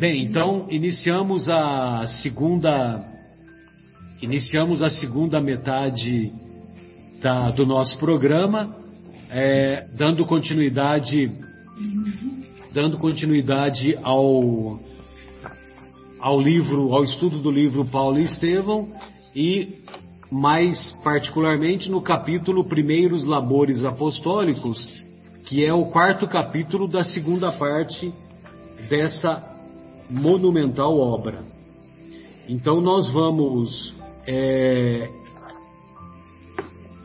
Bem, 0.00 0.22
então 0.22 0.66
iniciamos 0.70 1.46
a 1.50 2.06
segunda 2.22 3.04
iniciamos 4.22 4.80
a 4.80 4.88
segunda 4.88 5.42
metade 5.42 6.32
da, 7.20 7.50
do 7.50 7.66
nosso 7.66 7.98
programa, 7.98 8.74
é, 9.28 9.86
dando 9.98 10.24
continuidade 10.24 11.30
dando 12.72 12.96
continuidade 12.96 13.94
ao 14.02 14.78
ao 16.18 16.40
livro, 16.40 16.94
ao 16.94 17.04
estudo 17.04 17.38
do 17.38 17.50
livro 17.50 17.84
Paulo 17.84 18.18
e 18.18 18.24
Estevão 18.24 18.88
e 19.36 19.82
mais 20.32 20.92
particularmente 21.04 21.90
no 21.90 22.00
capítulo 22.00 22.64
Primeiros 22.64 23.26
Labores 23.26 23.84
Apostólicos, 23.84 24.82
que 25.44 25.62
é 25.62 25.74
o 25.74 25.90
quarto 25.90 26.26
capítulo 26.26 26.88
da 26.88 27.04
segunda 27.04 27.52
parte 27.52 28.10
dessa 28.88 29.59
monumental 30.10 30.98
obra. 30.98 31.42
Então 32.48 32.80
nós 32.80 33.08
vamos 33.12 33.94
é, 34.26 35.08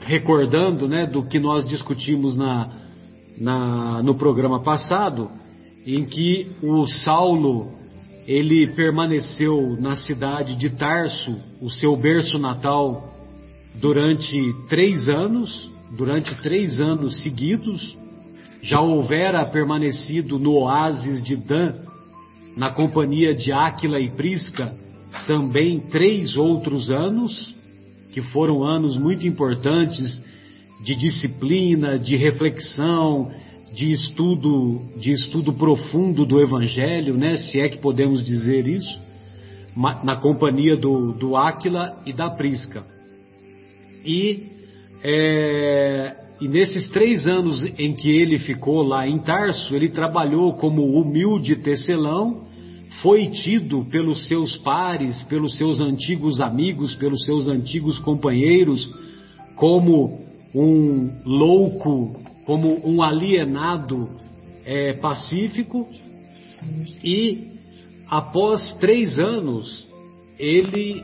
recordando 0.01 0.87
né, 0.87 1.05
do 1.05 1.23
que 1.27 1.39
nós 1.39 1.67
discutimos 1.67 2.35
na, 2.35 2.71
na, 3.39 4.03
no 4.03 4.15
programa 4.15 4.61
passado, 4.61 5.29
em 5.85 6.05
que 6.05 6.51
o 6.61 6.87
Saulo 6.87 7.71
ele 8.27 8.67
permaneceu 8.67 9.77
na 9.79 9.95
cidade 9.95 10.55
de 10.55 10.71
Tarso, 10.71 11.35
o 11.61 11.69
seu 11.69 11.95
berço 11.95 12.39
natal, 12.39 13.13
durante 13.75 14.53
três 14.67 15.07
anos, 15.07 15.71
durante 15.95 16.33
três 16.41 16.79
anos 16.81 17.21
seguidos, 17.21 17.95
já 18.61 18.81
houvera 18.81 19.45
permanecido 19.45 20.39
no 20.39 20.53
oásis 20.53 21.23
de 21.23 21.35
Dan, 21.35 21.73
na 22.55 22.71
companhia 22.71 23.33
de 23.33 23.51
Áquila 23.51 23.99
e 23.99 24.09
Prisca, 24.11 24.73
também 25.27 25.79
três 25.79 26.37
outros 26.37 26.89
anos, 26.89 27.53
que 28.11 28.21
foram 28.21 28.63
anos 28.63 28.97
muito 28.97 29.27
importantes 29.27 30.23
de 30.83 30.95
disciplina, 30.95 31.99
de 31.99 32.15
reflexão, 32.15 33.31
de 33.73 33.91
estudo, 33.91 34.81
de 34.99 35.11
estudo 35.11 35.53
profundo 35.53 36.25
do 36.25 36.41
Evangelho, 36.41 37.17
né? 37.17 37.35
Se 37.37 37.59
é 37.59 37.67
que 37.67 37.77
podemos 37.79 38.23
dizer 38.23 38.67
isso, 38.67 38.99
na 39.75 40.15
companhia 40.15 40.77
do, 40.77 41.11
do 41.11 41.35
Áquila 41.35 42.01
e 42.05 42.13
da 42.13 42.29
Prisca. 42.29 42.83
E, 44.05 44.47
é, 45.03 46.15
e 46.41 46.47
nesses 46.47 46.89
três 46.89 47.25
anos 47.25 47.63
em 47.77 47.93
que 47.93 48.09
ele 48.09 48.39
ficou 48.39 48.83
lá 48.83 49.07
em 49.07 49.19
Tarso, 49.19 49.75
ele 49.75 49.89
trabalhou 49.89 50.53
como 50.53 50.99
humilde 50.99 51.55
tecelão, 51.57 52.43
foi 53.01 53.27
tido 53.27 53.85
pelos 53.85 54.27
seus 54.27 54.57
pares, 54.57 55.23
pelos 55.23 55.57
seus 55.57 55.79
antigos 55.79 56.41
amigos, 56.41 56.95
pelos 56.95 57.23
seus 57.25 57.47
antigos 57.47 57.99
companheiros, 57.99 58.89
como 59.55 60.19
um 60.53 61.09
louco 61.25 62.25
como 62.45 62.79
um 62.87 63.01
alienado 63.01 64.07
é, 64.63 64.93
pacífico. 64.93 65.87
E 67.03 67.51
após 68.07 68.73
três 68.75 69.19
anos 69.19 69.87
ele 70.37 71.03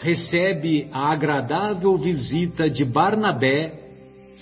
recebe 0.00 0.88
a 0.92 1.12
agradável 1.12 1.96
visita 1.96 2.68
de 2.68 2.84
Barnabé 2.84 3.81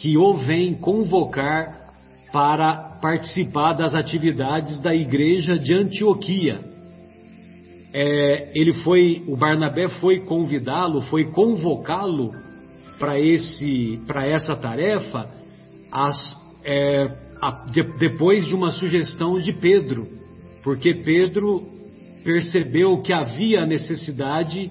que 0.01 0.17
o 0.17 0.33
vem 0.39 0.75
convocar 0.75 1.79
para 2.33 2.99
participar 3.03 3.75
das 3.75 3.95
atividades 3.95 4.81
da 4.81 4.95
igreja 4.95 5.59
de 5.59 5.75
Antioquia. 5.75 6.59
É, 7.93 8.51
ele 8.55 8.73
foi, 8.83 9.23
o 9.29 9.37
Barnabé 9.37 9.89
foi 10.01 10.21
convidá-lo, 10.21 11.03
foi 11.03 11.25
convocá-lo 11.25 12.33
para 12.99 13.21
esse, 13.21 14.01
para 14.07 14.27
essa 14.27 14.57
tarefa 14.57 15.29
as, 15.93 16.37
é, 16.65 17.07
a, 17.43 17.51
de, 17.71 17.83
depois 17.99 18.47
de 18.47 18.55
uma 18.55 18.71
sugestão 18.71 19.39
de 19.39 19.53
Pedro, 19.53 20.07
porque 20.63 20.95
Pedro 20.95 21.63
percebeu 22.25 23.03
que 23.03 23.13
havia 23.13 23.67
necessidade 23.67 24.71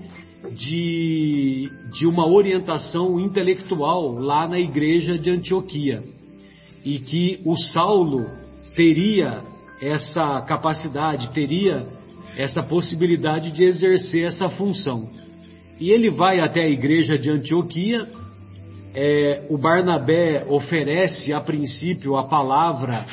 de, 0.51 1.69
de 1.93 2.05
uma 2.05 2.27
orientação 2.27 3.19
intelectual 3.19 4.13
lá 4.13 4.47
na 4.47 4.59
igreja 4.59 5.17
de 5.17 5.29
Antioquia 5.29 6.01
e 6.85 6.99
que 6.99 7.41
o 7.45 7.57
Saulo 7.57 8.25
teria 8.75 9.41
essa 9.81 10.41
capacidade, 10.41 11.31
teria 11.31 11.85
essa 12.37 12.63
possibilidade 12.63 13.51
de 13.51 13.63
exercer 13.63 14.25
essa 14.25 14.47
função. 14.49 15.09
E 15.79 15.91
ele 15.91 16.09
vai 16.09 16.39
até 16.39 16.63
a 16.63 16.69
igreja 16.69 17.17
de 17.17 17.29
Antioquia 17.29 18.07
é, 18.93 19.45
o 19.49 19.57
Barnabé 19.57 20.45
oferece 20.49 21.31
a 21.31 21.39
princípio 21.39 22.17
a 22.17 22.23
palavra, 22.23 23.05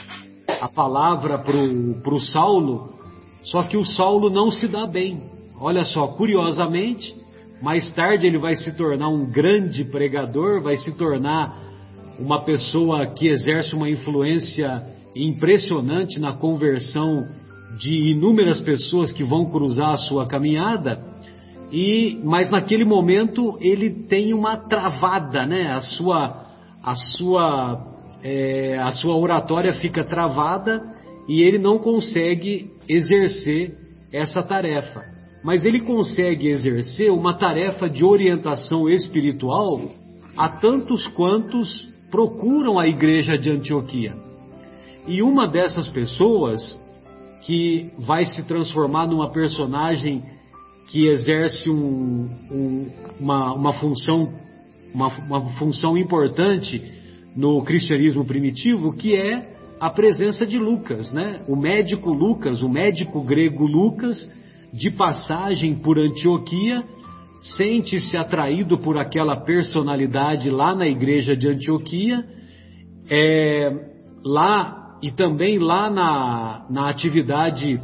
a 0.60 0.69
palavra 0.69 1.38
para 1.38 2.15
o 2.15 2.20
Saulo, 2.20 2.94
só 3.42 3.62
que 3.62 3.76
o 3.76 3.84
Saulo 3.84 4.31
não 4.31 4.50
se 4.50 4.66
dá 4.66 4.86
bem. 4.86 5.35
Olha 5.61 5.84
só, 5.84 6.06
curiosamente, 6.09 7.15
mais 7.62 7.91
tarde 7.93 8.27
ele 8.27 8.39
vai 8.39 8.55
se 8.55 8.77
tornar 8.77 9.09
um 9.09 9.31
grande 9.31 9.84
pregador, 9.84 10.62
vai 10.62 10.77
se 10.77 10.93
tornar 10.97 11.65
uma 12.19 12.43
pessoa 12.43 13.06
que 13.06 13.28
exerce 13.28 13.75
uma 13.75 13.89
influência 13.89 14.83
impressionante 15.15 16.21
na 16.21 16.34
conversão 16.34 17.27
de 17.78 18.11
inúmeras 18.11 18.61
pessoas 18.61 19.12
que 19.12 19.25
vão 19.25 19.47
cruzar 19.47 19.91
a 19.91 19.97
sua 19.97 20.27
caminhada. 20.27 20.99
E 21.72 22.21
mas 22.22 22.50
naquele 22.50 22.84
momento 22.84 23.59
ele 23.61 23.91
tem 24.09 24.33
uma 24.33 24.56
travada, 24.56 25.45
né? 25.47 25.72
A 25.72 25.81
sua 25.81 26.47
a 26.83 26.95
sua 26.95 27.97
é, 28.22 28.78
a 28.78 28.93
sua 28.93 29.16
oratória 29.16 29.72
fica 29.75 30.05
travada 30.05 30.81
e 31.28 31.43
ele 31.43 31.59
não 31.59 31.78
consegue 31.78 32.71
exercer 32.89 33.75
essa 34.12 34.43
tarefa. 34.43 35.16
Mas 35.47 35.65
ele 35.65 35.79
consegue 35.83 36.49
exercer 36.49 37.12
uma 37.12 37.33
tarefa 37.33 37.89
de 37.89 38.05
orientação 38.05 38.89
espiritual 38.89 39.81
a 40.37 40.49
tantos 40.49 41.07
quantos 41.07 41.89
procuram 42.11 42.81
a 42.81 42.89
igreja 42.89 43.39
de 43.39 43.53
Antioquia. 43.53 44.12
E 45.07 45.23
uma 45.23 45.47
dessas 45.47 45.89
pessoas 45.89 46.77
que 47.43 47.93
vai 47.97 48.25
se 48.27 48.43
transformar 48.43 49.07
numa 49.07 49.31
personagem 49.31 50.21
que 50.89 51.07
exerce 51.07 51.71
um, 51.71 52.28
um, 52.51 52.91
uma, 53.21 53.53
uma, 53.55 53.73
função, 53.75 54.28
uma, 54.93 55.07
uma 55.07 55.41
função 55.59 55.97
importante 55.97 56.83
no 57.37 57.63
cristianismo 57.63 58.25
primitivo, 58.25 58.93
que 58.97 59.15
é 59.15 59.49
a 59.78 59.91
presença 59.91 60.45
de 60.45 60.59
Lucas, 60.59 61.13
né? 61.13 61.45
O 61.47 61.55
médico 61.55 62.11
Lucas, 62.11 62.63
o 62.63 62.69
médico 62.69 63.23
grego 63.23 63.65
Lucas, 63.65 64.28
de 64.76 64.91
passagem 64.91 65.75
por 65.75 65.98
Antioquia, 65.98 66.82
sente-se 67.56 68.16
atraído 68.16 68.78
por 68.78 68.98
aquela 68.98 69.41
personalidade 69.44 70.50
lá 70.50 70.75
na 70.75 70.87
igreja 70.87 71.37
de 71.37 71.48
Antioquia, 71.48 72.25
é, 73.09 73.72
lá 74.25 74.98
e 75.03 75.10
também 75.10 75.59
lá 75.59 75.91
na, 75.91 76.66
na 76.70 76.88
atividade 76.88 77.81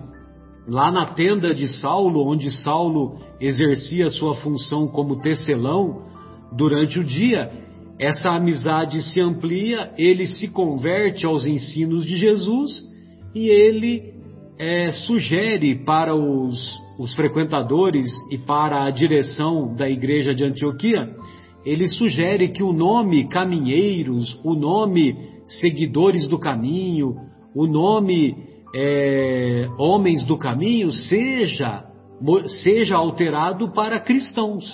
lá 0.66 0.92
na 0.92 1.06
tenda 1.06 1.52
de 1.54 1.66
Saulo, 1.66 2.25
onde 2.25 2.50
Saulo 2.62 3.19
exercia 3.41 4.10
sua 4.10 4.36
função 4.36 4.86
como 4.86 5.20
tecelão 5.20 6.04
durante 6.52 7.00
o 7.00 7.04
dia, 7.04 7.50
essa 7.98 8.31
amizade 8.31 9.02
se 9.02 9.20
amplia, 9.20 9.92
ele 9.97 10.26
se 10.26 10.48
converte 10.48 11.26
aos 11.26 11.44
ensinos 11.44 12.04
de 12.04 12.16
Jesus 12.16 12.82
e 13.34 13.49
ele 13.49 14.12
é, 14.62 14.93
sugere 14.93 15.75
para 15.75 16.14
os, 16.14 16.81
os 16.97 17.12
frequentadores 17.14 18.06
e 18.31 18.38
para 18.38 18.85
a 18.85 18.91
direção 18.93 19.75
da 19.75 19.91
igreja 19.91 20.32
de 20.32 20.44
Antioquia, 20.44 21.11
ele 21.67 21.88
sugere 21.88 22.47
que 22.49 22.62
o 22.62 22.73
nome 22.73 23.29
caminheiros, 23.29 24.38
o 24.44 24.55
nome 24.55 25.17
seguidores 25.49 26.29
do 26.29 26.38
caminho, 26.38 27.17
o 27.56 27.67
nome 27.67 28.37
é, 28.73 29.69
homens 29.79 30.25
do 30.25 30.38
caminho 30.38 30.93
seja, 30.93 31.85
seja 32.62 32.94
alterado 32.94 33.73
para 33.73 33.99
cristãos. 33.99 34.65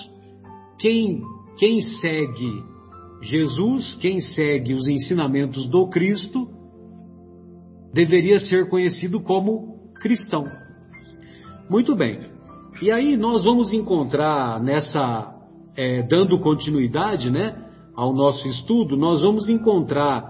Quem, 0.79 1.23
quem 1.59 1.81
segue 1.81 2.63
Jesus, 3.23 3.95
quem 4.03 4.21
segue 4.21 4.75
os 4.75 4.87
ensinamentos 4.87 5.67
do 5.67 5.89
Cristo, 5.89 6.47
deveria 7.95 8.39
ser 8.39 8.69
conhecido 8.69 9.21
como 9.21 9.68
cristão. 10.01 10.47
Muito 11.71 11.95
bem. 11.95 12.21
E 12.81 12.91
aí 12.91 13.17
nós 13.17 13.45
vamos 13.45 13.73
encontrar 13.73 14.63
nessa, 14.63 15.35
é, 15.77 16.03
dando 16.03 16.39
continuidade, 16.39 17.31
né, 17.31 17.65
ao 17.95 18.15
nosso 18.15 18.47
estudo, 18.47 18.97
nós 18.97 19.23
vamos 19.23 19.49
encontrar 19.49 20.23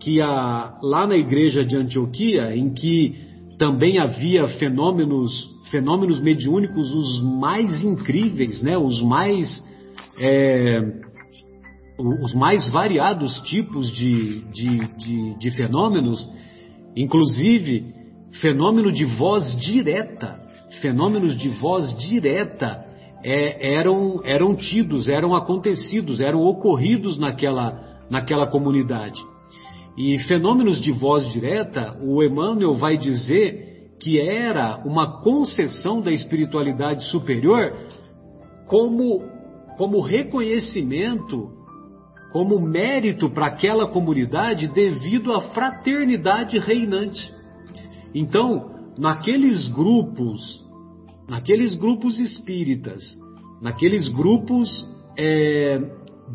que 0.00 0.22
a, 0.22 0.78
lá 0.82 1.06
na 1.06 1.16
igreja 1.16 1.62
de 1.62 1.76
Antioquia, 1.76 2.56
em 2.56 2.72
que 2.72 3.14
também 3.58 3.98
havia 3.98 4.48
fenômenos, 4.58 5.30
fenômenos 5.70 6.18
mediúnicos 6.18 6.90
os 6.90 7.22
mais 7.22 7.84
incríveis, 7.84 8.62
né? 8.62 8.78
os, 8.78 9.02
mais, 9.02 9.62
é, 10.18 10.80
os 12.22 12.32
mais 12.32 12.66
variados 12.70 13.38
tipos 13.40 13.92
de, 13.92 14.40
de, 14.50 14.78
de, 14.96 15.38
de 15.38 15.50
fenômenos, 15.50 16.26
inclusive 16.96 17.99
fenômeno 18.40 18.92
de 18.92 19.04
voz 19.04 19.56
direta, 19.56 20.38
fenômenos 20.80 21.36
de 21.36 21.48
voz 21.48 21.96
direta 21.96 22.84
é, 23.22 23.74
eram, 23.74 24.20
eram 24.24 24.54
tidos, 24.54 25.08
eram 25.08 25.34
acontecidos, 25.34 26.20
eram 26.20 26.40
ocorridos 26.42 27.18
naquela, 27.18 27.98
naquela 28.08 28.46
comunidade. 28.46 29.20
E 29.98 30.18
fenômenos 30.20 30.80
de 30.80 30.92
voz 30.92 31.30
direta, 31.32 31.98
o 32.02 32.22
Emmanuel 32.22 32.74
vai 32.74 32.96
dizer 32.96 33.96
que 34.00 34.18
era 34.18 34.82
uma 34.86 35.20
concessão 35.20 36.00
da 36.00 36.10
espiritualidade 36.10 37.04
superior 37.10 37.76
como, 38.66 39.22
como 39.76 40.00
reconhecimento, 40.00 41.50
como 42.32 42.58
mérito 42.60 43.28
para 43.28 43.46
aquela 43.46 43.88
comunidade 43.88 44.68
devido 44.68 45.32
à 45.32 45.40
fraternidade 45.52 46.58
reinante. 46.58 47.39
Então, 48.14 48.92
naqueles 48.98 49.68
grupos, 49.68 50.64
naqueles 51.28 51.74
grupos 51.74 52.18
espíritas, 52.18 53.02
naqueles 53.62 54.08
grupos 54.08 54.68
é, 55.16 55.80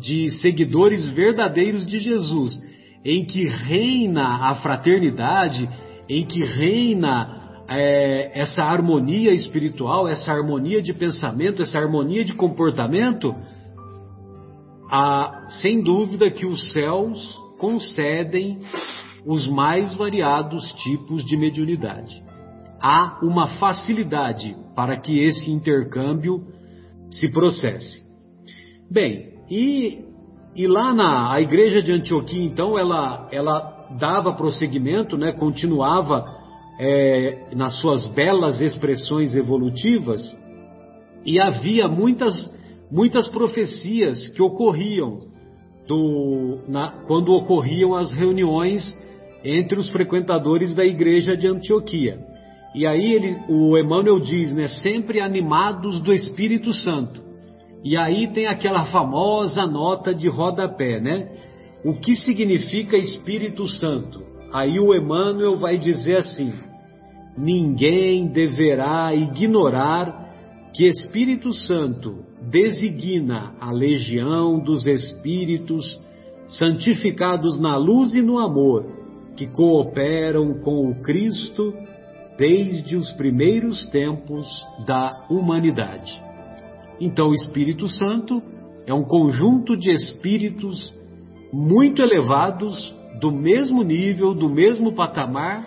de 0.00 0.30
seguidores 0.40 1.08
verdadeiros 1.10 1.86
de 1.86 1.98
Jesus, 1.98 2.60
em 3.04 3.24
que 3.24 3.46
reina 3.46 4.48
a 4.48 4.54
fraternidade, 4.56 5.68
em 6.08 6.24
que 6.24 6.44
reina 6.44 7.64
é, 7.68 8.40
essa 8.40 8.62
harmonia 8.62 9.32
espiritual, 9.32 10.08
essa 10.08 10.32
harmonia 10.32 10.82
de 10.82 10.92
pensamento, 10.92 11.62
essa 11.62 11.78
harmonia 11.78 12.24
de 12.24 12.34
comportamento, 12.34 13.34
há, 14.90 15.46
sem 15.62 15.82
dúvida 15.82 16.30
que 16.30 16.46
os 16.46 16.72
céus 16.72 17.38
concedem 17.58 18.58
os 19.26 19.48
mais 19.48 19.94
variados 19.96 20.72
tipos 20.84 21.24
de 21.24 21.36
mediunidade. 21.36 22.22
Há 22.80 23.18
uma 23.22 23.48
facilidade 23.58 24.56
para 24.74 24.96
que 24.96 25.24
esse 25.24 25.50
intercâmbio 25.50 26.44
se 27.10 27.30
processe. 27.32 28.04
Bem, 28.90 29.34
e 29.50 30.06
e 30.56 30.66
lá 30.66 30.94
na 30.94 31.30
a 31.32 31.40
igreja 31.40 31.82
de 31.82 31.92
Antioquia, 31.92 32.42
então, 32.42 32.78
ela, 32.78 33.28
ela 33.30 33.88
dava 33.98 34.32
prosseguimento, 34.32 35.18
né, 35.18 35.32
continuava 35.32 36.24
é, 36.80 37.48
nas 37.54 37.78
suas 37.78 38.06
belas 38.06 38.62
expressões 38.62 39.36
evolutivas, 39.36 40.34
e 41.26 41.38
havia 41.38 41.86
muitas, 41.86 42.34
muitas 42.90 43.28
profecias 43.28 44.30
que 44.30 44.40
ocorriam 44.40 45.26
do, 45.86 46.60
na, 46.66 47.02
quando 47.06 47.34
ocorriam 47.34 47.94
as 47.94 48.14
reuniões 48.14 48.82
entre 49.44 49.78
os 49.78 49.88
frequentadores 49.90 50.74
da 50.74 50.84
igreja 50.84 51.36
de 51.36 51.46
Antioquia. 51.46 52.18
E 52.74 52.86
aí 52.86 53.12
ele, 53.12 53.36
o 53.48 53.78
Emmanuel 53.78 54.20
diz, 54.20 54.54
né, 54.54 54.68
sempre 54.68 55.20
animados 55.20 56.02
do 56.02 56.12
Espírito 56.12 56.72
Santo. 56.72 57.22
E 57.82 57.96
aí 57.96 58.26
tem 58.28 58.46
aquela 58.46 58.84
famosa 58.86 59.66
nota 59.66 60.14
de 60.14 60.28
rodapé, 60.28 61.00
né? 61.00 61.28
O 61.84 61.94
que 61.94 62.16
significa 62.16 62.96
Espírito 62.96 63.68
Santo? 63.68 64.22
Aí 64.52 64.80
o 64.80 64.94
Emmanuel 64.94 65.56
vai 65.56 65.78
dizer 65.78 66.18
assim: 66.18 66.52
ninguém 67.38 68.26
deverá 68.26 69.14
ignorar 69.14 70.26
que 70.74 70.86
Espírito 70.86 71.52
Santo 71.52 72.24
designa 72.50 73.54
a 73.60 73.72
legião 73.72 74.58
dos 74.58 74.86
espíritos 74.86 75.98
santificados 76.48 77.58
na 77.60 77.76
luz 77.76 78.14
e 78.14 78.22
no 78.22 78.38
amor, 78.38 78.84
que 79.36 79.46
cooperam 79.46 80.54
com 80.60 80.90
o 80.90 81.02
Cristo 81.02 81.74
desde 82.38 82.96
os 82.96 83.12
primeiros 83.12 83.86
tempos 83.86 84.46
da 84.86 85.26
humanidade. 85.30 86.22
Então, 87.00 87.28
o 87.28 87.34
Espírito 87.34 87.88
Santo 87.88 88.42
é 88.86 88.94
um 88.94 89.04
conjunto 89.04 89.76
de 89.76 89.90
espíritos 89.90 90.94
muito 91.52 92.02
elevados, 92.02 92.94
do 93.20 93.32
mesmo 93.32 93.82
nível, 93.82 94.34
do 94.34 94.48
mesmo 94.48 94.92
patamar 94.92 95.66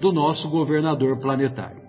do 0.00 0.12
nosso 0.12 0.48
governador 0.48 1.20
planetário. 1.20 1.80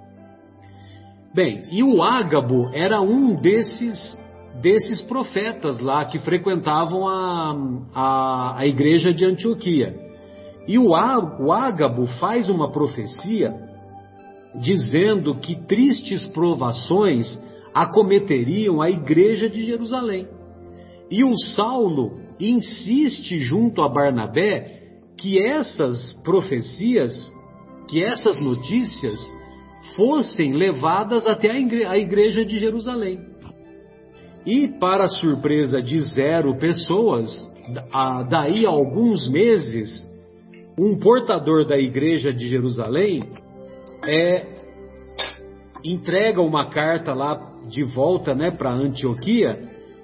Bem, 1.33 1.63
e 1.71 1.83
o 1.83 2.01
Ágabo 2.01 2.69
era 2.73 3.01
um 3.01 3.35
desses 3.35 4.17
desses 4.61 5.01
profetas 5.03 5.79
lá 5.81 6.05
que 6.05 6.17
frequentavam 6.19 7.07
a, 7.07 7.55
a, 7.93 8.59
a 8.59 8.65
igreja 8.65 9.13
de 9.13 9.23
Antioquia. 9.23 10.06
E 10.67 10.77
o, 10.77 10.93
Ágabo 10.93 12.07
faz 12.19 12.49
uma 12.49 12.71
profecia 12.71 13.53
dizendo 14.55 15.35
que 15.35 15.55
tristes 15.67 16.25
provações 16.27 17.39
acometeriam 17.73 18.81
a 18.81 18.89
igreja 18.89 19.49
de 19.49 19.63
Jerusalém. 19.63 20.27
E 21.09 21.23
o 21.23 21.37
Saulo 21.37 22.19
insiste 22.39 23.39
junto 23.39 23.81
a 23.81 23.89
Barnabé 23.89 24.77
que 25.17 25.41
essas 25.41 26.13
profecias, 26.23 27.31
que 27.87 28.03
essas 28.03 28.39
notícias 28.39 29.19
fossem 29.95 30.53
levadas 30.53 31.25
até 31.25 31.49
a 31.51 31.97
igreja 31.97 32.43
de 32.43 32.59
Jerusalém. 32.59 33.19
E, 34.45 34.67
para 34.79 35.07
surpresa 35.07 35.81
de 35.81 35.99
zero 36.01 36.55
pessoas, 36.57 37.29
daí 38.29 38.65
a 38.65 38.69
alguns 38.69 39.29
meses, 39.29 40.07
um 40.77 40.95
portador 40.99 41.65
da 41.65 41.77
igreja 41.77 42.31
de 42.31 42.47
Jerusalém 42.47 43.23
é, 44.05 44.45
entrega 45.83 46.39
uma 46.41 46.69
carta 46.69 47.13
lá 47.13 47.55
de 47.67 47.83
volta 47.83 48.35
né, 48.35 48.51
para 48.51 48.71
Antioquia, 48.71 49.59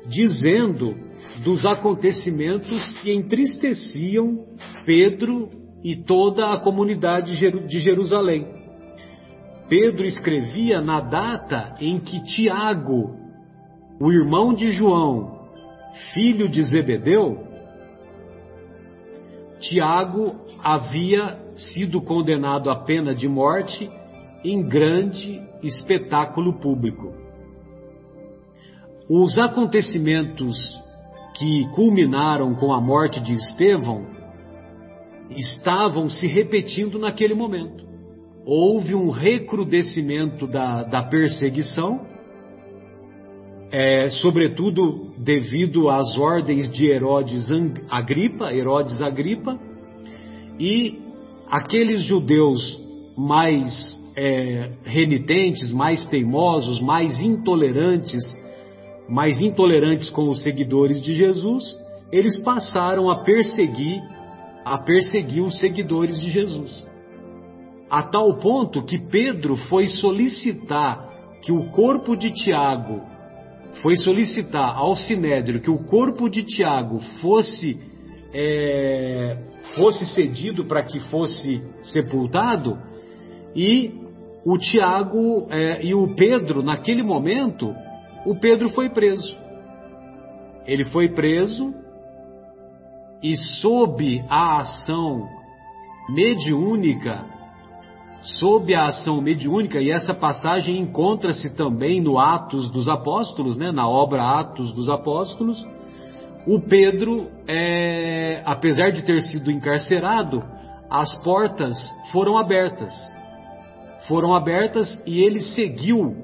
dizendo 0.08 0.96
dos 1.44 1.66
acontecimentos 1.66 2.92
que 3.02 3.14
entristeciam 3.14 4.46
Pedro 4.86 5.50
e 5.84 5.96
toda 5.96 6.54
a 6.54 6.60
comunidade 6.60 7.36
de 7.68 7.80
Jerusalém. 7.80 8.48
Pedro 9.70 10.04
escrevia 10.04 10.82
na 10.82 11.00
data 11.00 11.76
em 11.80 12.00
que 12.00 12.22
Tiago, 12.24 13.16
o 14.00 14.12
irmão 14.12 14.54
de 14.54 14.72
João, 14.72 15.50
filho 16.14 16.50
de 16.50 16.64
Zebedeu, 16.64 17.54
Tiago 19.60 20.43
havia 20.64 21.38
sido 21.56 22.02
condenado 22.02 22.70
à 22.70 22.76
pena 22.76 23.14
de 23.14 23.28
morte 23.28 23.92
em 24.46 24.64
grande 24.64 25.42
espetáculo 25.62 26.54
público. 26.54 27.14
Os 29.10 29.38
acontecimentos 29.38 30.58
que 31.38 31.68
culminaram 31.76 32.56
com 32.56 32.72
a 32.72 32.80
morte 32.80 33.22
de 33.22 33.34
Estevão 33.34 34.06
estavam 35.30 36.10
se 36.10 36.28
repetindo 36.28 36.98
naquele 36.98 37.34
momento. 37.34 37.84
Houve 38.46 38.96
um 38.96 39.10
recrudescimento 39.10 40.48
da, 40.48 40.84
da 40.84 41.04
perseguição, 41.04 42.06
é, 43.72 44.10
sobretudo 44.10 45.14
devido 45.18 45.90
às 45.90 46.18
ordens 46.18 46.72
de 46.72 46.86
Herodes 46.86 47.50
Agripa, 47.90 48.54
Herodes 48.54 49.02
Agripa, 49.02 49.60
e 50.64 51.00
aqueles 51.50 52.04
judeus 52.04 52.80
mais 53.18 54.00
é, 54.16 54.72
renitentes, 54.84 55.72
mais 55.72 56.06
teimosos, 56.08 56.80
mais 56.82 57.22
intolerantes 57.22 58.24
mais 59.08 59.40
intolerantes 59.40 60.10
com 60.10 60.30
os 60.30 60.42
seguidores 60.42 61.02
de 61.02 61.14
Jesus, 61.14 61.78
eles 62.12 62.40
passaram 62.40 63.10
a 63.10 63.24
perseguir, 63.24 64.02
a 64.64 64.78
perseguir 64.78 65.44
os 65.44 65.58
seguidores 65.60 66.20
de 66.20 66.30
Jesus. 66.30 66.86
A 67.90 68.04
tal 68.04 68.40
ponto 68.40 68.84
que 68.84 68.98
Pedro 68.98 69.56
foi 69.56 69.88
solicitar 69.88 71.10
que 71.42 71.52
o 71.52 71.70
corpo 71.72 72.16
de 72.16 72.32
Tiago, 72.32 73.02
foi 73.82 73.98
solicitar 73.98 74.76
ao 74.76 74.96
Sinédrio 74.96 75.60
que 75.60 75.70
o 75.70 75.84
corpo 75.84 76.30
de 76.30 76.44
Tiago 76.44 77.00
fosse, 77.22 77.78
é, 78.34 79.38
fosse 79.76 80.06
cedido 80.08 80.66
para 80.66 80.84
que 80.84 81.00
fosse 81.10 81.62
sepultado, 81.82 82.78
e 83.56 83.92
o 84.46 84.58
Tiago 84.58 85.48
é, 85.50 85.86
e 85.86 85.94
o 85.94 86.16
Pedro, 86.16 86.64
naquele 86.64 87.04
momento, 87.04 87.74
o 88.26 88.36
Pedro 88.36 88.70
foi 88.70 88.90
preso. 88.90 89.38
Ele 90.66 90.86
foi 90.86 91.10
preso 91.10 91.74
e, 93.22 93.36
sob 93.38 94.24
a 94.30 94.60
ação 94.60 95.28
mediúnica 96.10 97.34
sob 98.24 98.74
a 98.74 98.86
ação 98.86 99.22
mediúnica, 99.22 99.82
e 99.82 99.92
essa 99.92 100.14
passagem 100.14 100.80
encontra-se 100.80 101.56
também 101.56 102.00
no 102.00 102.18
Atos 102.18 102.70
dos 102.70 102.88
Apóstolos, 102.88 103.58
né, 103.58 103.72
na 103.72 103.88
obra 103.88 104.40
Atos 104.40 104.74
dos 104.74 104.88
Apóstolos, 104.88 105.64
o 106.46 106.60
Pedro, 106.60 107.30
é, 107.48 108.42
apesar 108.46 108.92
de 108.92 109.04
ter 109.04 109.22
sido 109.22 109.50
encarcerado, 109.50 110.44
as 110.90 111.16
portas 111.24 111.76
foram 112.12 112.38
abertas. 112.38 112.94
Foram 114.08 114.34
abertas 114.34 115.02
e 115.06 115.22
ele 115.22 115.40
seguiu 115.40 116.16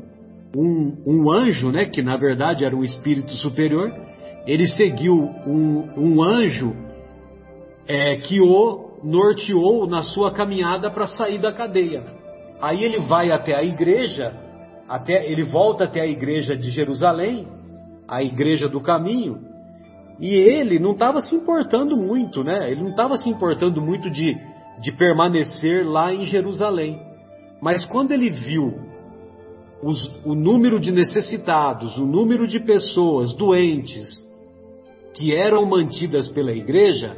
um, 0.56 1.04
um 1.06 1.32
anjo, 1.32 1.72
né, 1.72 1.86
que 1.86 2.02
na 2.02 2.18
verdade 2.18 2.66
era 2.66 2.76
um 2.76 2.84
espírito 2.84 3.32
superior, 3.34 3.94
ele 4.46 4.68
seguiu 4.68 5.16
um, 5.16 5.90
um 5.98 6.24
anjo 6.24 6.76
é, 7.88 8.18
que 8.18 8.42
o 8.42 9.00
norteou 9.04 9.88
na 9.88 10.04
sua 10.04 10.32
caminhada 10.32 10.92
para 10.92 11.08
sair 11.08 11.38
da 11.38 11.54
cadeia. 11.54 12.04
Aí 12.62 12.84
ele 12.84 13.00
vai 13.00 13.32
até 13.32 13.56
a 13.56 13.64
igreja, 13.64 14.34
até 14.88 15.26
ele 15.32 15.44
volta 15.44 15.86
até 15.86 16.02
a 16.02 16.08
igreja 16.08 16.58
de 16.58 16.70
Jerusalém, 16.70 17.48
a 18.08 18.22
igreja 18.22 18.68
do 18.68 18.82
caminho, 18.82 19.49
e 20.20 20.36
ele 20.36 20.80
não 20.80 20.92
estava 20.92 21.22
se 21.22 21.36
importando 21.36 21.96
muito, 21.96 22.44
né? 22.44 22.70
Ele 22.72 22.82
não 22.82 22.90
estava 22.90 23.16
se 23.16 23.30
importando 23.30 23.82
muito 23.82 24.10
de, 24.10 24.36
de 24.82 24.92
permanecer 24.92 25.88
lá 25.88 26.14
em 26.14 26.26
Jerusalém. 26.26 27.00
Mas 27.62 27.86
quando 27.86 28.12
ele 28.12 28.30
viu 28.30 28.74
os, 29.82 30.12
o 30.26 30.36
número 30.36 30.80
de 30.80 30.92
necessitados, 30.92 31.98
o 31.98 32.06
número 32.06 32.48
de 32.48 32.60
pessoas 32.60 33.34
doentes 33.36 34.20
que 35.14 35.34
eram 35.34 35.66
mantidas 35.66 36.30
pela 36.30 36.52
igreja, 36.52 37.16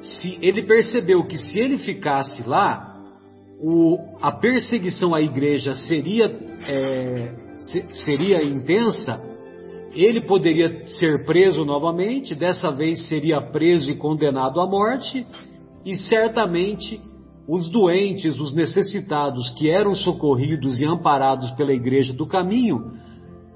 se 0.00 0.38
ele 0.40 0.62
percebeu 0.62 1.24
que 1.24 1.36
se 1.36 1.58
ele 1.58 1.78
ficasse 1.78 2.48
lá, 2.48 2.94
o, 3.60 3.98
a 4.20 4.30
perseguição 4.30 5.14
à 5.14 5.20
igreja 5.20 5.74
seria, 5.74 6.26
é, 6.68 7.34
seria 8.04 8.44
intensa, 8.44 9.20
ele 10.04 10.20
poderia 10.20 10.86
ser 10.86 11.24
preso 11.24 11.64
novamente, 11.64 12.34
dessa 12.34 12.70
vez 12.70 13.08
seria 13.08 13.40
preso 13.40 13.90
e 13.90 13.94
condenado 13.96 14.60
à 14.60 14.66
morte, 14.66 15.26
e 15.84 15.96
certamente 15.96 17.00
os 17.48 17.70
doentes, 17.70 18.38
os 18.40 18.54
necessitados 18.54 19.50
que 19.50 19.70
eram 19.70 19.94
socorridos 19.94 20.80
e 20.80 20.84
amparados 20.84 21.50
pela 21.52 21.72
igreja 21.72 22.12
do 22.12 22.26
caminho, 22.26 22.92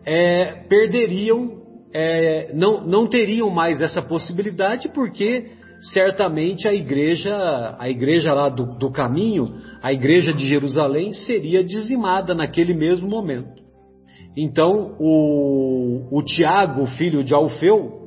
é, 0.05 0.65
perderiam, 0.69 1.61
é, 1.93 2.53
não, 2.55 2.87
não 2.87 3.07
teriam 3.07 3.51
mais 3.51 3.83
essa 3.83 4.01
possibilidade, 4.01 4.89
porque 4.91 5.51
certamente 5.93 6.69
a 6.69 6.75
igreja, 6.75 7.77
a 7.79 7.89
igreja 7.89 8.33
lá 8.33 8.49
do, 8.49 8.79
do 8.79 8.91
caminho, 8.93 9.61
a 9.83 9.93
igreja 9.93 10.33
de 10.33 10.47
Jerusalém 10.47 11.13
seria 11.13 11.65
dizimada 11.65 12.35
naquele 12.35 12.75
mesmo 12.75 13.09
momento. 13.09 13.61
Então 14.37 14.97
o, 14.99 16.07
o 16.11 16.23
Tiago, 16.23 16.87
filho 16.97 17.25
de 17.25 17.35
Alfeu, 17.35 18.01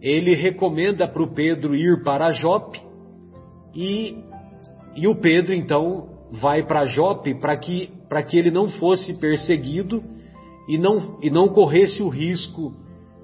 ele 0.00 0.34
recomenda 0.34 1.08
para 1.08 1.22
o 1.22 1.32
Pedro 1.34 1.74
ir 1.74 2.02
para 2.02 2.32
Jope 2.32 2.80
e, 3.74 4.16
e 4.94 5.06
o 5.08 5.16
Pedro 5.16 5.54
então 5.54 6.08
vai 6.40 6.64
para 6.64 6.86
Jope 6.86 7.34
para 7.40 7.56
que, 7.56 7.90
que 8.28 8.38
ele 8.38 8.50
não 8.50 8.68
fosse 8.68 9.18
perseguido 9.18 10.02
e 10.68 10.76
não, 10.78 11.18
e 11.22 11.30
não 11.30 11.48
corresse 11.48 12.02
o 12.02 12.08
risco 12.08 12.72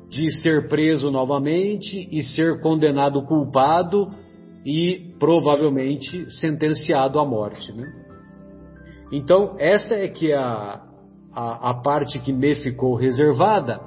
de 0.09 0.31
ser 0.43 0.69
preso 0.69 1.11
novamente 1.11 2.09
e 2.11 2.23
ser 2.23 2.61
condenado 2.61 3.23
culpado 3.23 4.11
e 4.64 5.14
provavelmente 5.19 6.31
sentenciado 6.38 7.19
à 7.19 7.25
morte. 7.25 7.73
Né? 7.73 7.91
Então, 9.11 9.57
essa 9.59 9.95
é 9.95 10.09
que 10.09 10.31
é 10.31 10.37
a, 10.37 10.83
a, 11.35 11.71
a 11.71 11.75
parte 11.75 12.19
que 12.19 12.33
me 12.33 12.55
ficou 12.57 12.95
reservada. 12.95 13.81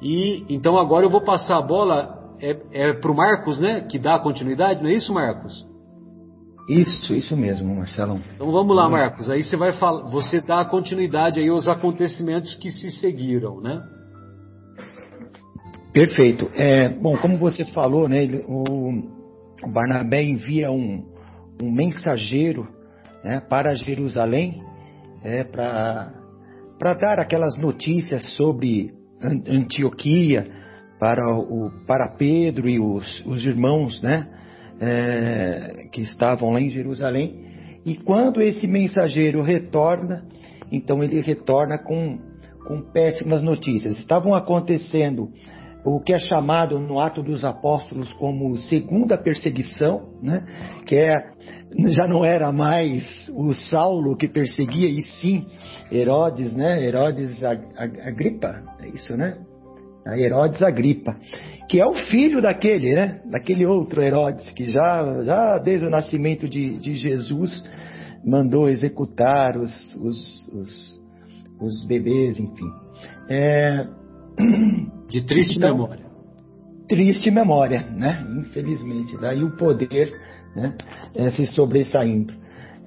E 0.00 0.44
então 0.48 0.78
agora 0.78 1.04
eu 1.04 1.10
vou 1.10 1.22
passar 1.22 1.58
a 1.58 1.62
bola 1.62 2.16
é, 2.40 2.56
é 2.72 2.92
para 2.92 3.10
o 3.10 3.16
Marcos, 3.16 3.60
né? 3.60 3.80
Que 3.82 3.98
dá 3.98 4.16
a 4.16 4.18
continuidade, 4.18 4.82
não 4.82 4.90
é 4.90 4.94
isso, 4.94 5.12
Marcos? 5.12 5.66
Isso, 6.68 7.14
isso 7.14 7.36
mesmo, 7.36 7.74
Marcelão. 7.76 8.20
Então 8.34 8.50
vamos 8.50 8.76
lá, 8.76 8.88
Marcos. 8.88 9.30
Aí 9.30 9.42
você 9.42 9.56
vai 9.56 9.72
falar, 9.72 10.10
você 10.10 10.40
dá 10.40 10.60
a 10.60 10.64
continuidade 10.64 11.38
aí 11.38 11.48
aos 11.48 11.68
acontecimentos 11.68 12.56
que 12.56 12.70
se 12.70 12.90
seguiram, 12.90 13.60
né? 13.60 13.80
Perfeito. 15.92 16.50
É, 16.54 16.88
bom, 16.88 17.16
como 17.16 17.38
você 17.38 17.64
falou, 17.66 18.08
né, 18.08 18.26
o, 18.46 18.90
o 19.62 19.68
Barnabé 19.68 20.22
envia 20.24 20.70
um, 20.70 21.06
um 21.62 21.70
mensageiro 21.70 22.68
né, 23.24 23.40
para 23.40 23.74
Jerusalém 23.74 24.62
é, 25.22 25.42
para 25.42 26.12
dar 26.94 27.18
aquelas 27.18 27.58
notícias 27.58 28.34
sobre 28.36 28.92
Antioquia 29.22 30.44
para, 30.98 31.34
o, 31.34 31.70
para 31.86 32.08
Pedro 32.08 32.68
e 32.68 32.78
os, 32.78 33.24
os 33.26 33.44
irmãos 33.44 34.00
né, 34.02 34.28
é, 34.80 35.88
que 35.92 36.00
estavam 36.00 36.52
lá 36.52 36.60
em 36.60 36.70
Jerusalém. 36.70 37.46
E 37.84 37.96
quando 37.96 38.42
esse 38.42 38.66
mensageiro 38.66 39.42
retorna, 39.42 40.24
então 40.70 41.02
ele 41.02 41.20
retorna 41.20 41.78
com, 41.78 42.18
com 42.66 42.80
péssimas 42.80 43.42
notícias. 43.42 43.96
Estavam 43.98 44.34
acontecendo 44.34 45.30
o 45.86 46.00
que 46.00 46.12
é 46.12 46.18
chamado 46.18 46.80
no 46.80 46.98
Ato 46.98 47.22
dos 47.22 47.44
Apóstolos 47.44 48.12
como 48.14 48.58
segunda 48.58 49.16
perseguição, 49.16 50.18
né? 50.20 50.44
que 50.84 50.96
é, 50.96 51.14
já 51.90 52.08
não 52.08 52.24
era 52.24 52.52
mais 52.52 53.04
o 53.32 53.54
Saulo 53.54 54.16
que 54.16 54.26
perseguia, 54.26 54.88
e 54.88 55.00
sim 55.00 55.46
Herodes, 55.92 56.52
né? 56.54 56.84
Herodes 56.84 57.40
Agripa, 57.44 58.64
é 58.80 58.88
isso, 58.88 59.16
né? 59.16 59.38
Herodes 60.16 60.60
Agripa, 60.60 61.16
que 61.68 61.80
é 61.80 61.86
o 61.86 61.94
filho 61.94 62.42
daquele, 62.42 62.92
né? 62.92 63.20
Daquele 63.30 63.64
outro 63.64 64.02
Herodes, 64.02 64.50
que 64.50 64.66
já, 64.66 65.22
já 65.24 65.58
desde 65.58 65.86
o 65.86 65.90
nascimento 65.90 66.48
de, 66.48 66.78
de 66.78 66.96
Jesus 66.96 67.62
mandou 68.24 68.68
executar 68.68 69.56
os, 69.56 69.94
os, 69.94 70.48
os, 70.52 71.00
os 71.60 71.86
bebês, 71.86 72.40
enfim. 72.40 72.70
É... 73.30 73.86
De 75.08 75.22
triste 75.22 75.56
então, 75.56 75.76
memória. 75.76 76.06
Triste 76.88 77.30
memória, 77.30 77.82
né? 77.90 78.26
Infelizmente. 78.38 79.16
Daí 79.20 79.42
o 79.42 79.56
poder 79.56 80.12
né? 80.56 80.74
É, 81.14 81.30
se 81.30 81.46
sobressaindo. 81.46 82.32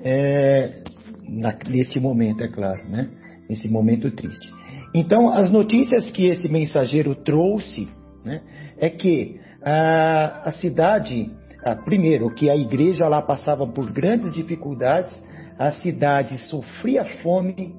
É, 0.04 0.84
na, 1.28 1.56
nesse 1.68 2.00
momento, 2.00 2.44
é 2.44 2.48
claro, 2.48 2.82
né? 2.90 3.08
Nesse 3.48 3.70
momento 3.70 4.10
triste. 4.12 4.52
Então, 4.94 5.32
as 5.32 5.52
notícias 5.52 6.10
que 6.10 6.26
esse 6.26 6.50
mensageiro 6.50 7.14
trouxe 7.14 7.88
né, 8.26 8.42
é 8.78 8.90
que 8.90 9.40
a, 9.62 10.50
a 10.50 10.52
cidade, 10.54 11.32
a, 11.64 11.76
primeiro, 11.76 12.34
que 12.34 12.50
a 12.50 12.56
igreja 12.56 13.08
lá 13.08 13.22
passava 13.22 13.68
por 13.68 13.92
grandes 13.92 14.34
dificuldades, 14.34 15.16
a 15.60 15.72
cidade 15.74 16.38
sofria 16.48 17.06
fome 17.22 17.76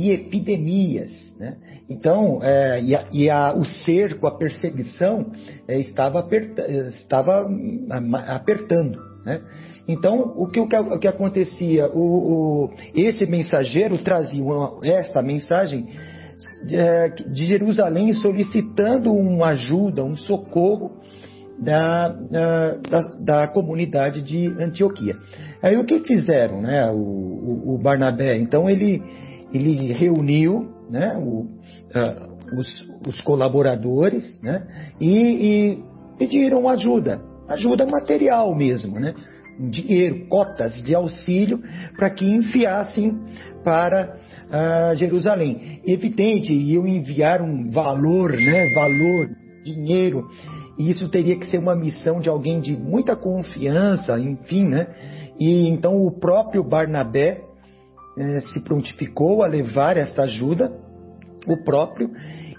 e 0.00 0.10
epidemias. 0.12 1.10
Né? 1.38 1.56
Então, 1.88 2.40
é, 2.42 2.80
e, 2.82 2.94
a, 2.94 3.04
e 3.12 3.30
a, 3.30 3.54
o 3.54 3.64
cerco, 3.64 4.26
a 4.26 4.36
perseguição 4.36 5.30
é, 5.68 5.78
estava, 5.78 6.20
aperta, 6.20 6.62
estava 6.70 7.46
apertando. 8.28 8.98
Né? 9.24 9.42
Então, 9.86 10.32
o 10.36 10.46
que, 10.46 10.58
o 10.60 10.98
que 10.98 11.08
acontecia? 11.08 11.86
O, 11.88 12.00
o, 12.00 12.70
esse 12.94 13.26
mensageiro 13.26 13.98
trazia 13.98 14.42
uma, 14.42 14.78
esta 14.82 15.20
mensagem 15.20 15.86
de, 16.64 16.76
é, 16.76 17.08
de 17.08 17.44
Jerusalém 17.44 18.14
solicitando 18.14 19.12
uma 19.12 19.48
ajuda, 19.48 20.02
um 20.02 20.16
socorro 20.16 20.92
da, 21.58 22.08
da, 22.08 23.00
da, 23.20 23.48
comunidade 23.48 24.22
de 24.22 24.46
Antioquia. 24.58 25.14
Aí 25.62 25.76
o 25.76 25.84
que 25.84 25.98
fizeram, 26.00 26.62
né, 26.62 26.90
o, 26.90 27.74
o 27.74 27.78
Barnabé? 27.78 28.38
Então 28.38 28.70
ele 28.70 29.02
ele 29.52 29.92
reuniu 29.92 30.68
né, 30.88 31.16
o, 31.16 31.42
uh, 31.42 32.58
os, 32.58 32.88
os, 33.06 33.20
colaboradores 33.20 34.40
né, 34.42 34.66
e, 35.00 35.10
e, 35.10 35.84
pediram 36.18 36.68
ajuda, 36.68 37.20
ajuda 37.48 37.86
material 37.86 38.54
mesmo, 38.54 38.98
né, 38.98 39.14
dinheiro, 39.70 40.26
cotas 40.28 40.82
de 40.82 40.94
auxílio 40.94 41.60
para 41.96 42.10
que 42.10 42.24
enviassem 42.24 43.18
para 43.62 44.16
uh, 44.48 44.96
Jerusalém. 44.96 45.80
Evidente, 45.86 46.52
iam 46.52 46.86
enviar 46.86 47.42
um 47.42 47.70
valor, 47.70 48.32
né, 48.32 48.72
valor, 48.74 49.28
dinheiro, 49.64 50.28
e 50.78 50.88
isso 50.90 51.08
teria 51.10 51.38
que 51.38 51.46
ser 51.46 51.58
uma 51.58 51.76
missão 51.76 52.20
de 52.20 52.28
alguém 52.30 52.58
de 52.58 52.74
muita 52.74 53.14
confiança, 53.14 54.18
enfim, 54.18 54.66
né? 54.66 54.86
E 55.38 55.68
então 55.68 56.06
o 56.06 56.10
próprio 56.10 56.64
Barnabé 56.64 57.42
é, 58.20 58.40
se 58.40 58.60
prontificou 58.60 59.42
a 59.42 59.46
levar 59.46 59.96
esta 59.96 60.24
ajuda, 60.24 60.70
o 61.46 61.56
próprio, 61.64 62.10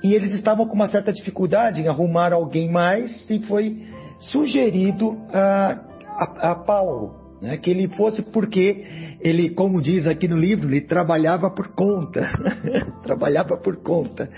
e 0.03 0.13
eles 0.13 0.34
estavam 0.34 0.68
com 0.68 0.74
uma 0.74 0.88
certa 0.88 1.13
dificuldade 1.13 1.82
em 1.82 1.88
arrumar 1.88 2.34
alguém 2.34 2.70
mais 2.70 3.30
e 3.30 3.39
foi 3.44 3.84
sugerido 4.20 5.18
a, 5.32 5.80
a, 6.08 6.51
a 6.51 6.56
Paulo. 6.56 7.22
né, 7.41 7.58
que 7.58 7.70
ele 7.70 7.88
fosse 7.89 8.22
porque 8.32 8.86
ele, 9.20 9.51
como 9.51 9.82
diz 9.82 10.08
aqui 10.08 10.27
no 10.27 10.38
livro, 10.38 10.70
ele 10.70 10.82
trabalhava 10.82 11.50
por 11.50 11.70
conta, 11.70 12.22
trabalhava 13.03 13.58
por 13.58 13.77
conta. 13.77 14.30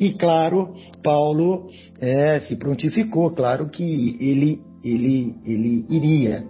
E 0.00 0.12
claro, 0.14 0.74
Paulo 1.02 1.68
é, 2.00 2.40
se 2.40 2.56
prontificou, 2.56 3.30
claro 3.30 3.68
que 3.68 3.82
ele, 3.82 4.60
ele, 4.82 5.34
ele 5.44 5.86
iria. 5.88 6.44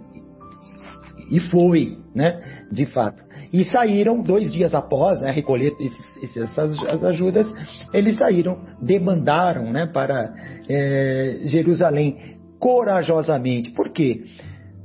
E 1.29 1.39
foi, 1.39 1.97
né, 2.13 2.41
de 2.71 2.85
fato. 2.85 3.24
E 3.55 3.63
saíram 3.63 4.21
dois 4.21 4.51
dias 4.51 4.73
após 4.73 5.21
né, 5.21 5.31
recolher 5.31 5.73
esses, 5.79 6.35
essas 6.35 6.77
ajudas, 7.05 7.49
eles 7.93 8.17
saíram, 8.17 8.59
demandaram 8.81 9.71
né, 9.71 9.85
para 9.85 10.33
é, 10.67 11.39
Jerusalém 11.45 12.35
corajosamente. 12.59 13.71
Por 13.71 13.93
quê? 13.93 14.25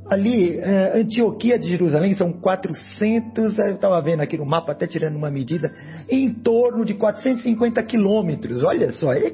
Ali, 0.08 0.56
é, 0.60 1.00
Antioquia 1.00 1.58
de 1.58 1.68
Jerusalém 1.68 2.14
são 2.14 2.32
400, 2.32 3.58
eu 3.58 3.74
estava 3.74 4.00
vendo 4.00 4.20
aqui 4.20 4.38
no 4.38 4.46
mapa, 4.46 4.70
até 4.70 4.86
tirando 4.86 5.16
uma 5.16 5.32
medida, 5.32 5.74
em 6.08 6.32
torno 6.32 6.84
de 6.84 6.94
450 6.94 7.82
quilômetros. 7.82 8.62
Olha 8.62 8.92
só, 8.92 9.12
é, 9.12 9.32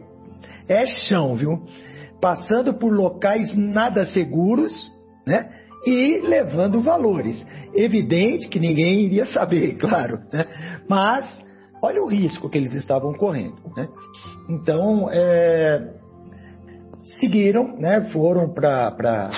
é 0.66 0.86
chão, 0.86 1.36
viu? 1.36 1.62
Passando 2.22 2.72
por 2.72 2.90
locais 2.90 3.54
nada 3.54 4.06
seguros, 4.06 4.72
né? 5.26 5.65
E 5.86 6.20
levando 6.20 6.82
valores. 6.82 7.46
Evidente 7.72 8.48
que 8.48 8.58
ninguém 8.58 9.04
iria 9.04 9.26
saber, 9.26 9.76
claro, 9.78 10.18
né? 10.32 10.46
Mas 10.88 11.24
olha 11.80 12.02
o 12.02 12.08
risco 12.08 12.50
que 12.50 12.58
eles 12.58 12.72
estavam 12.74 13.14
correndo, 13.14 13.56
né? 13.76 13.88
Então, 14.48 15.08
é, 15.10 15.94
seguiram, 17.20 17.78
né? 17.78 18.10
Foram 18.12 18.52
para 18.52 19.30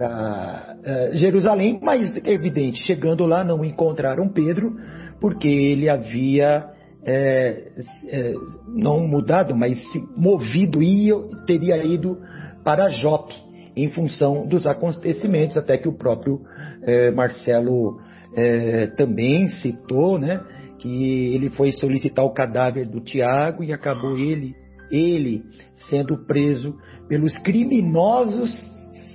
uh, 0.00 1.16
Jerusalém, 1.16 1.80
mas 1.82 2.16
é 2.16 2.32
evidente, 2.32 2.78
chegando 2.84 3.26
lá 3.26 3.42
não 3.42 3.64
encontraram 3.64 4.28
Pedro, 4.28 4.76
porque 5.20 5.48
ele 5.48 5.88
havia 5.88 6.64
é, 7.04 7.72
é, 8.08 8.34
não 8.68 9.00
mudado, 9.00 9.56
mas 9.56 9.78
se 9.90 9.98
movido 10.16 10.80
e 10.82 11.10
teria 11.46 11.82
ido 11.84 12.18
para 12.62 12.88
Jope 12.90 13.47
em 13.82 13.88
função 13.90 14.46
dos 14.46 14.66
acontecimentos, 14.66 15.56
até 15.56 15.76
que 15.78 15.88
o 15.88 15.96
próprio 15.96 16.40
é, 16.82 17.10
Marcelo 17.10 18.00
é, 18.34 18.86
também 18.88 19.48
citou, 19.48 20.18
né, 20.18 20.40
que 20.78 21.34
ele 21.34 21.50
foi 21.50 21.72
solicitar 21.72 22.24
o 22.24 22.32
cadáver 22.32 22.88
do 22.88 23.00
Tiago 23.00 23.64
e 23.64 23.72
acabou 23.72 24.16
ele, 24.18 24.54
ele 24.90 25.42
sendo 25.88 26.24
preso 26.26 26.76
pelos 27.08 27.36
criminosos 27.38 28.50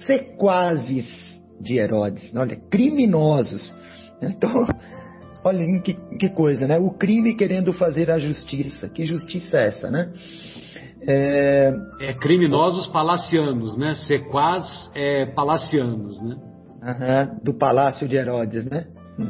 sequazes 0.05 1.33
de 1.59 1.77
Herodes, 1.77 2.33
olha, 2.35 2.57
criminosos. 2.69 3.73
Então, 4.21 4.67
olha 5.45 5.81
que, 5.81 5.93
que, 6.17 6.29
coisa, 6.29 6.67
né? 6.67 6.77
O 6.77 6.91
crime 6.91 7.35
querendo 7.35 7.73
fazer 7.73 8.11
a 8.11 8.19
justiça. 8.19 8.89
Que 8.89 9.05
justiça 9.05 9.57
é 9.57 9.67
essa, 9.67 9.89
né? 9.89 10.11
É, 11.05 11.73
é 11.99 12.13
criminosos 12.13 12.87
palacianos, 12.87 13.77
né? 13.77 13.93
Sequaz 13.95 14.89
é 14.95 15.25
palacianos, 15.27 16.21
né? 16.21 16.35
Uhum, 16.83 17.39
do 17.43 17.53
palácio 17.53 18.07
de 18.07 18.15
Herodes, 18.15 18.65
né? 18.65 18.87
Hum, 19.17 19.29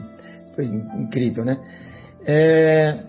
foi 0.55 0.65
incrível, 0.65 1.45
né? 1.45 1.57
É, 2.25 2.99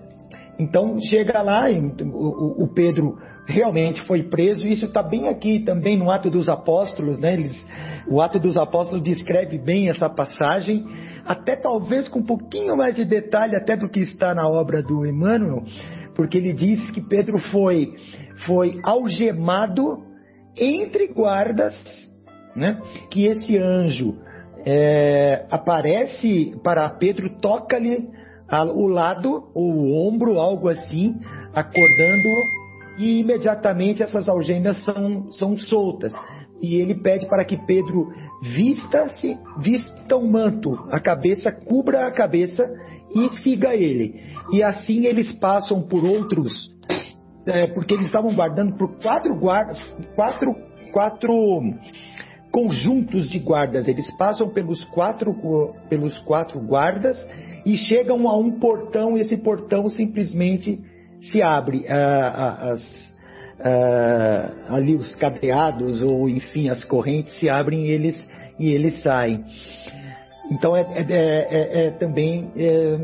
então 0.58 0.98
chega 1.00 1.42
lá, 1.42 1.66
o, 1.70 2.64
o 2.64 2.68
Pedro 2.68 3.18
realmente 3.46 4.02
foi 4.02 4.22
preso. 4.22 4.66
Isso 4.66 4.86
está 4.86 5.02
bem 5.02 5.28
aqui 5.28 5.60
também 5.60 5.96
no 5.96 6.10
Ato 6.10 6.30
dos 6.30 6.48
Apóstolos, 6.48 7.18
né? 7.18 7.34
Eles, 7.34 7.66
o 8.08 8.20
Ato 8.20 8.38
dos 8.38 8.56
Apóstolos 8.56 9.02
descreve 9.02 9.58
bem 9.58 9.88
essa 9.88 10.08
passagem, 10.08 10.86
até 11.24 11.56
talvez 11.56 12.08
com 12.08 12.20
um 12.20 12.24
pouquinho 12.24 12.76
mais 12.76 12.94
de 12.94 13.04
detalhe 13.04 13.56
até 13.56 13.76
do 13.76 13.88
que 13.88 14.00
está 14.00 14.34
na 14.34 14.48
obra 14.48 14.82
do 14.82 15.06
Emmanuel, 15.06 15.64
porque 16.14 16.38
ele 16.38 16.52
diz 16.52 16.90
que 16.90 17.00
Pedro 17.00 17.38
foi, 17.50 17.94
foi 18.46 18.80
algemado 18.82 20.02
entre 20.56 21.08
guardas, 21.08 21.74
né? 22.54 22.80
Que 23.10 23.26
esse 23.26 23.56
anjo 23.58 24.16
é, 24.64 25.44
aparece 25.50 26.54
para 26.62 26.88
Pedro, 26.90 27.28
toca-lhe 27.40 28.08
o 28.74 28.86
lado, 28.86 29.50
o 29.54 30.06
ombro, 30.06 30.38
algo 30.38 30.68
assim, 30.68 31.16
acordando 31.52 32.28
e 32.98 33.18
imediatamente 33.18 34.02
essas 34.02 34.28
algemas 34.28 34.82
são, 34.84 35.32
são 35.32 35.56
soltas. 35.56 36.14
E 36.62 36.76
ele 36.76 36.94
pede 36.94 37.26
para 37.26 37.44
que 37.44 37.56
Pedro 37.56 38.10
vista-se, 38.40 39.38
vista 39.58 40.16
um 40.16 40.30
manto, 40.30 40.78
a 40.90 41.00
cabeça, 41.00 41.50
cubra 41.50 42.06
a 42.06 42.12
cabeça 42.12 42.70
e 43.14 43.40
siga 43.40 43.74
ele. 43.74 44.20
E 44.52 44.62
assim 44.62 45.06
eles 45.06 45.32
passam 45.32 45.82
por 45.82 46.04
outros, 46.04 46.70
é, 47.46 47.66
porque 47.68 47.94
eles 47.94 48.06
estavam 48.06 48.34
guardando 48.34 48.76
por 48.76 48.96
quatro 48.98 49.34
guardas, 49.38 49.78
quatro, 50.14 50.54
quatro 50.92 51.32
conjuntos 52.50 53.28
de 53.28 53.38
guardas. 53.38 53.88
Eles 53.88 54.10
passam 54.16 54.48
pelos 54.48 54.82
quatro, 54.84 55.34
pelos 55.88 56.18
quatro 56.20 56.60
guardas 56.60 57.18
e 57.66 57.76
chegam 57.76 58.28
a 58.28 58.36
um 58.36 58.52
portão. 58.58 59.16
Esse 59.16 59.36
portão 59.36 59.88
simplesmente 59.88 60.80
se 61.20 61.42
abre 61.42 61.84
as, 61.88 63.14
ali 64.68 64.94
os 64.94 65.14
cadeados 65.16 66.02
ou 66.02 66.28
enfim 66.28 66.68
as 66.68 66.84
correntes 66.84 67.38
se 67.38 67.48
abrem 67.48 67.86
e 67.86 67.90
eles 67.90 68.28
e 68.58 68.70
eles 68.70 69.02
saem. 69.02 69.44
Então 70.50 70.76
é, 70.76 70.82
é, 70.82 71.06
é, 71.08 71.14
é, 71.14 71.86
é 71.86 71.90
também 71.92 72.50
é, 72.56 72.98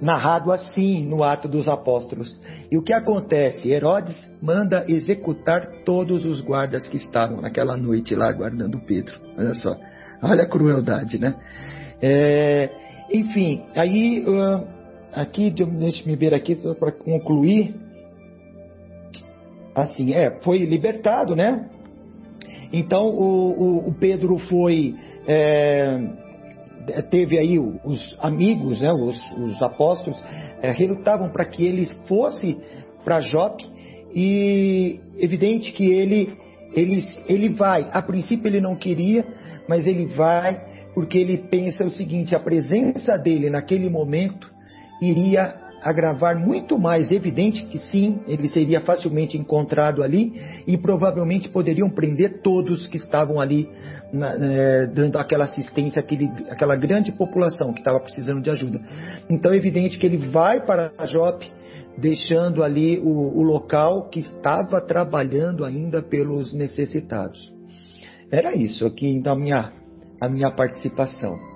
narrado 0.00 0.50
assim 0.50 1.06
no 1.06 1.22
Ato 1.22 1.46
dos 1.46 1.68
Apóstolos. 1.68 2.36
E 2.70 2.76
o 2.76 2.82
que 2.82 2.92
acontece? 2.92 3.70
Herodes 3.70 4.16
manda 4.42 4.84
executar 4.88 5.84
todos 5.84 6.26
os 6.26 6.40
guardas 6.40 6.88
que 6.88 6.96
estavam 6.96 7.40
naquela 7.40 7.76
noite 7.76 8.14
lá 8.16 8.32
guardando 8.32 8.80
Pedro. 8.80 9.14
Olha 9.38 9.54
só, 9.54 9.76
olha 10.20 10.42
a 10.42 10.48
crueldade, 10.48 11.18
né? 11.18 11.36
É, 12.00 12.68
enfim, 13.12 13.62
aí 13.76 14.24
uh, 14.26 14.66
aqui, 15.12 15.50
deixa 15.50 16.04
me 16.04 16.16
ver 16.16 16.34
aqui 16.34 16.56
para 16.56 16.90
concluir. 16.90 17.76
Assim, 19.72 20.12
é, 20.12 20.38
foi 20.42 20.58
libertado, 20.58 21.36
né? 21.36 21.70
Então 22.72 23.06
o, 23.06 23.52
o, 23.52 23.88
o 23.88 23.94
Pedro 23.94 24.36
foi. 24.38 24.96
É, 25.28 26.21
teve 27.10 27.38
aí 27.38 27.58
os 27.58 28.16
amigos, 28.20 28.80
né, 28.80 28.92
os, 28.92 29.18
os 29.38 29.62
apóstolos, 29.62 30.22
é, 30.60 30.70
relutavam 30.70 31.30
para 31.30 31.44
que 31.44 31.64
ele 31.64 31.86
fosse 32.06 32.58
para 33.04 33.20
Jope 33.20 33.64
e 34.14 35.00
evidente 35.18 35.72
que 35.72 35.90
ele, 35.90 36.36
ele, 36.74 37.04
ele 37.26 37.48
vai. 37.50 37.88
A 37.92 38.02
princípio 38.02 38.48
ele 38.48 38.60
não 38.60 38.76
queria, 38.76 39.24
mas 39.68 39.86
ele 39.86 40.06
vai 40.06 40.72
porque 40.94 41.18
ele 41.18 41.38
pensa 41.38 41.84
o 41.84 41.90
seguinte: 41.90 42.34
a 42.34 42.40
presença 42.40 43.16
dele 43.16 43.50
naquele 43.50 43.88
momento 43.88 44.50
iria 45.00 45.54
agravar 45.82 46.38
muito 46.38 46.78
mais. 46.78 47.10
Evidente 47.10 47.64
que 47.64 47.78
sim, 47.78 48.20
ele 48.26 48.48
seria 48.48 48.80
facilmente 48.80 49.36
encontrado 49.36 50.02
ali 50.02 50.32
e 50.66 50.78
provavelmente 50.78 51.48
poderiam 51.48 51.90
prender 51.90 52.40
todos 52.40 52.86
que 52.86 52.96
estavam 52.96 53.40
ali 53.40 53.68
na, 54.12 54.34
é, 54.34 54.86
dando 54.86 55.18
aquela 55.18 55.44
assistência 55.44 56.00
àquele, 56.00 56.26
àquela 56.50 56.76
grande 56.76 57.12
população 57.12 57.72
que 57.72 57.80
estava 57.80 58.00
precisando 58.00 58.40
de 58.40 58.50
ajuda. 58.50 58.80
Então 59.28 59.52
é 59.52 59.56
evidente 59.56 59.98
que 59.98 60.06
ele 60.06 60.18
vai 60.28 60.64
para 60.64 60.92
Jope, 61.06 61.50
deixando 61.98 62.62
ali 62.62 62.98
o, 62.98 63.38
o 63.38 63.42
local 63.42 64.08
que 64.08 64.20
estava 64.20 64.80
trabalhando 64.80 65.64
ainda 65.64 66.02
pelos 66.02 66.52
necessitados. 66.52 67.52
Era 68.30 68.54
isso 68.56 68.86
aqui 68.86 69.08
então 69.08 69.34
a 69.34 69.36
minha, 69.36 69.72
a 70.20 70.28
minha 70.28 70.50
participação. 70.50 71.51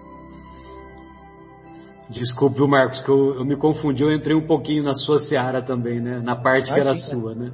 Desculpe, 2.08 2.56
viu, 2.56 2.68
Marcos, 2.68 3.00
que 3.02 3.08
eu, 3.08 3.34
eu, 3.34 3.44
me 3.44 3.56
confundi, 3.56 4.02
eu 4.02 4.12
entrei 4.12 4.36
um 4.36 4.46
pouquinho 4.46 4.82
na 4.84 4.94
sua 4.94 5.18
seara 5.20 5.60
também, 5.62 6.00
né? 6.00 6.20
Na 6.22 6.36
parte 6.36 6.72
que 6.72 6.78
era 6.78 6.94
sua, 6.94 7.34
né? 7.34 7.50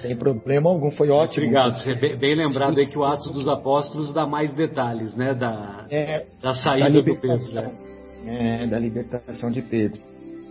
Sem 0.00 0.16
problema 0.16 0.70
algum, 0.70 0.90
foi 0.92 1.10
ótimo. 1.10 1.44
Obrigado, 1.46 1.82
você 1.82 1.94
bem, 1.94 2.16
bem 2.16 2.34
lembrado 2.36 2.78
aí 2.78 2.86
que 2.86 2.96
o 2.96 3.04
Atos 3.04 3.32
dos 3.32 3.48
Apóstolos 3.48 4.14
dá 4.14 4.24
mais 4.24 4.52
detalhes, 4.52 5.16
né? 5.16 5.34
Da, 5.34 5.86
é, 5.90 6.24
da 6.40 6.54
saída 6.54 6.90
da 6.90 7.00
do 7.00 7.16
Pedro, 7.16 7.52
né? 7.52 7.70
É, 8.24 8.66
da 8.66 8.78
libertação 8.78 9.50
de 9.50 9.62
Pedro. 9.62 9.98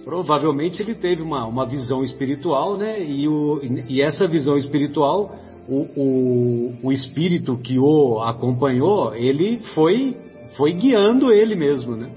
Provavelmente 0.04 0.82
ele 0.82 0.96
teve 0.96 1.22
uma, 1.22 1.46
uma 1.46 1.66
visão 1.66 2.04
espiritual, 2.04 2.78
né? 2.78 3.02
E, 3.02 3.28
o, 3.28 3.62
e 3.88 4.02
essa 4.02 4.28
visão 4.28 4.58
espiritual, 4.58 5.34
o, 5.70 5.86
o, 5.96 6.74
o 6.84 6.92
espírito 6.92 7.58
que 7.58 7.80
o 7.80 8.20
acompanhou, 8.20 9.16
ele 9.16 9.60
foi, 9.74 10.18
foi 10.58 10.74
guiando 10.74 11.32
ele 11.32 11.56
mesmo, 11.56 11.96
né? 11.96 12.10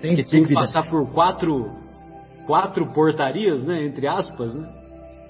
Sem 0.00 0.16
que 0.16 0.24
tinha 0.24 0.46
que 0.46 0.54
passar 0.54 0.88
por 0.88 1.10
quatro, 1.12 1.66
quatro 2.46 2.86
portarias, 2.92 3.64
né? 3.64 3.84
Entre 3.84 4.06
aspas, 4.06 4.54
né? 4.54 4.68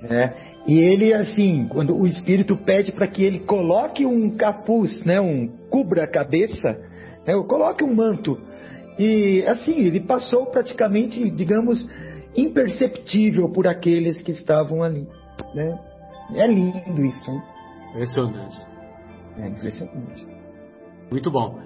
É. 0.02 0.50
E 0.66 0.78
ele, 0.78 1.12
assim, 1.12 1.66
quando 1.68 1.96
o 1.96 2.06
Espírito 2.06 2.56
pede 2.56 2.92
para 2.92 3.06
que 3.06 3.24
ele 3.24 3.40
coloque 3.40 4.04
um 4.04 4.37
capuz, 4.37 5.04
né? 5.04 5.20
Um 5.20 5.48
cubra 5.70 6.04
a 6.04 6.11
cabeça, 6.11 6.78
né? 7.26 7.35
coloque 7.48 7.85
um 7.85 7.94
manto 7.94 8.38
E 8.98 9.44
assim, 9.46 9.80
ele 9.80 10.00
passou 10.00 10.46
praticamente, 10.46 11.30
digamos, 11.30 11.88
imperceptível 12.37 13.50
por 13.50 13.66
aqueles 13.66 14.20
que 14.22 14.33
estavam 14.33 14.83
ali. 14.83 15.06
Né? 15.54 15.78
É 16.35 16.46
lindo 16.46 17.04
isso, 17.04 17.30
hein? 17.30 17.42
Impressionante. 17.90 18.61
É 19.38 19.48
impressionante. 19.48 20.26
Muito 21.11 21.30
bom. 21.30 21.59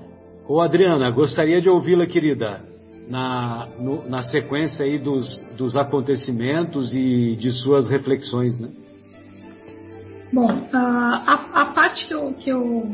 Ô 0.49 0.61
Adriana, 0.61 1.11
gostaria 1.11 1.61
de 1.61 1.69
ouvi-la, 1.69 2.07
querida, 2.07 2.61
na, 3.09 3.69
no, 3.79 4.09
na 4.09 4.23
sequência 4.23 4.85
aí 4.85 4.99
dos, 4.99 5.38
dos 5.57 5.77
acontecimentos 5.77 6.95
e 6.95 7.37
de 7.37 7.53
suas 7.53 7.88
reflexões, 7.90 8.59
né? 8.59 8.69
Bom, 10.33 10.51
a, 10.73 11.61
a 11.62 11.67
parte 11.67 12.07
que 12.07 12.14
eu, 12.14 12.33
que 12.33 12.51
eu 12.51 12.90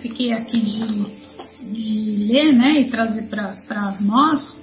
fiquei 0.00 0.32
aqui 0.32 0.60
de, 0.60 1.72
de 1.72 2.26
ler 2.26 2.52
né, 2.52 2.80
e 2.80 2.90
trazer 2.90 3.28
para 3.28 3.96
nós 4.00 4.58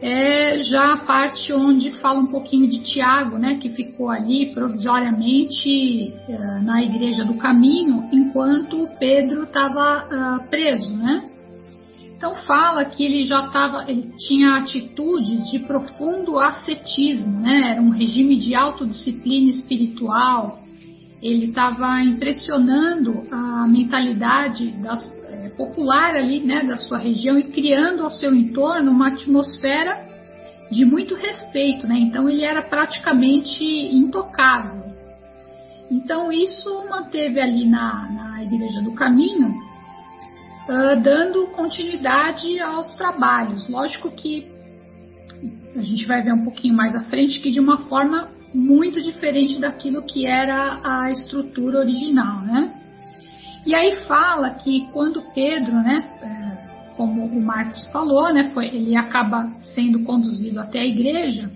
é 0.00 0.62
já 0.62 0.94
a 0.94 0.98
parte 0.98 1.52
onde 1.52 1.90
fala 2.00 2.20
um 2.20 2.26
pouquinho 2.26 2.68
de 2.68 2.80
Tiago, 2.80 3.38
né, 3.38 3.58
que 3.60 3.70
ficou 3.70 4.08
ali 4.08 4.52
provisoriamente 4.52 6.14
uh, 6.28 6.64
na 6.64 6.82
Igreja 6.82 7.24
do 7.24 7.34
Caminho, 7.34 8.04
enquanto 8.12 8.88
Pedro 8.98 9.44
estava 9.44 10.06
uh, 10.06 10.48
preso, 10.48 10.94
né? 10.96 11.30
Então 12.16 12.34
fala 12.46 12.84
que 12.86 13.04
ele 13.04 13.24
já 13.24 13.46
estava, 13.46 13.84
ele 13.90 14.14
tinha 14.18 14.56
atitudes 14.56 15.50
de 15.50 15.58
profundo 15.60 16.38
ascetismo, 16.38 17.40
né? 17.40 17.72
Era 17.72 17.82
um 17.82 17.90
regime 17.90 18.36
de 18.36 18.54
autodisciplina 18.54 19.50
espiritual. 19.50 20.60
Ele 21.22 21.46
estava 21.46 22.00
impressionando 22.02 23.22
a 23.30 23.66
mentalidade 23.68 24.70
das, 24.82 25.02
é, 25.24 25.50
popular 25.50 26.14
ali, 26.14 26.40
né, 26.40 26.62
da 26.62 26.78
sua 26.78 26.98
região 26.98 27.38
e 27.38 27.44
criando 27.44 28.02
ao 28.02 28.10
seu 28.10 28.34
entorno 28.34 28.90
uma 28.90 29.08
atmosfera 29.08 30.06
de 30.70 30.84
muito 30.84 31.14
respeito, 31.14 31.86
né? 31.86 31.98
Então 31.98 32.28
ele 32.28 32.44
era 32.44 32.62
praticamente 32.62 33.62
intocável. 33.62 34.84
Então 35.90 36.32
isso 36.32 36.84
manteve 36.88 37.40
ali 37.40 37.66
na, 37.66 38.10
na 38.10 38.42
Igreja 38.42 38.80
do 38.80 38.92
Caminho, 38.92 39.54
uh, 40.68 41.00
dando 41.00 41.46
continuidade 41.48 42.58
aos 42.60 42.94
trabalhos. 42.94 43.68
Lógico 43.68 44.10
que 44.10 44.46
a 45.76 45.82
gente 45.82 46.06
vai 46.06 46.22
ver 46.22 46.32
um 46.32 46.44
pouquinho 46.44 46.74
mais 46.74 46.94
à 46.94 47.00
frente 47.04 47.40
que 47.40 47.50
de 47.50 47.60
uma 47.60 47.78
forma 47.88 48.28
muito 48.54 49.02
diferente 49.02 49.60
daquilo 49.60 50.02
que 50.02 50.26
era 50.26 50.80
a 50.82 51.10
estrutura 51.10 51.80
original, 51.80 52.40
né? 52.40 52.72
E 53.66 53.74
aí 53.74 53.96
fala 54.06 54.50
que 54.50 54.88
quando 54.92 55.20
Pedro, 55.34 55.72
né, 55.72 56.08
é, 56.22 56.94
como 56.96 57.26
o 57.26 57.40
Marcos 57.40 57.84
falou, 57.88 58.32
né, 58.32 58.50
foi, 58.54 58.66
ele 58.66 58.96
acaba 58.96 59.50
sendo 59.74 60.04
conduzido 60.04 60.60
até 60.60 60.78
a 60.80 60.86
igreja 60.86 61.50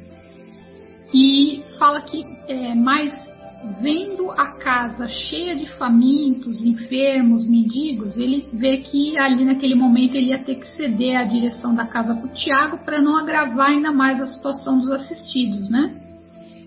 e 1.14 1.62
fala 1.78 2.00
que 2.02 2.26
é, 2.48 2.74
mais 2.74 3.29
vendo 3.80 4.30
a 4.32 4.52
casa 4.52 5.06
cheia 5.08 5.54
de 5.54 5.66
famintos, 5.76 6.62
enfermos, 6.62 7.48
mendigos, 7.48 8.16
ele 8.16 8.48
vê 8.52 8.78
que 8.78 9.18
ali 9.18 9.44
naquele 9.44 9.74
momento 9.74 10.14
ele 10.14 10.28
ia 10.28 10.38
ter 10.38 10.54
que 10.56 10.66
ceder 10.68 11.16
a 11.16 11.24
direção 11.24 11.74
da 11.74 11.86
casa 11.86 12.14
para 12.14 12.26
o 12.26 12.32
Tiago 12.32 12.78
para 12.78 13.02
não 13.02 13.18
agravar 13.18 13.70
ainda 13.70 13.92
mais 13.92 14.20
a 14.20 14.26
situação 14.26 14.78
dos 14.78 14.90
assistidos, 14.90 15.68
né? 15.70 15.94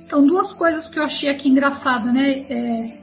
Então 0.06 0.26
duas 0.26 0.54
coisas 0.54 0.88
que 0.90 1.00
eu 1.00 1.04
achei 1.04 1.30
aqui 1.30 1.50
engraçada, 1.50 2.12
né? 2.12 2.46
É, 2.50 2.98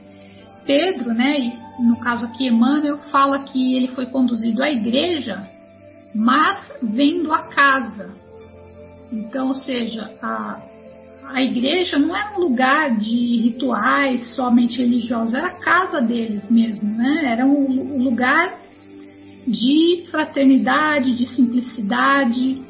Pedro, 0.65 1.13
né, 1.13 1.51
no 1.79 1.99
caso 1.99 2.25
aqui 2.25 2.47
Emmanuel, 2.47 2.97
fala 3.11 3.39
que 3.39 3.75
ele 3.75 3.87
foi 3.89 4.05
conduzido 4.05 4.63
à 4.63 4.71
igreja, 4.71 5.45
mas 6.13 6.59
vendo 6.81 7.33
a 7.33 7.39
casa. 7.39 8.15
Então, 9.11 9.47
ou 9.47 9.55
seja, 9.55 10.09
a, 10.21 10.61
a 11.25 11.41
igreja 11.41 11.97
não 11.97 12.15
era 12.15 12.37
um 12.37 12.39
lugar 12.39 12.97
de 12.97 13.41
rituais 13.41 14.35
somente 14.35 14.77
religiosos, 14.77 15.33
era 15.33 15.47
a 15.47 15.59
casa 15.59 16.01
deles 16.01 16.49
mesmo, 16.49 16.89
né? 16.97 17.25
Era 17.25 17.45
um, 17.45 18.03
lugar 18.03 18.53
de 19.47 20.07
fraternidade, 20.11 21.15
de 21.15 21.25
simplicidade, 21.27 22.61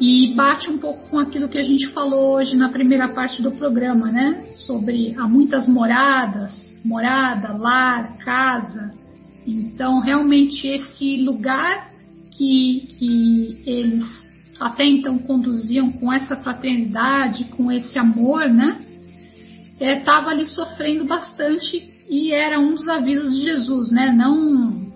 e 0.00 0.32
bate 0.34 0.70
um 0.70 0.78
pouco 0.78 1.08
com 1.10 1.18
aquilo 1.18 1.48
que 1.48 1.58
a 1.58 1.64
gente 1.64 1.88
falou 1.88 2.36
hoje 2.36 2.56
na 2.56 2.68
primeira 2.68 3.08
parte 3.08 3.42
do 3.42 3.50
programa, 3.52 4.12
né? 4.12 4.44
Sobre 4.54 5.14
há 5.18 5.26
muitas 5.26 5.66
moradas, 5.66 6.52
morada, 6.84 7.52
lar, 7.52 8.16
casa. 8.18 8.92
Então, 9.46 10.00
realmente, 10.00 10.68
esse 10.68 11.24
lugar 11.24 11.90
que, 12.30 12.94
que 12.98 13.62
eles 13.66 14.17
até 14.60 14.84
então 14.84 15.18
conduziam 15.18 15.92
com 15.92 16.12
essa 16.12 16.36
fraternidade, 16.36 17.44
com 17.56 17.70
esse 17.70 17.98
amor, 17.98 18.48
né? 18.48 18.80
Estava 19.80 20.30
é, 20.30 20.34
ali 20.34 20.46
sofrendo 20.46 21.04
bastante 21.04 21.90
e 22.08 22.32
era 22.32 22.58
um 22.58 22.74
dos 22.74 22.88
avisos 22.88 23.36
de 23.36 23.42
Jesus, 23.42 23.92
né? 23.92 24.12
Não 24.12 24.88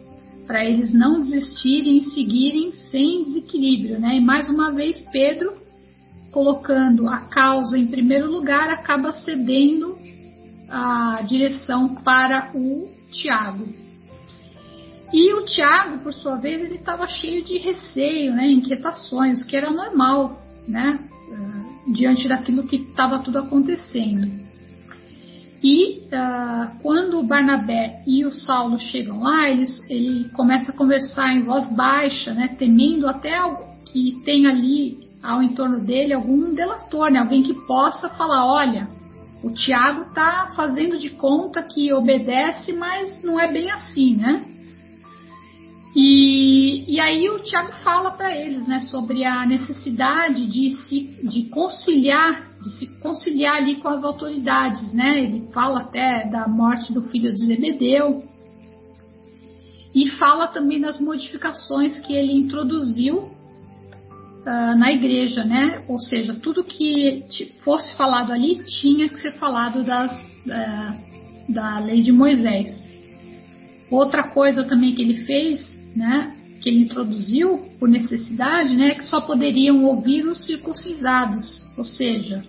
para 0.46 0.64
eles 0.64 0.92
não 0.92 1.20
desistirem 1.22 1.98
e 1.98 2.05
seguirem 2.11 2.72
sem 2.90 3.25
desequilíbrio, 3.25 4.01
né? 4.01 4.16
E 4.16 4.20
mais 4.20 4.48
uma 4.51 4.72
vez 4.72 5.01
Pedro 5.12 5.53
colocando 6.33 7.09
a 7.09 7.18
causa 7.18 7.79
em 7.79 7.87
primeiro 7.87 8.31
lugar 8.31 8.70
acaba 8.70 9.12
cedendo 9.12 9.96
a 10.68 11.22
direção 11.29 11.96
para 11.96 12.51
o 12.55 12.88
Tiago. 13.12 13.66
E 15.12 15.35
o 15.35 15.44
Tiago, 15.44 15.98
por 15.98 16.14
sua 16.14 16.37
vez, 16.37 16.62
ele 16.62 16.77
estava 16.77 17.07
cheio 17.07 17.44
de 17.44 17.59
receio, 17.59 18.33
né, 18.33 18.51
inquietações, 18.51 19.44
que 19.44 19.55
era 19.55 19.70
normal, 19.70 20.40
né, 20.66 20.98
uh, 21.29 21.92
diante 21.92 22.27
daquilo 22.27 22.66
que 22.66 22.77
estava 22.77 23.18
tudo 23.18 23.38
acontecendo. 23.38 24.27
E 25.62 25.98
uh, 25.98 26.79
quando 26.83 27.20
o 27.20 27.22
Barnabé 27.22 28.03
e 28.07 28.25
o 28.25 28.33
Saulo 28.33 28.81
chegam 28.81 29.22
lá, 29.22 29.51
eles, 29.51 29.85
ele 29.88 30.31
começa 30.31 30.72
a 30.72 30.75
conversar 30.75 31.35
em 31.35 31.42
voz 31.42 31.68
baixa, 31.68 32.33
né, 32.33 32.57
temendo 32.59 33.07
até 33.07 33.38
que 33.92 34.22
tenha 34.25 34.48
ali 34.48 34.96
ao 35.22 35.42
entorno 35.42 35.85
dele 35.85 36.14
algum 36.14 36.55
delator, 36.55 37.12
né, 37.12 37.20
alguém 37.20 37.42
que 37.42 37.55
possa 37.66 38.09
falar, 38.09 38.46
olha, 38.46 38.88
o 39.44 39.51
Tiago 39.51 40.09
está 40.09 40.53
fazendo 40.57 40.98
de 40.98 41.11
conta 41.11 41.62
que 41.62 41.92
obedece, 41.92 42.72
mas 42.72 43.22
não 43.22 43.38
é 43.38 43.51
bem 43.53 43.70
assim, 43.70 44.16
né? 44.16 44.44
E, 45.94 46.85
e 46.94 46.98
aí 46.98 47.28
o 47.28 47.38
Tiago 47.40 47.72
fala 47.85 48.12
para 48.12 48.35
eles, 48.35 48.66
né, 48.66 48.81
sobre 48.81 49.24
a 49.24 49.44
necessidade 49.44 50.46
de 50.46 50.70
se 50.85 51.28
de 51.28 51.44
conciliar, 51.50 52.50
de 52.62 52.70
se 52.78 52.87
conciliar 52.98 53.57
ali 53.57 53.76
com 53.76 53.88
as 53.88 54.02
autoridades, 54.02 54.92
né? 54.92 55.22
Ele 55.22 55.48
fala 55.52 55.81
até 55.81 56.26
da 56.31 56.48
morte 56.48 56.92
do 56.92 57.02
filho 57.02 57.33
de 57.33 57.44
Zebedeu 57.44 58.22
e 59.94 60.09
fala 60.12 60.46
também 60.46 60.81
das 60.81 60.98
modificações 60.98 61.98
que 62.00 62.14
ele 62.14 62.33
introduziu 62.33 63.18
uh, 63.18 64.78
na 64.78 64.90
igreja, 64.90 65.44
né? 65.44 65.83
Ou 65.88 66.00
seja, 66.00 66.35
tudo 66.35 66.64
que 66.64 67.24
fosse 67.62 67.94
falado 67.96 68.33
ali 68.33 68.64
tinha 68.64 69.11
que 69.11 69.20
ser 69.20 69.33
falado 69.33 69.85
das, 69.85 70.11
uh, 70.46 71.52
da 71.52 71.78
lei 71.81 72.02
de 72.02 72.12
Moisés. 72.12 72.81
Outra 73.90 74.22
coisa 74.22 74.64
também 74.64 74.94
que 74.94 75.02
ele 75.02 75.24
fez, 75.26 75.71
né? 75.96 76.35
Que 76.61 76.68
ele 76.68 76.83
introduziu 76.85 77.59
por 77.78 77.88
necessidade, 77.88 78.74
né? 78.76 78.94
Que 78.94 79.05
só 79.05 79.20
poderiam 79.20 79.85
ouvir 79.85 80.26
os 80.26 80.44
circuncidados, 80.44 81.66
ou 81.76 81.85
seja, 81.85 82.44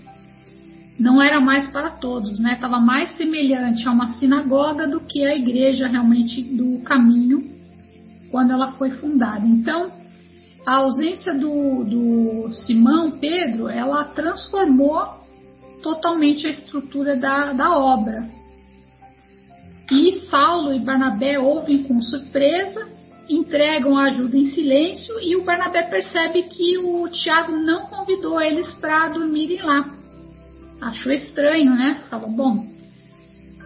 não 0.99 1.21
era 1.21 1.39
mais 1.39 1.67
para 1.67 1.89
todos, 1.89 2.39
né? 2.39 2.53
Estava 2.53 2.79
mais 2.79 3.15
semelhante 3.17 3.88
a 3.88 3.91
uma 3.91 4.13
sinagoga 4.13 4.88
do 4.88 4.99
que 4.99 5.25
a 5.25 5.36
igreja 5.36 5.88
realmente 5.88 6.41
do 6.41 6.79
caminho 6.84 7.43
quando 8.29 8.51
ela 8.51 8.71
foi 8.73 8.91
fundada. 8.91 9.45
Então, 9.45 9.91
a 10.65 10.75
ausência 10.77 11.34
do, 11.34 11.84
do 11.84 12.53
Simão 12.53 13.12
Pedro, 13.12 13.67
ela 13.67 14.06
transformou 14.06 15.23
totalmente 15.82 16.47
a 16.47 16.49
estrutura 16.49 17.15
da, 17.17 17.51
da 17.51 17.77
obra. 17.77 18.27
E 19.91 20.21
Saulo 20.29 20.73
e 20.73 20.79
Barnabé 20.79 21.38
ouvem 21.38 21.84
com 21.84 22.01
surpresa, 22.01 22.88
entregam 23.29 23.97
a 23.97 24.05
ajuda 24.05 24.38
em 24.38 24.45
silêncio 24.47 25.19
e 25.21 25.36
o 25.36 25.43
Barnabé 25.43 25.83
percebe 25.83 26.43
que 26.43 26.77
o 26.77 27.07
Tiago 27.09 27.53
não 27.53 27.86
convidou 27.88 28.41
eles 28.41 28.73
para 28.75 29.09
dormirem 29.09 29.62
lá. 29.62 29.89
Achou 30.81 31.12
estranho, 31.12 31.71
né? 31.71 32.03
Falou, 32.09 32.29
bom, 32.29 32.67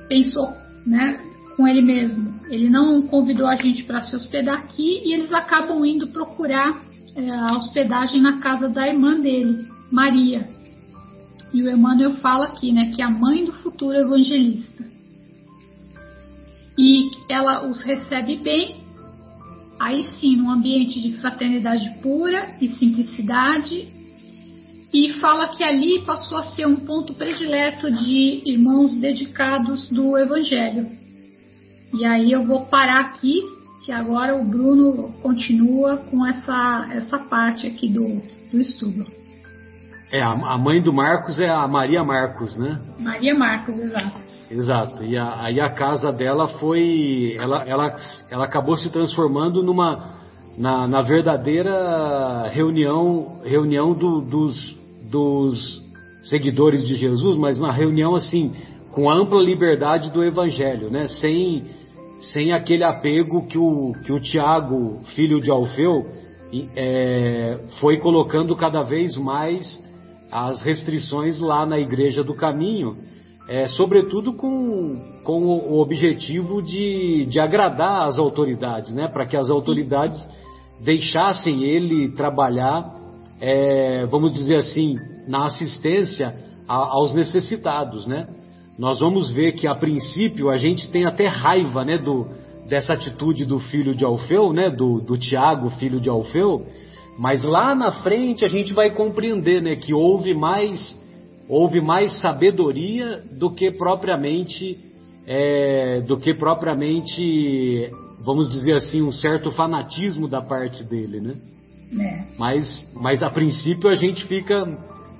pensou, 0.08 0.54
né, 0.86 1.20
com 1.56 1.68
ele 1.68 1.82
mesmo. 1.82 2.40
Ele 2.50 2.70
não 2.70 3.02
convidou 3.02 3.48
a 3.48 3.56
gente 3.56 3.84
para 3.84 4.02
se 4.02 4.16
hospedar 4.16 4.60
aqui 4.60 5.02
e 5.04 5.14
eles 5.14 5.34
acabam 5.34 5.84
indo 5.84 6.08
procurar 6.08 6.80
é, 7.16 7.30
a 7.32 7.54
hospedagem 7.54 8.22
na 8.22 8.40
casa 8.40 8.70
da 8.70 8.88
irmã 8.88 9.20
dele, 9.20 9.66
Maria. 9.92 10.48
E 11.54 11.64
o 11.64 11.70
Emmanuel 11.70 12.16
fala 12.16 12.46
aqui, 12.46 12.72
né, 12.72 12.92
que 12.94 13.02
é 13.02 13.06
a 13.06 13.10
mãe 13.10 13.46
do 13.46 13.54
futuro 13.54 13.98
evangelista. 13.98 14.86
E 16.78 17.10
ela 17.28 17.68
os 17.68 17.82
recebe 17.82 18.36
bem 18.36 18.87
aí 19.80 20.08
sim, 20.20 20.36
num 20.36 20.52
ambiente 20.52 21.02
de 21.02 21.18
fraternidade 21.18 21.90
pura 22.02 22.56
e 22.60 22.70
simplicidade, 22.70 23.88
e 24.94 25.14
fala 25.20 25.50
que 25.50 25.64
ali 25.64 26.00
passou 26.06 26.38
a 26.38 26.44
ser 26.44 26.66
um 26.66 26.78
ponto 26.78 27.14
predileto 27.14 27.92
de 27.92 28.42
irmãos 28.46 28.96
dedicados 28.96 29.90
do 29.90 30.18
Evangelho. 30.18 30.88
E 31.94 32.06
aí 32.06 32.32
eu 32.32 32.46
vou 32.46 32.66
parar 32.66 33.02
aqui, 33.02 33.42
que 33.86 33.92
agora 33.92 34.36
o 34.36 34.44
Bruno 34.44 35.14
continua 35.22 35.98
com 35.98 36.26
essa, 36.26 36.88
essa 36.92 37.20
parte 37.20 37.68
aqui 37.68 37.90
do, 37.90 38.22
do 38.52 38.60
estudo. 38.60 39.06
É, 40.12 40.22
a 40.22 40.58
mãe 40.58 40.82
do 40.82 40.94
Marcos 40.94 41.38
é 41.38 41.50
a 41.50 41.68
Maria 41.68 42.04
Marcos, 42.04 42.58
né? 42.58 42.80
Maria 42.98 43.36
Marcos, 43.36 43.78
exato. 43.78 44.27
Exato. 44.50 45.04
E 45.04 45.18
a, 45.18 45.42
aí 45.42 45.60
a 45.60 45.70
casa 45.70 46.12
dela 46.12 46.48
foi. 46.60 47.36
Ela, 47.38 47.64
ela, 47.68 48.00
ela 48.30 48.46
acabou 48.46 48.78
se 48.78 48.90
transformando 48.90 49.62
numa. 49.64 50.16
Na, 50.58 50.88
na 50.88 51.04
verdadeira 51.04 52.48
reunião 52.48 53.42
reunião 53.44 53.94
do, 53.94 54.22
dos, 54.22 54.76
dos 55.12 55.84
seguidores 56.24 56.84
de 56.84 56.96
Jesus, 56.96 57.38
mas 57.38 57.60
uma 57.60 57.72
reunião 57.72 58.16
assim 58.16 58.52
com 58.98 59.08
ampla 59.08 59.40
liberdade 59.40 60.10
do 60.10 60.24
Evangelho, 60.24 60.90
né? 60.90 61.08
Sem, 61.08 61.66
sem 62.34 62.52
aquele 62.52 62.84
apego 62.84 63.46
que 63.46 63.56
o, 63.56 63.94
que 64.04 64.12
o 64.12 64.20
Tiago, 64.20 65.04
filho 65.14 65.40
de 65.40 65.52
Alfeu, 65.52 66.04
é, 66.76 67.60
foi 67.80 67.98
colocando 67.98 68.56
cada 68.56 68.82
vez 68.82 69.16
mais 69.16 69.80
as 70.32 70.64
restrições 70.64 71.40
lá 71.40 71.64
na 71.64 71.78
Igreja 71.78 72.24
do 72.24 72.34
Caminho, 72.34 72.96
é, 73.48 73.68
sobretudo 73.70 74.34
com, 74.34 75.22
com 75.24 75.46
o 75.46 75.80
objetivo 75.80 76.62
de, 76.62 77.26
de 77.28 77.40
agradar 77.40 78.08
as 78.08 78.18
autoridades, 78.20 78.94
né? 78.94 79.08
Para 79.08 79.26
que 79.26 79.38
as 79.38 79.50
autoridades 79.50 80.22
deixassem 80.84 81.64
ele 81.64 82.10
trabalhar, 82.10 82.86
é, 83.40 84.06
vamos 84.08 84.34
dizer 84.34 84.56
assim, 84.56 84.98
na 85.28 85.46
assistência 85.46 86.34
a, 86.68 86.76
aos 86.76 87.14
necessitados, 87.14 88.06
né? 88.06 88.28
Nós 88.78 89.00
vamos 89.00 89.32
ver 89.32 89.54
que 89.54 89.68
a 89.68 89.74
princípio 89.74 90.50
a 90.50 90.58
gente 90.58 90.90
tem 90.92 91.06
até 91.06 91.26
raiva, 91.26 91.84
né, 91.84 91.98
do, 91.98 92.28
dessa 92.70 92.94
atitude 92.94 93.44
do 93.46 93.60
filho 93.60 93.96
de 93.96 94.06
Alfeu, 94.06 94.54
né, 94.54 94.70
do, 94.70 95.00
do 95.00 95.18
Tiago, 95.18 95.72
filho 95.72 96.00
de 96.00 96.10
Alfeu, 96.10 96.62
mas 97.18 97.44
lá 97.44 97.74
na 97.74 97.92
frente 98.04 98.46
a 98.46 98.48
gente 98.48 98.74
vai 98.74 98.92
compreender, 98.92 99.64
né, 99.64 99.76
que 99.76 99.96
houve 99.96 100.36
mais 100.36 100.96
houve 101.50 101.80
mais 101.80 102.20
sabedoria 102.20 103.22
do 103.40 103.52
que 103.52 103.72
propriamente 103.72 104.78
é, 105.26 106.02
do 106.02 106.18
que 106.18 106.34
propriamente 106.34 107.90
vamos 108.24 108.50
dizer 108.50 108.74
assim 108.74 109.02
um 109.02 109.12
certo 109.12 109.52
fanatismo 109.52 110.28
da 110.28 110.42
parte 110.42 110.84
dele, 110.84 111.20
né? 111.20 111.34
É. 112.00 112.24
Mas 112.38 112.90
mas 112.94 113.24
a 113.24 113.30
princípio 113.30 113.90
a 113.90 113.96
gente 113.96 114.26
fica 114.26 114.66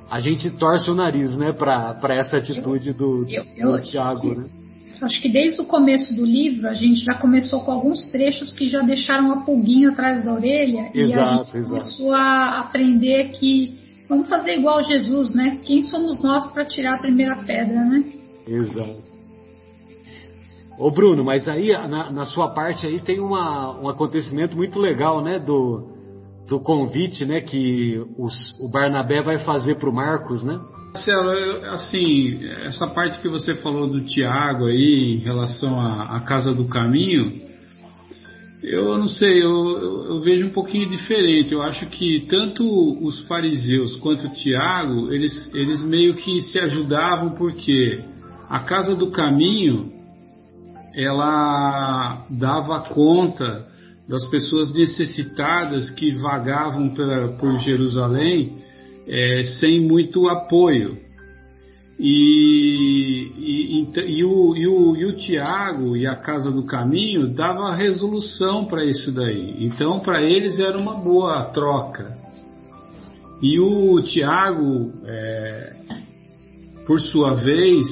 a 0.10 0.20
gente 0.20 0.50
torce 0.52 0.90
o 0.90 0.96
nariz, 0.96 1.36
né, 1.36 1.52
para 1.52 2.16
essa 2.16 2.38
atitude 2.38 2.94
do, 2.94 3.26
eu, 3.30 3.44
eu, 3.58 3.72
do 3.74 3.82
Tiago, 3.84 4.36
né? 4.36 4.50
Acho 5.02 5.22
que 5.22 5.30
desde 5.30 5.62
o 5.62 5.66
começo 5.66 6.16
do 6.16 6.26
livro 6.26 6.68
a 6.68 6.74
gente 6.74 7.04
já 7.04 7.14
começou 7.14 7.60
com 7.62 7.72
alguns 7.72 8.10
trechos 8.10 8.54
que 8.54 8.68
já 8.68 8.82
deixaram 8.82 9.26
uma 9.26 9.46
pulguinha 9.46 9.90
atrás 9.90 10.24
da 10.24 10.34
orelha 10.34 10.90
exato, 10.94 10.98
e 10.98 11.14
a 11.14 11.62
gente 11.62 11.70
começou 11.70 12.14
a 12.14 12.60
aprender 12.60 13.30
que 13.34 13.87
vamos 14.08 14.28
fazer 14.28 14.58
igual 14.58 14.84
Jesus, 14.84 15.34
né? 15.34 15.60
Quem 15.66 15.84
somos 15.84 16.22
nós 16.22 16.52
para 16.52 16.66
tirar 16.66 16.96
a 16.96 17.00
primeira 17.00 17.36
pedra, 17.36 17.84
né? 17.86 18.04
Exato. 18.48 19.08
Ô 20.80 20.92
Bruno, 20.92 21.24
mas 21.24 21.48
aí 21.48 21.72
na, 21.72 22.12
na 22.12 22.26
sua 22.26 22.50
parte 22.50 22.86
aí 22.86 23.00
tem 23.00 23.20
uma, 23.20 23.80
um 23.82 23.90
acontecimento 23.90 24.56
muito 24.56 24.80
legal, 24.80 25.24
né? 25.24 25.40
Do, 25.40 25.98
do 26.48 26.60
convite, 26.60 27.26
né, 27.26 27.42
que 27.42 28.02
os, 28.18 28.58
o 28.60 28.70
Barnabé 28.72 29.22
vai 29.22 29.40
fazer 29.40 29.76
para 29.76 29.90
o 29.90 29.94
Marcos, 29.94 30.44
né? 30.44 30.60
Marcelo, 30.94 31.32
assim, 31.74 32.40
essa 32.66 32.88
parte 32.88 33.20
que 33.22 33.28
você 33.28 33.56
falou 33.56 33.88
do 33.88 34.02
Tiago 34.06 34.66
aí 34.66 35.16
em 35.16 35.18
relação 35.18 35.80
à, 35.80 36.16
à 36.16 36.20
Casa 36.22 36.54
do 36.54 36.66
Caminho, 36.66 37.47
eu 38.70 38.98
não 38.98 39.08
sei, 39.08 39.42
eu, 39.42 39.80
eu, 39.80 40.06
eu, 40.06 40.22
vejo 40.22 40.48
um 40.48 40.52
pouquinho 40.52 40.90
diferente. 40.90 41.54
Eu 41.54 41.62
acho 41.62 41.86
que 41.88 42.26
tanto 42.30 42.64
os 43.06 43.22
fariseus 43.22 43.96
quanto 43.98 44.30
Tiago, 44.36 45.14
eles, 45.14 45.50
eles 45.54 45.82
meio 45.84 46.16
que 46.16 46.42
se 46.42 46.60
ajudavam 46.60 47.32
porque 47.32 48.00
a 48.50 48.60
Casa 48.60 48.96
do 48.96 49.12
Caminho, 49.12 49.92
ela 50.94 52.26
dava 52.30 52.82
conta 52.82 53.66
das 54.08 54.26
pessoas 54.26 54.74
necessitadas 54.74 55.90
que 55.92 56.14
vagavam 56.14 56.90
pela, 56.90 57.30
por 57.38 57.60
Jerusalém 57.60 58.58
é, 59.08 59.44
sem 59.60 59.82
muito 59.82 60.28
apoio. 60.28 61.07
E, 62.00 63.32
e, 63.38 64.20
e, 64.20 64.24
o, 64.24 64.56
e, 64.56 64.68
o, 64.68 64.96
e 64.96 65.06
o 65.06 65.18
Tiago 65.18 65.98
e 65.98 66.06
a 66.06 66.16
Casa 66.16 66.52
do 66.52 66.64
Caminho 66.64 67.28
dava 67.28 67.74
resolução 67.74 68.66
para 68.66 68.86
isso 68.86 69.12
daí. 69.12 69.66
Então, 69.66 70.00
para 70.00 70.22
eles 70.22 70.60
era 70.60 70.78
uma 70.78 70.94
boa 70.94 71.46
troca. 71.46 72.16
E 73.42 73.60
o 73.60 74.00
Tiago, 74.02 74.94
é, 75.06 75.74
por 76.86 77.02
sua 77.02 77.34
vez, 77.34 77.88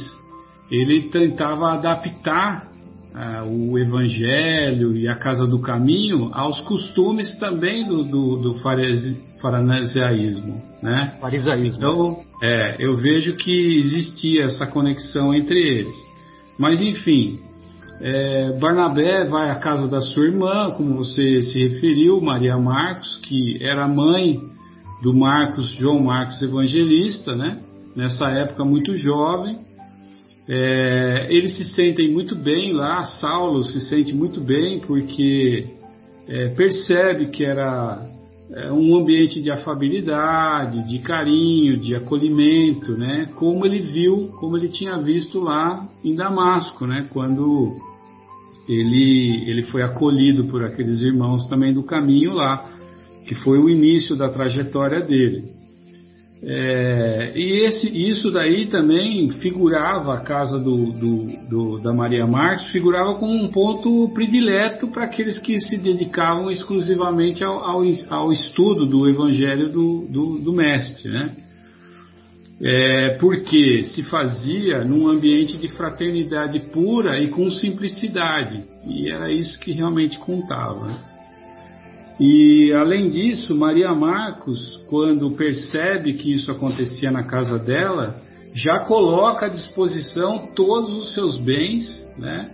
ele 0.71 1.09
tentava 1.09 1.73
adaptar 1.73 2.67
uh, 3.13 3.71
o 3.71 3.77
Evangelho 3.77 4.95
e 4.95 5.07
a 5.07 5.15
Casa 5.15 5.45
do 5.45 5.59
Caminho 5.59 6.31
aos 6.33 6.59
costumes 6.61 7.37
também 7.39 7.87
do, 7.87 8.03
do, 8.03 8.37
do 8.37 8.53
farisaísmo, 8.55 10.61
né? 10.81 11.15
Farisaísmo. 11.21 11.77
Então, 11.77 12.24
é, 12.43 12.75
eu 12.79 12.97
vejo 12.97 13.35
que 13.37 13.79
existia 13.79 14.43
essa 14.43 14.67
conexão 14.67 15.33
entre 15.33 15.59
eles. 15.59 15.95
Mas, 16.57 16.81
enfim, 16.81 17.39
é, 18.01 18.51
Barnabé 18.59 19.25
vai 19.25 19.49
à 19.49 19.55
casa 19.55 19.89
da 19.89 20.01
sua 20.01 20.25
irmã, 20.25 20.71
como 20.71 20.95
você 20.95 21.41
se 21.43 21.67
referiu, 21.67 22.19
Maria 22.21 22.57
Marcos, 22.57 23.17
que 23.23 23.57
era 23.61 23.87
mãe 23.87 24.39
do 25.01 25.13
Marcos, 25.13 25.69
João 25.71 25.99
Marcos 25.99 26.41
Evangelista, 26.41 27.35
né? 27.35 27.59
Nessa 27.95 28.27
época 28.27 28.65
muito 28.65 28.97
jovem, 28.97 29.57
é, 30.47 31.27
eles 31.29 31.55
se 31.55 31.65
sentem 31.73 32.11
muito 32.11 32.35
bem 32.35 32.73
lá, 32.73 33.03
Saulo 33.05 33.63
se 33.63 33.79
sente 33.79 34.13
muito 34.13 34.39
bem 34.41 34.79
porque 34.79 35.65
é, 36.27 36.49
percebe 36.49 37.27
que 37.27 37.43
era 37.43 38.05
é, 38.51 38.71
um 38.71 38.95
ambiente 38.95 39.41
de 39.41 39.49
afabilidade, 39.49 40.87
de 40.87 40.99
carinho, 40.99 41.77
de 41.77 41.95
acolhimento, 41.95 42.91
né? 42.93 43.29
Como 43.35 43.65
ele 43.65 43.79
viu, 43.79 44.29
como 44.39 44.55
ele 44.55 44.69
tinha 44.69 44.97
visto 44.97 45.39
lá 45.39 45.87
em 46.03 46.15
Damasco, 46.15 46.85
né? 46.85 47.07
Quando 47.11 47.75
ele, 48.69 49.49
ele 49.49 49.63
foi 49.63 49.81
acolhido 49.81 50.45
por 50.45 50.63
aqueles 50.63 51.01
irmãos 51.01 51.47
também 51.47 51.73
do 51.73 51.83
caminho 51.83 52.33
lá, 52.33 52.65
que 53.27 53.35
foi 53.35 53.57
o 53.57 53.69
início 53.69 54.15
da 54.15 54.29
trajetória 54.29 55.01
dele. 55.01 55.54
É, 56.47 57.31
e 57.33 57.65
esse, 57.65 57.87
isso 58.07 58.29
daí 58.29 58.67
também 58.67 59.31
figurava 59.39 60.13
a 60.13 60.21
casa 60.21 60.59
do, 60.59 60.91
do, 60.91 61.27
do, 61.49 61.79
da 61.79 61.91
Maria 61.91 62.27
Marques, 62.27 62.67
figurava 62.67 63.15
como 63.15 63.33
um 63.33 63.47
ponto 63.47 64.07
predileto 64.13 64.87
para 64.89 65.05
aqueles 65.05 65.39
que 65.39 65.59
se 65.59 65.75
dedicavam 65.75 66.51
exclusivamente 66.51 67.43
ao, 67.43 67.63
ao, 67.63 67.81
ao 68.09 68.31
estudo 68.31 68.85
do 68.85 69.09
Evangelho 69.09 69.69
do, 69.69 70.53
Mestre, 70.53 71.09
né? 71.09 71.31
É, 72.61 73.09
porque 73.19 73.83
se 73.85 74.03
fazia 74.03 74.83
num 74.83 75.07
ambiente 75.07 75.57
de 75.57 75.67
fraternidade 75.69 76.59
pura 76.71 77.19
e 77.19 77.27
com 77.27 77.49
simplicidade, 77.51 78.63
e 78.87 79.09
era 79.09 79.31
isso 79.31 79.59
que 79.59 79.71
realmente 79.71 80.17
contava. 80.19 81.14
E 82.19 82.71
além 82.73 83.09
disso, 83.09 83.53
Maria 83.53 83.93
Marcos, 83.93 84.77
quando 84.87 85.31
percebe 85.31 86.13
que 86.13 86.33
isso 86.33 86.49
acontecia 86.49 87.11
na 87.11 87.23
casa 87.23 87.59
dela, 87.59 88.15
já 88.53 88.79
coloca 88.79 89.47
à 89.47 89.49
disposição 89.49 90.47
todos 90.55 90.89
os 90.97 91.13
seus 91.13 91.37
bens, 91.37 91.85
né? 92.17 92.49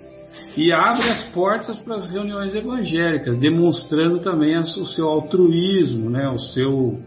E 0.58 0.72
abre 0.72 1.08
as 1.08 1.26
portas 1.30 1.78
para 1.78 1.96
as 1.96 2.10
reuniões 2.10 2.56
evangélicas, 2.56 3.38
demonstrando 3.38 4.20
também 4.20 4.58
o 4.58 4.88
seu 4.88 5.08
altruísmo, 5.08 6.10
né? 6.10 6.28
O 6.28 6.40
seu, 6.40 7.00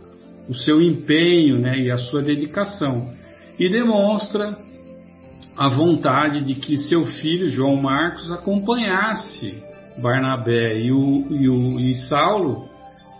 o 0.48 0.54
seu 0.54 0.80
empenho, 0.80 1.58
né? 1.58 1.78
E 1.80 1.90
a 1.90 1.98
sua 1.98 2.22
dedicação. 2.22 3.12
E 3.58 3.68
demonstra 3.68 4.56
a 5.56 5.68
vontade 5.68 6.44
de 6.44 6.54
que 6.54 6.76
seu 6.76 7.04
filho 7.06 7.50
João 7.50 7.76
Marcos 7.76 8.30
acompanhasse 8.30 9.62
Barnabé 9.98 10.78
e, 10.80 10.92
o, 10.92 11.26
e, 11.30 11.48
o, 11.48 11.80
e 11.80 11.94
Saulo 11.94 12.68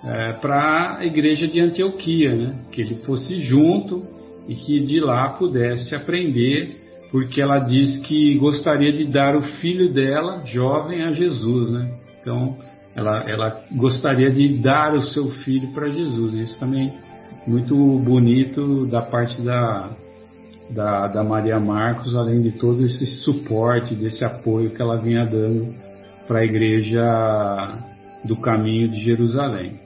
é, 0.04 0.32
para 0.34 0.98
a 0.98 1.06
igreja 1.06 1.46
de 1.46 1.60
Antioquia, 1.60 2.34
né? 2.34 2.54
que 2.72 2.80
ele 2.80 2.96
fosse 2.96 3.40
junto 3.40 4.02
e 4.46 4.54
que 4.54 4.80
de 4.80 5.00
lá 5.00 5.30
pudesse 5.30 5.94
aprender, 5.94 6.76
porque 7.10 7.40
ela 7.40 7.60
diz 7.60 7.98
que 8.00 8.34
gostaria 8.37 8.92
de 8.92 9.04
dar 9.04 9.34
o 9.37 9.42
filho 9.42 9.92
dela, 9.92 10.42
jovem, 10.46 11.02
a 11.02 11.12
Jesus. 11.12 11.70
Né? 11.70 11.90
Então, 12.20 12.56
ela, 12.94 13.24
ela 13.28 13.64
gostaria 13.76 14.30
de 14.30 14.48
dar 14.58 14.94
o 14.94 15.02
seu 15.02 15.30
filho 15.30 15.68
para 15.68 15.88
Jesus. 15.88 16.34
Isso 16.34 16.58
também 16.58 16.92
muito 17.46 17.76
bonito 17.76 18.87
da 18.87 19.02
parte 19.02 19.40
da, 19.42 19.90
da, 20.70 21.08
da, 21.08 21.24
Maria 21.24 21.58
Marcos, 21.58 22.14
além 22.14 22.40
de 22.42 22.52
todo 22.52 22.84
esse 22.84 23.06
suporte, 23.22 23.94
desse 23.94 24.24
apoio 24.24 24.70
que 24.70 24.80
ela 24.80 24.96
vinha 24.96 25.24
dando 25.24 25.84
para 26.26 26.40
a 26.40 26.44
igreja 26.44 27.04
do 28.24 28.37
caminho 28.37 28.88
de 28.88 29.00
Jerusalém. 29.00 29.78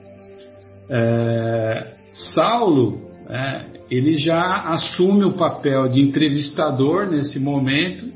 É, 0.88 1.87
Saulo, 2.35 3.01
é, 3.29 3.64
ele 3.90 4.18
já 4.18 4.70
assume 4.72 5.24
o 5.24 5.33
papel 5.33 5.88
de 5.88 6.01
entrevistador 6.01 7.07
nesse 7.07 7.38
momento 7.38 8.07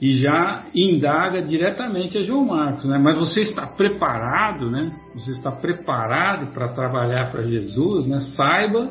e 0.00 0.18
já 0.18 0.64
indaga 0.74 1.40
diretamente 1.40 2.18
a 2.18 2.22
João 2.22 2.44
Marcos, 2.44 2.84
né? 2.84 2.98
Mas 2.98 3.16
você 3.16 3.42
está 3.42 3.66
preparado, 3.66 4.70
né? 4.70 4.92
Você 5.14 5.30
está 5.30 5.50
preparado 5.50 6.52
para 6.52 6.68
trabalhar 6.68 7.30
para 7.30 7.42
Jesus, 7.42 8.06
né? 8.06 8.20
Saiba 8.20 8.90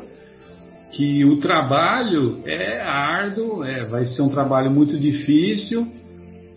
que 0.92 1.24
o 1.24 1.36
trabalho 1.36 2.40
é 2.46 2.80
árduo, 2.80 3.64
é, 3.64 3.84
vai 3.84 4.06
ser 4.06 4.22
um 4.22 4.28
trabalho 4.28 4.70
muito 4.70 4.98
difícil 4.98 5.86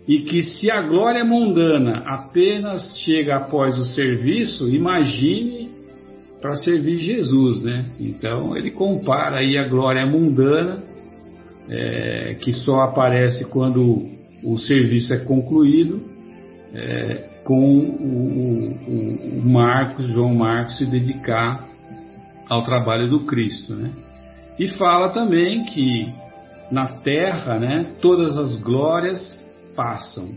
e 0.08 0.20
que 0.20 0.42
se 0.42 0.70
a 0.70 0.80
glória 0.80 1.22
mundana 1.22 2.02
apenas 2.06 2.96
chega 3.00 3.36
após 3.36 3.76
o 3.78 3.84
serviço, 3.84 4.66
imagine 4.66 5.68
para 6.40 6.56
servir 6.56 6.98
Jesus, 6.98 7.62
né? 7.62 7.84
Então 8.00 8.56
ele 8.56 8.70
compara 8.70 9.40
aí 9.40 9.58
a 9.58 9.68
glória 9.68 10.06
mundana 10.06 10.82
é, 11.68 12.36
que 12.40 12.54
só 12.54 12.80
aparece 12.80 13.44
quando 13.50 14.02
o 14.42 14.58
serviço 14.58 15.12
é 15.12 15.18
concluído 15.18 16.00
é, 16.72 17.28
com 17.44 17.78
o, 17.78 17.84
o, 18.88 19.40
o, 19.40 19.48
Marcos, 19.48 20.06
João 20.10 20.34
Marcos, 20.34 20.78
se 20.78 20.86
dedicar 20.86 21.66
ao 22.48 22.64
trabalho 22.64 23.08
do 23.08 23.20
Cristo. 23.20 23.74
Né? 23.74 23.90
E 24.58 24.68
fala 24.70 25.10
também 25.10 25.64
que 25.66 26.10
na 26.70 26.86
terra 26.86 27.58
né, 27.58 27.86
todas 28.00 28.38
as 28.38 28.56
glórias 28.56 29.38
passam, 29.78 30.28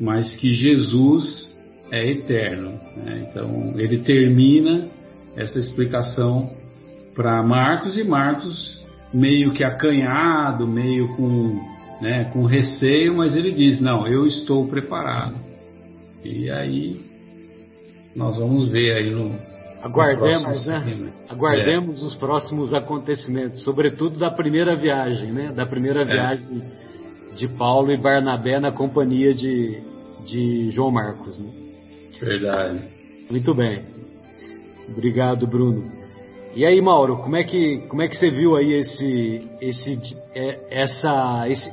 mas 0.00 0.34
que 0.34 0.52
Jesus 0.52 1.48
é 1.92 2.10
eterno. 2.10 2.72
Né? 2.96 3.28
Então 3.30 3.74
ele 3.78 3.98
termina 3.98 4.88
essa 5.36 5.60
explicação 5.60 6.50
para 7.14 7.40
Marcos 7.44 7.96
e 7.96 8.02
Marcos 8.02 8.84
meio 9.12 9.52
que 9.52 9.62
acanhado, 9.62 10.66
meio 10.66 11.06
com 11.14 11.60
né, 12.00 12.24
com 12.32 12.44
receio, 12.44 13.16
mas 13.16 13.36
ele 13.36 13.52
diz: 13.52 13.80
Não, 13.80 14.08
eu 14.08 14.26
estou 14.26 14.66
preparado. 14.66 15.36
E 16.24 16.50
aí 16.50 17.00
nós 18.16 18.36
vamos 18.36 18.70
ver 18.70 18.96
aí 18.96 19.10
no. 19.10 19.32
Aguardemos, 19.80 20.66
no 20.66 20.72
né? 20.72 21.12
Aguardemos 21.28 22.02
é. 22.02 22.06
os 22.06 22.14
próximos 22.16 22.74
acontecimentos, 22.74 23.60
sobretudo 23.62 24.18
da 24.18 24.30
primeira 24.30 24.74
viagem, 24.74 25.30
né? 25.30 25.52
Da 25.52 25.64
primeira 25.64 26.00
é. 26.00 26.04
viagem 26.04 26.62
de 27.36 27.48
Paulo 27.48 27.92
e 27.92 27.96
Barnabé 27.96 28.60
na 28.60 28.72
companhia 28.72 29.34
de, 29.34 29.80
de 30.26 30.70
João 30.70 30.90
Marcos, 30.90 31.38
né? 31.38 31.50
Verdade. 32.20 32.82
Muito 33.30 33.54
bem. 33.54 33.82
Obrigado, 34.90 35.46
Bruno. 35.46 35.82
E 36.54 36.64
aí, 36.64 36.80
Mauro, 36.80 37.16
como 37.16 37.34
é 37.34 37.42
que, 37.42 37.78
como 37.88 38.02
é 38.02 38.08
que 38.08 38.16
você 38.16 38.30
viu 38.30 38.54
aí 38.54 38.74
esse, 38.74 39.48
esse, 39.60 39.98
é, 40.34 40.60
essa, 40.70 41.48
esse, 41.48 41.68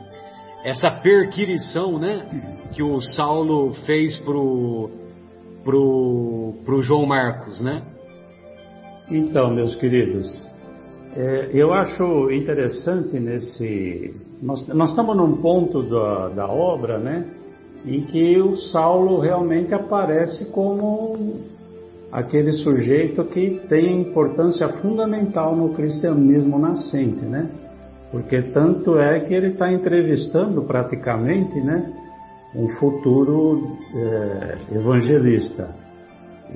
essa 0.63 0.89
perquirição, 0.89 1.99
né, 1.99 2.25
que 2.71 2.81
o 2.81 2.99
Saulo 3.01 3.73
fez 3.85 4.17
pro 4.17 4.89
pro 5.63 6.55
pro 6.65 6.81
João 6.81 7.05
Marcos, 7.05 7.61
né? 7.61 7.83
Então, 9.11 9.53
meus 9.53 9.75
queridos, 9.75 10.43
é, 11.15 11.49
eu 11.53 11.73
acho 11.73 12.31
interessante 12.31 13.19
nesse 13.19 14.13
nós, 14.41 14.67
nós 14.67 14.89
estamos 14.89 15.15
num 15.15 15.37
ponto 15.37 15.83
da, 15.83 16.29
da 16.29 16.47
obra, 16.47 16.97
né, 16.97 17.25
em 17.85 18.01
que 18.01 18.39
o 18.39 18.55
Saulo 18.55 19.19
realmente 19.19 19.73
aparece 19.73 20.45
como 20.45 21.39
aquele 22.11 22.51
sujeito 22.51 23.23
que 23.25 23.61
tem 23.69 24.01
importância 24.01 24.67
fundamental 24.81 25.55
no 25.55 25.73
cristianismo 25.73 26.59
nascente, 26.59 27.23
né? 27.23 27.49
porque 28.11 28.41
tanto 28.41 28.99
é 28.99 29.21
que 29.21 29.33
ele 29.33 29.47
está 29.47 29.71
entrevistando 29.71 30.63
praticamente 30.63 31.59
né, 31.61 31.93
um 32.53 32.67
futuro 32.75 33.77
é, 33.95 34.57
evangelista. 34.75 35.73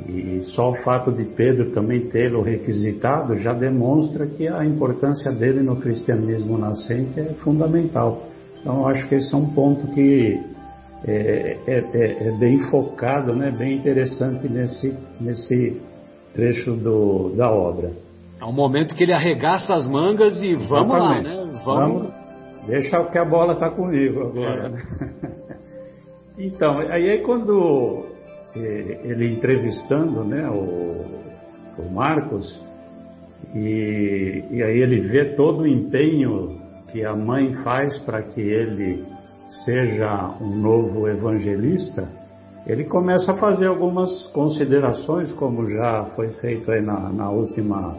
E 0.08 0.42
só 0.56 0.72
o 0.72 0.76
fato 0.78 1.12
de 1.12 1.24
Pedro 1.24 1.72
também 1.72 2.02
tê-lo 2.10 2.42
requisitado 2.42 3.38
já 3.38 3.54
demonstra 3.54 4.28
que 4.28 4.48
a 4.48 4.66
importância 4.66 5.32
dele 5.32 5.62
no 5.62 5.78
cristianismo 5.78 6.58
nascente 6.58 7.20
é 7.20 7.34
fundamental. 7.44 8.24
Então, 8.60 8.88
acho 8.88 9.08
que 9.08 9.16
esse 9.16 9.34
é 9.34 9.38
um 9.38 9.54
ponto 9.54 9.88
que 9.94 10.40
é, 11.08 11.58
é, 11.68 11.86
é, 11.94 12.28
é 12.28 12.32
bem 12.38 12.60
focado, 12.70 13.34
né, 13.34 13.52
bem 13.52 13.78
interessante 13.78 14.50
nesse, 14.50 14.94
nesse 15.22 15.82
trecho 16.34 16.74
do, 16.74 17.30
da 17.36 17.50
obra. 17.50 17.92
É 18.42 18.46
um 18.46 18.52
momento 18.52 18.96
que 18.96 19.04
ele 19.04 19.14
arregaça 19.14 19.74
as 19.74 19.88
mangas 19.88 20.42
e 20.42 20.52
Exatamente. 20.52 20.70
vamos 20.70 20.98
lá, 20.98 21.22
né? 21.22 21.62
Vamos. 21.64 22.02
Vamos 22.02 22.26
deixa 22.68 23.04
que 23.06 23.18
a 23.18 23.26
bola 23.26 23.54
está 23.54 23.70
comigo 23.70 24.22
agora. 24.22 24.74
É. 25.02 25.06
então, 26.46 26.80
aí 26.80 27.20
quando 27.20 28.06
eh, 28.10 28.15
ele 28.56 29.34
entrevistando 29.34 30.24
né, 30.24 30.50
o, 30.50 31.82
o 31.82 31.90
Marcos, 31.92 32.62
e, 33.54 34.44
e 34.52 34.64
aí 34.64 34.80
ele 34.80 35.02
vê 35.02 35.36
todo 35.36 35.62
o 35.62 35.68
empenho 35.68 36.60
que 36.92 37.04
a 37.04 37.16
mãe 37.16 37.54
faz 37.64 37.98
para 38.00 38.22
que 38.22 38.42
ele 38.42 39.06
seja 39.66 40.38
um 40.42 40.56
novo 40.56 41.08
evangelista, 41.08 42.08
ele 42.66 42.86
começa 42.86 43.34
a 43.34 43.38
fazer 43.38 43.68
algumas 43.68 44.28
considerações, 44.28 45.32
como 45.34 45.70
já 45.70 46.06
foi 46.16 46.30
feito 46.40 46.72
aí 46.72 46.82
na, 46.82 47.12
na 47.12 47.30
última 47.30 47.96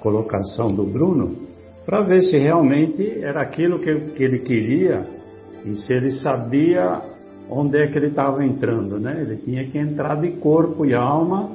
colocação 0.00 0.74
do 0.74 0.84
Bruno, 0.84 1.48
para 1.86 2.02
ver 2.02 2.20
se 2.20 2.36
realmente 2.36 3.22
era 3.22 3.40
aquilo 3.40 3.78
que, 3.80 3.94
que 4.12 4.22
ele 4.22 4.40
queria 4.40 5.02
e 5.64 5.74
se 5.74 5.92
ele 5.92 6.10
sabia 6.22 7.02
onde 7.50 7.78
é 7.78 7.86
que 7.88 7.98
ele 7.98 8.08
estava 8.08 8.44
entrando, 8.44 8.98
né? 8.98 9.20
Ele 9.20 9.36
tinha 9.36 9.66
que 9.68 9.78
entrar 9.78 10.20
de 10.20 10.30
corpo 10.32 10.86
e 10.86 10.94
alma 10.94 11.50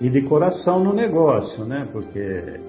e 0.00 0.08
de 0.08 0.22
coração 0.22 0.82
no 0.82 0.92
negócio, 0.92 1.64
né? 1.64 1.86
Porque 1.92 2.60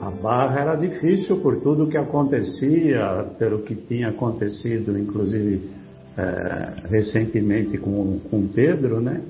a 0.00 0.10
barra 0.10 0.60
era 0.60 0.74
difícil 0.76 1.38
por 1.38 1.60
tudo 1.60 1.88
que 1.88 1.96
acontecia, 1.96 3.26
pelo 3.38 3.62
que 3.62 3.74
tinha 3.74 4.08
acontecido, 4.08 4.98
inclusive 4.98 5.68
é, 6.16 6.88
recentemente 6.88 7.76
com, 7.78 8.20
com 8.30 8.46
Pedro, 8.46 9.00
né? 9.00 9.20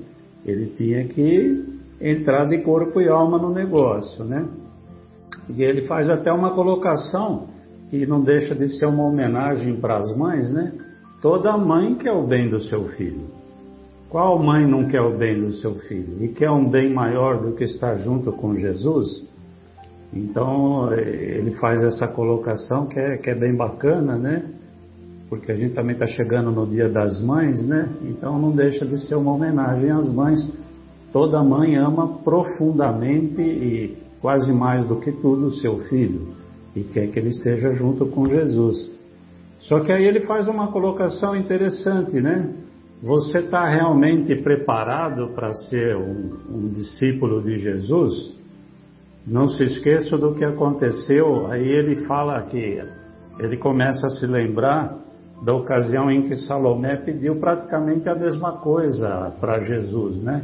Ele 0.45 0.67
tinha 0.77 1.05
que 1.07 1.77
entrar 1.99 2.45
de 2.45 2.59
corpo 2.59 3.01
e 3.01 3.09
alma 3.09 3.37
no 3.37 3.53
negócio, 3.53 4.23
né? 4.23 4.45
E 5.49 5.63
ele 5.63 5.87
faz 5.87 6.09
até 6.09 6.31
uma 6.31 6.53
colocação 6.53 7.47
que 7.89 8.05
não 8.05 8.21
deixa 8.21 8.53
de 8.53 8.67
ser 8.77 8.85
uma 8.85 9.03
homenagem 9.03 9.77
para 9.77 9.97
as 9.97 10.15
mães, 10.15 10.51
né? 10.51 10.73
Toda 11.21 11.57
mãe 11.57 11.95
quer 11.95 12.11
o 12.11 12.25
bem 12.25 12.49
do 12.49 12.59
seu 12.59 12.85
filho. 12.89 13.25
Qual 14.09 14.41
mãe 14.41 14.65
não 14.65 14.87
quer 14.87 15.01
o 15.01 15.17
bem 15.17 15.41
do 15.41 15.51
seu 15.53 15.75
filho? 15.75 16.23
E 16.23 16.29
quer 16.29 16.49
um 16.51 16.69
bem 16.69 16.93
maior 16.93 17.41
do 17.41 17.53
que 17.53 17.63
estar 17.63 17.95
junto 17.95 18.31
com 18.31 18.55
Jesus? 18.55 19.27
Então, 20.13 20.93
ele 20.93 21.51
faz 21.55 21.83
essa 21.83 22.07
colocação 22.07 22.85
que 22.85 22.99
é, 22.99 23.17
que 23.17 23.29
é 23.29 23.35
bem 23.35 23.55
bacana, 23.55 24.15
né? 24.15 24.45
Porque 25.29 25.51
a 25.51 25.55
gente 25.55 25.73
também 25.73 25.93
está 25.93 26.05
chegando 26.05 26.51
no 26.51 26.65
Dia 26.65 26.87
das 26.87 27.21
Mães, 27.21 27.65
né? 27.65 27.89
Então, 28.03 28.39
não 28.39 28.51
deixa 28.51 28.85
de 28.85 28.97
ser 28.97 29.15
uma 29.15 29.33
homenagem 29.33 29.91
às 29.91 30.07
mães. 30.09 30.49
Toda 31.11 31.43
mãe 31.43 31.75
ama 31.75 32.19
profundamente 32.19 33.41
e 33.41 33.97
quase 34.21 34.53
mais 34.53 34.87
do 34.87 34.97
que 34.97 35.11
tudo, 35.11 35.47
o 35.47 35.51
seu 35.51 35.79
filho 35.89 36.37
e 36.77 36.83
quer 36.83 37.07
que 37.07 37.17
ele 37.17 37.29
esteja 37.29 37.73
junto 37.73 38.05
com 38.05 38.27
Jesus. 38.27 38.91
Só 39.59 39.79
que 39.79 39.91
aí 39.91 40.05
ele 40.05 40.21
faz 40.21 40.47
uma 40.47 40.71
colocação 40.71 41.35
interessante, 41.35 42.19
né? 42.21 42.53
Você 43.01 43.39
está 43.39 43.67
realmente 43.67 44.35
preparado 44.35 45.29
para 45.35 45.53
ser 45.53 45.95
um, 45.95 46.31
um, 46.49 46.69
discípulo 46.69 47.41
de 47.41 47.57
Jesus? 47.57 48.35
Não 49.25 49.49
se 49.49 49.63
esqueça 49.63 50.17
do 50.17 50.33
que 50.33 50.43
aconteceu. 50.43 51.47
Aí 51.47 51.67
ele 51.67 52.05
fala 52.05 52.41
que 52.43 52.81
ele 53.39 53.57
começa 53.57 54.07
a 54.07 54.09
se 54.11 54.25
lembrar 54.25 54.97
da 55.43 55.53
ocasião 55.53 56.09
em 56.09 56.23
que 56.23 56.35
Salomé 56.35 56.95
pediu 56.97 57.35
praticamente 57.35 58.09
a 58.09 58.15
mesma 58.15 58.53
coisa 58.53 59.31
para 59.39 59.59
Jesus, 59.59 60.23
né? 60.23 60.43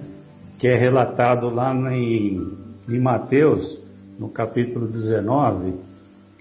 Que 0.59 0.68
é 0.68 0.78
relatado 0.78 1.49
lá 1.49 1.74
em 1.74 2.64
em 2.88 2.99
Mateus, 2.99 3.82
no 4.20 4.30
capítulo 4.30 4.88
19, 4.88 5.76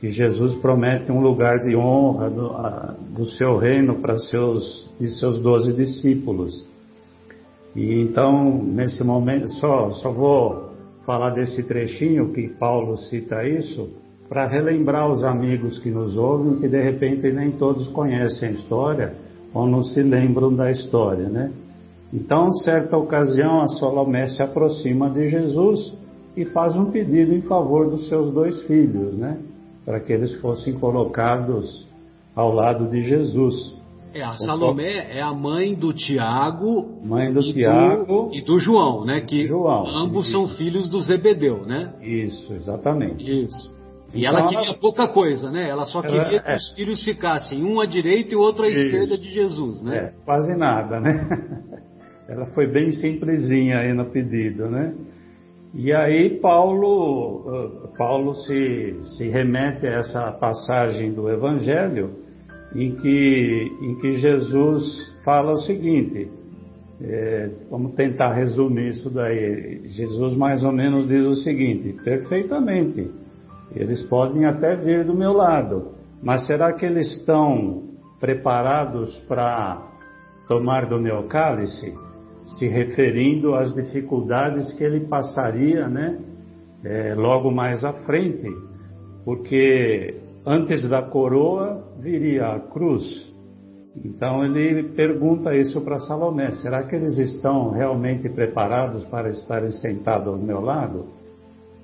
que 0.02 0.08
Jesus 0.08 0.56
promete 0.56 1.12
um 1.12 1.20
lugar 1.20 1.60
de 1.60 1.76
honra 1.76 2.28
do, 2.28 2.46
a, 2.48 2.96
do 3.14 3.24
seu 3.24 3.56
reino 3.56 4.00
para 4.00 4.16
seus, 4.16 4.90
de 4.98 5.06
seus 5.20 5.40
doze 5.40 5.72
discípulos. 5.72 6.66
E 7.76 8.00
então, 8.00 8.64
nesse 8.64 9.04
momento, 9.04 9.46
só, 9.60 9.90
só 9.90 10.10
vou 10.10 10.70
falar 11.06 11.30
desse 11.30 11.62
trechinho 11.68 12.32
que 12.32 12.48
Paulo 12.48 12.96
cita 12.96 13.46
isso, 13.46 13.90
para 14.28 14.48
relembrar 14.48 15.08
os 15.08 15.22
amigos 15.22 15.78
que 15.78 15.90
nos 15.92 16.16
ouvem 16.16 16.56
que 16.56 16.66
de 16.66 16.82
repente 16.82 17.30
nem 17.30 17.52
todos 17.52 17.86
conhecem 17.90 18.48
a 18.48 18.52
história 18.52 19.14
ou 19.54 19.68
não 19.68 19.84
se 19.84 20.02
lembram 20.02 20.52
da 20.52 20.68
história, 20.68 21.28
né? 21.28 21.52
Então, 22.12 22.52
certa 22.54 22.96
ocasião, 22.96 23.60
a 23.60 23.68
Salomé 23.68 24.26
se 24.26 24.42
aproxima 24.42 25.08
de 25.08 25.28
Jesus 25.28 25.94
e 26.36 26.44
faz 26.46 26.76
um 26.76 26.86
pedido 26.90 27.32
em 27.32 27.42
favor 27.42 27.88
dos 27.88 28.08
seus 28.08 28.32
dois 28.34 28.62
filhos, 28.66 29.16
né? 29.16 29.38
Para 29.84 30.00
que 30.00 30.12
eles 30.12 30.34
fossem 30.40 30.78
colocados 30.78 31.88
ao 32.34 32.52
lado 32.52 32.88
de 32.88 33.02
Jesus. 33.02 33.76
É, 34.14 34.22
a 34.22 34.34
Salomé 34.34 35.16
é 35.16 35.22
a 35.22 35.32
mãe 35.32 35.74
do 35.74 35.92
Tiago, 35.92 37.00
mãe 37.02 37.32
do 37.32 37.40
e 37.40 37.52
Tiago 37.54 38.28
do, 38.28 38.34
e 38.34 38.42
do 38.42 38.58
João, 38.58 39.06
né? 39.06 39.22
Que 39.22 39.46
João, 39.46 39.86
ambos 39.86 40.26
isso. 40.26 40.32
são 40.32 40.48
filhos 40.48 40.88
do 40.88 41.00
Zebedeu, 41.00 41.64
né? 41.64 41.94
Isso, 42.02 42.52
exatamente. 42.52 43.24
Isso. 43.24 43.72
E 44.12 44.20
então, 44.20 44.38
ela 44.38 44.48
queria 44.48 44.66
ela... 44.66 44.78
pouca 44.78 45.08
coisa, 45.08 45.50
né? 45.50 45.68
Ela 45.68 45.86
só 45.86 46.02
queria 46.02 46.20
ela, 46.20 46.40
que 46.40 46.50
é. 46.50 46.56
os 46.56 46.74
filhos 46.74 47.02
ficassem 47.02 47.64
um 47.64 47.80
à 47.80 47.86
direita 47.86 48.34
e 48.34 48.36
outro 48.36 48.64
à 48.64 48.68
isso. 48.68 48.80
esquerda 48.80 49.16
de 49.16 49.32
Jesus, 49.32 49.82
né? 49.82 49.96
É, 49.96 50.12
quase 50.24 50.54
nada, 50.54 51.00
né? 51.00 51.12
Ela 52.28 52.46
foi 52.46 52.66
bem 52.66 52.90
simplesinha 52.90 53.80
aí 53.80 53.92
no 53.92 54.06
pedido, 54.06 54.68
né? 54.68 54.94
E 55.74 55.92
aí 55.92 56.38
Paulo, 56.38 57.88
Paulo 57.96 58.34
se, 58.34 58.98
se 59.16 59.28
remete 59.28 59.86
a 59.86 59.98
essa 59.98 60.32
passagem 60.32 61.12
do 61.12 61.30
Evangelho 61.30 62.10
em 62.74 62.94
que, 62.96 63.72
em 63.80 63.94
que 63.96 64.12
Jesus 64.14 64.82
fala 65.24 65.52
o 65.52 65.58
seguinte, 65.58 66.30
é, 67.00 67.50
vamos 67.70 67.94
tentar 67.94 68.32
resumir 68.32 68.90
isso 68.90 69.10
daí. 69.10 69.88
Jesus 69.88 70.36
mais 70.36 70.62
ou 70.62 70.72
menos 70.72 71.08
diz 71.08 71.24
o 71.26 71.34
seguinte: 71.36 71.94
perfeitamente, 72.04 73.10
eles 73.74 74.02
podem 74.04 74.44
até 74.44 74.76
vir 74.76 75.04
do 75.04 75.14
meu 75.14 75.32
lado, 75.32 75.92
mas 76.22 76.46
será 76.46 76.72
que 76.72 76.84
eles 76.84 77.06
estão 77.16 77.82
preparados 78.20 79.18
para 79.26 79.82
tomar 80.46 80.86
do 80.86 81.00
meu 81.00 81.24
cálice? 81.24 81.96
Se 82.44 82.66
referindo 82.66 83.54
às 83.54 83.74
dificuldades 83.74 84.72
que 84.74 84.84
ele 84.84 85.00
passaria, 85.00 85.88
né, 85.88 86.18
é, 86.84 87.14
logo 87.14 87.50
mais 87.50 87.84
à 87.84 87.92
frente, 87.92 88.48
porque 89.24 90.16
antes 90.44 90.88
da 90.88 91.02
coroa 91.02 91.84
viria 92.00 92.46
a 92.46 92.60
cruz. 92.60 93.30
Então 94.04 94.44
ele 94.44 94.90
pergunta 94.94 95.54
isso 95.54 95.80
para 95.82 95.98
Salomé: 95.98 96.50
será 96.52 96.82
que 96.82 96.96
eles 96.96 97.18
estão 97.18 97.70
realmente 97.70 98.28
preparados 98.28 99.04
para 99.04 99.28
estarem 99.28 99.70
sentados 99.70 100.28
ao 100.28 100.38
meu 100.38 100.60
lado? 100.60 101.06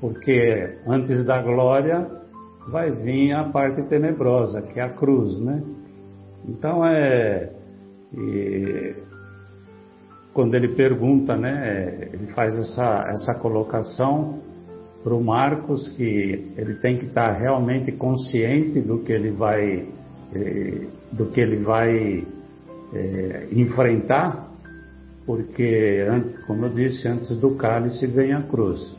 Porque 0.01 0.79
antes 0.87 1.25
da 1.27 1.43
glória 1.43 2.09
vai 2.71 2.91
vir 2.91 3.33
a 3.33 3.45
parte 3.45 3.83
tenebrosa, 3.89 4.63
que 4.63 4.81
é 4.81 4.83
a 4.83 4.91
cruz, 4.91 5.41
né? 5.41 5.63
Então 6.47 6.85
é. 6.85 7.53
E 8.17 8.95
quando 10.39 10.55
ele 10.55 10.68
pergunta, 10.76 11.36
né, 11.36 12.11
ele 12.12 12.28
faz 12.28 12.57
essa, 12.57 13.05
essa 13.09 13.41
colocação 13.41 14.39
para 15.03 15.12
o 15.12 15.20
Marcos 15.20 15.89
que 15.97 16.53
ele 16.57 16.74
tem 16.74 16.97
que 16.97 17.07
estar 17.07 17.32
realmente 17.32 17.91
consciente 17.91 18.80
do 18.80 19.01
que 19.01 19.12
ele 19.12 19.32
vai, 19.32 19.84
eh, 20.32 20.86
do 21.11 21.26
que 21.26 21.41
ele 21.41 21.57
vai 21.57 22.24
eh, 22.95 23.49
enfrentar, 23.51 24.49
porque, 25.26 26.07
como 26.47 26.66
eu 26.66 26.70
disse, 26.72 27.09
antes 27.09 27.34
do 27.41 27.57
cálice 27.57 28.07
vem 28.07 28.32
a 28.32 28.43
cruz. 28.43 28.97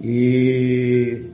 E 0.00 1.24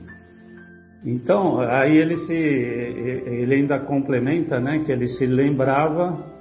então, 1.05 1.59
aí 1.59 1.95
ele 1.95 2.17
se 2.17 2.33
ele 2.33 3.53
ainda 3.53 3.77
complementa, 3.77 4.59
né, 4.59 4.81
que 4.83 4.91
ele 4.91 5.07
se 5.07 5.27
lembrava 5.27 6.33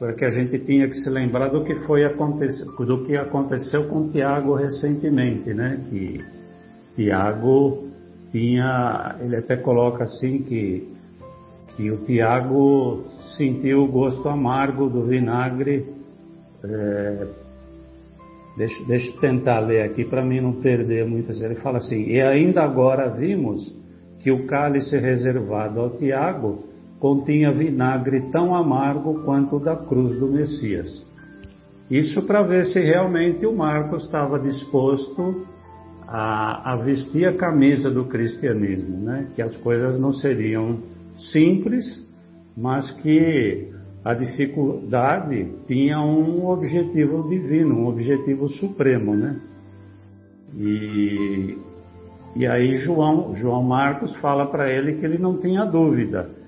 porque 0.00 0.24
a 0.24 0.30
gente 0.30 0.58
tinha 0.60 0.88
que 0.88 0.94
se 0.94 1.10
lembrar 1.10 1.50
do 1.50 1.62
que 1.62 1.74
foi 1.80 2.08
do 2.08 3.04
que 3.04 3.14
aconteceu 3.18 3.86
com 3.86 4.08
Tiago 4.08 4.54
recentemente, 4.54 5.52
né? 5.52 5.78
Que 5.90 6.24
Tiago 6.96 7.86
tinha, 8.32 9.16
ele 9.20 9.36
até 9.36 9.56
coloca 9.56 10.04
assim 10.04 10.42
que 10.42 10.88
que 11.76 11.90
o 11.90 11.98
Tiago 11.98 13.04
sentiu 13.36 13.82
o 13.82 13.88
gosto 13.88 14.26
amargo 14.28 14.88
do 14.88 15.04
vinagre. 15.04 15.86
É, 16.64 17.26
deixa, 18.56 18.84
deixa 18.86 19.14
eu 19.14 19.20
tentar 19.20 19.60
ler 19.60 19.82
aqui 19.82 20.04
para 20.04 20.24
mim 20.24 20.40
não 20.40 20.62
perder 20.62 21.06
muitas. 21.06 21.42
Ele 21.42 21.56
fala 21.56 21.76
assim: 21.76 22.06
e 22.06 22.18
ainda 22.22 22.62
agora 22.62 23.10
vimos 23.10 23.78
que 24.18 24.30
o 24.30 24.46
cálice 24.46 24.96
reservado 24.96 25.78
ao 25.78 25.90
Tiago 25.90 26.69
continha 27.00 27.50
vinagre 27.50 28.30
tão 28.30 28.54
amargo 28.54 29.24
quanto 29.24 29.56
o 29.56 29.58
da 29.58 29.74
cruz 29.74 30.16
do 30.20 30.30
Messias. 30.30 31.04
Isso 31.90 32.22
para 32.26 32.42
ver 32.42 32.66
se 32.66 32.78
realmente 32.78 33.44
o 33.46 33.56
Marcos 33.56 34.04
estava 34.04 34.38
disposto 34.38 35.46
a, 36.06 36.72
a, 36.72 36.76
vestir 36.76 37.26
a 37.26 37.36
camisa 37.36 37.90
do 37.90 38.04
cristianismo, 38.04 38.98
né? 38.98 39.28
que 39.34 39.42
as 39.42 39.56
coisas 39.56 39.98
não 39.98 40.12
seriam 40.12 40.78
simples, 41.32 42.06
mas 42.56 42.90
que 43.00 43.72
a 44.04 44.12
dificuldade 44.14 45.52
tinha 45.66 46.00
um 46.00 46.46
objetivo 46.48 47.28
divino, 47.28 47.76
um 47.76 47.86
objetivo 47.86 48.48
supremo, 48.48 49.14
né? 49.14 49.40
E, 50.56 51.58
e 52.34 52.46
aí 52.46 52.72
João, 52.74 53.34
João 53.36 53.62
Marcos 53.62 54.14
fala 54.16 54.46
para 54.46 54.70
ele 54.70 54.94
que 54.94 55.04
ele 55.04 55.18
não 55.18 55.38
tinha 55.38 55.64
dúvida 55.64 56.39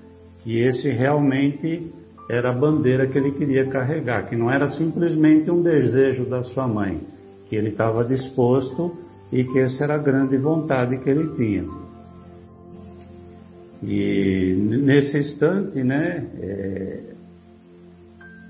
que 0.43 0.59
esse 0.59 0.89
realmente 0.89 1.91
era 2.29 2.51
a 2.51 2.53
bandeira 2.53 3.07
que 3.07 3.17
ele 3.17 3.31
queria 3.31 3.67
carregar, 3.69 4.27
que 4.27 4.35
não 4.35 4.51
era 4.51 4.67
simplesmente 4.69 5.49
um 5.49 5.61
desejo 5.61 6.25
da 6.25 6.41
sua 6.41 6.67
mãe, 6.67 7.01
que 7.47 7.55
ele 7.55 7.69
estava 7.69 8.03
disposto 8.03 8.95
e 9.31 9.43
que 9.43 9.59
essa 9.59 9.83
era 9.83 9.95
a 9.95 9.97
grande 9.97 10.37
vontade 10.37 10.97
que 10.99 11.09
ele 11.09 11.33
tinha. 11.35 11.65
E 13.81 14.55
nesse 14.55 15.17
instante, 15.17 15.83
né, 15.83 16.25
é, 16.39 16.99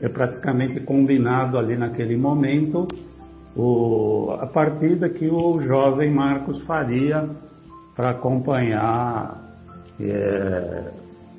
é 0.02 0.10
praticamente 0.10 0.80
combinado 0.82 1.58
ali 1.58 1.76
naquele 1.76 2.16
momento 2.16 2.88
o, 3.56 4.32
a 4.40 4.48
partida 4.48 5.10
que 5.10 5.28
o 5.28 5.60
jovem 5.60 6.12
Marcos 6.12 6.62
faria 6.62 7.30
para 7.96 8.12
acompanhar 8.12 9.42
é, 10.00 10.92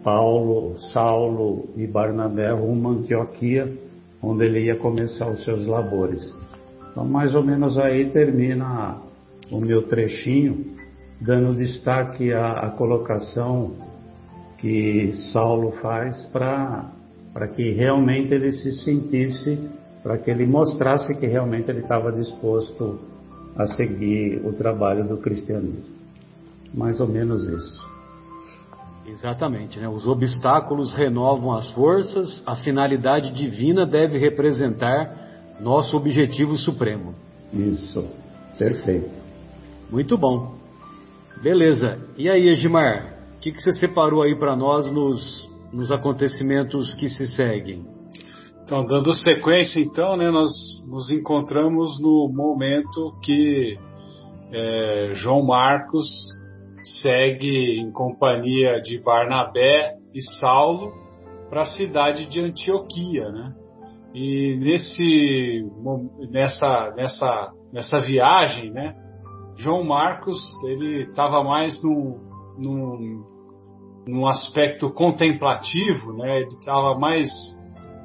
Paulo, 0.04 0.78
Saulo 0.92 1.70
e 1.76 1.86
Barnabé 1.86 2.52
rumo 2.52 2.90
a 2.90 2.92
Antioquia, 2.92 3.72
onde 4.22 4.44
ele 4.44 4.66
ia 4.66 4.76
começar 4.76 5.30
os 5.30 5.42
seus 5.44 5.66
labores. 5.66 6.20
Então, 6.92 7.06
mais 7.06 7.34
ou 7.34 7.42
menos 7.42 7.78
aí 7.78 8.10
termina 8.10 8.98
o 9.50 9.58
meu 9.58 9.86
trechinho, 9.86 10.76
dando 11.20 11.56
destaque 11.56 12.32
à, 12.34 12.52
à 12.52 12.70
colocação 12.72 13.72
que 14.58 15.10
Saulo 15.32 15.72
faz 15.72 16.26
para 16.26 17.48
que 17.54 17.72
realmente 17.72 18.34
ele 18.34 18.52
se 18.52 18.72
sentisse, 18.84 19.58
para 20.02 20.18
que 20.18 20.30
ele 20.30 20.46
mostrasse 20.46 21.18
que 21.18 21.26
realmente 21.26 21.70
ele 21.70 21.80
estava 21.80 22.12
disposto 22.12 23.00
a 23.56 23.66
seguir 23.68 24.44
o 24.44 24.52
trabalho 24.52 25.04
do 25.08 25.16
cristianismo. 25.16 25.94
Mais 26.74 27.00
ou 27.00 27.08
menos 27.08 27.42
isso. 27.48 27.93
Exatamente, 29.06 29.78
né? 29.78 29.88
Os 29.88 30.06
obstáculos 30.06 30.94
renovam 30.94 31.52
as 31.52 31.70
forças, 31.72 32.42
a 32.46 32.56
finalidade 32.56 33.32
divina 33.32 33.86
deve 33.86 34.18
representar 34.18 35.56
nosso 35.60 35.96
objetivo 35.96 36.56
supremo. 36.56 37.14
Isso, 37.52 38.04
perfeito. 38.58 39.22
Muito 39.90 40.16
bom. 40.16 40.54
Beleza. 41.42 41.98
E 42.16 42.28
aí, 42.28 42.48
Egimar, 42.48 43.14
o 43.36 43.40
que, 43.40 43.52
que 43.52 43.62
você 43.62 43.72
separou 43.72 44.22
aí 44.22 44.34
para 44.34 44.56
nós 44.56 44.90
nos, 44.90 45.48
nos 45.72 45.92
acontecimentos 45.92 46.94
que 46.94 47.08
se 47.08 47.28
seguem? 47.28 47.84
Então, 48.64 48.86
dando 48.86 49.12
sequência, 49.12 49.78
então, 49.78 50.16
né, 50.16 50.30
nós 50.30 50.50
nos 50.88 51.10
encontramos 51.10 52.00
no 52.00 52.32
momento 52.32 53.12
que 53.22 53.78
é, 54.50 55.10
João 55.12 55.44
Marcos 55.44 56.08
segue 56.84 57.80
em 57.80 57.90
companhia 57.90 58.80
de 58.80 58.98
Barnabé 59.02 59.96
e 60.14 60.22
Saulo 60.40 60.92
para 61.48 61.62
a 61.62 61.66
cidade 61.66 62.26
de 62.26 62.40
Antioquia, 62.40 63.30
né? 63.30 63.54
E 64.14 64.56
nesse, 64.56 65.66
nessa, 66.30 66.92
nessa, 66.96 67.52
nessa 67.72 68.00
viagem, 68.00 68.70
né? 68.70 68.94
João 69.56 69.84
Marcos 69.84 70.38
ele 70.64 71.02
estava 71.02 71.42
mais 71.42 71.82
num, 71.82 72.20
num, 72.58 73.24
num, 74.06 74.26
aspecto 74.26 74.90
contemplativo, 74.92 76.12
né? 76.16 76.40
Ele 76.40 76.48
estava 76.48 76.98
mais 76.98 77.28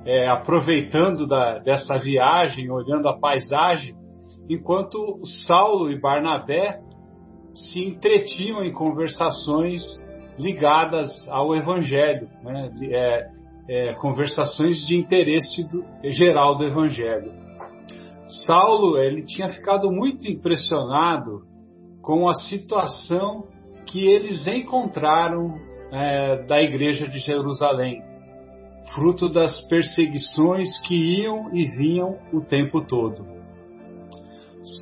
é, 0.06 0.28
aproveitando 0.28 1.28
da, 1.28 1.60
dessa 1.60 1.98
viagem, 1.98 2.72
olhando 2.72 3.08
a 3.08 3.20
paisagem, 3.20 3.96
enquanto 4.50 5.20
Saulo 5.46 5.92
e 5.92 6.00
Barnabé 6.00 6.80
se 7.60 7.80
entretinham 7.80 8.64
em 8.64 8.72
conversações 8.72 9.82
ligadas 10.38 11.10
ao 11.28 11.54
Evangelho, 11.54 12.30
né? 12.44 12.72
é, 12.84 13.30
é, 13.68 13.94
conversações 13.96 14.78
de 14.88 14.96
interesse 14.96 15.70
do, 15.70 15.84
geral 16.12 16.56
do 16.56 16.64
Evangelho. 16.66 17.32
Saulo 18.46 18.98
ele 18.98 19.24
tinha 19.24 19.50
ficado 19.50 19.92
muito 19.92 20.28
impressionado 20.28 21.42
com 22.02 22.30
a 22.30 22.34
situação 22.36 23.48
que 23.86 24.06
eles 24.06 24.48
encontraram 24.48 25.56
é, 25.92 26.44
da 26.44 26.62
igreja 26.62 27.08
de 27.08 27.20
Jerusalém, 27.20 28.02
fruto 28.94 29.28
das 29.28 29.60
perseguições 29.68 30.80
que 30.88 30.96
iam 31.22 31.54
e 31.54 31.66
vinham 31.66 32.18
o 32.32 32.42
tempo 32.42 32.82
todo. 32.82 33.26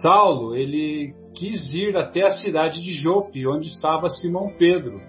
Saulo 0.02 0.56
ele 0.56 1.14
quis 1.38 1.74
ir 1.74 1.96
até 1.96 2.24
a 2.24 2.32
cidade 2.32 2.82
de 2.82 2.94
Jope, 2.94 3.48
onde 3.48 3.68
estava 3.68 4.10
Simão 4.10 4.52
Pedro, 4.58 5.02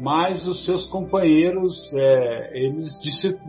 mas 0.00 0.46
os 0.46 0.64
seus 0.64 0.86
companheiros 0.86 1.72
é, 1.94 2.50
eles 2.54 2.98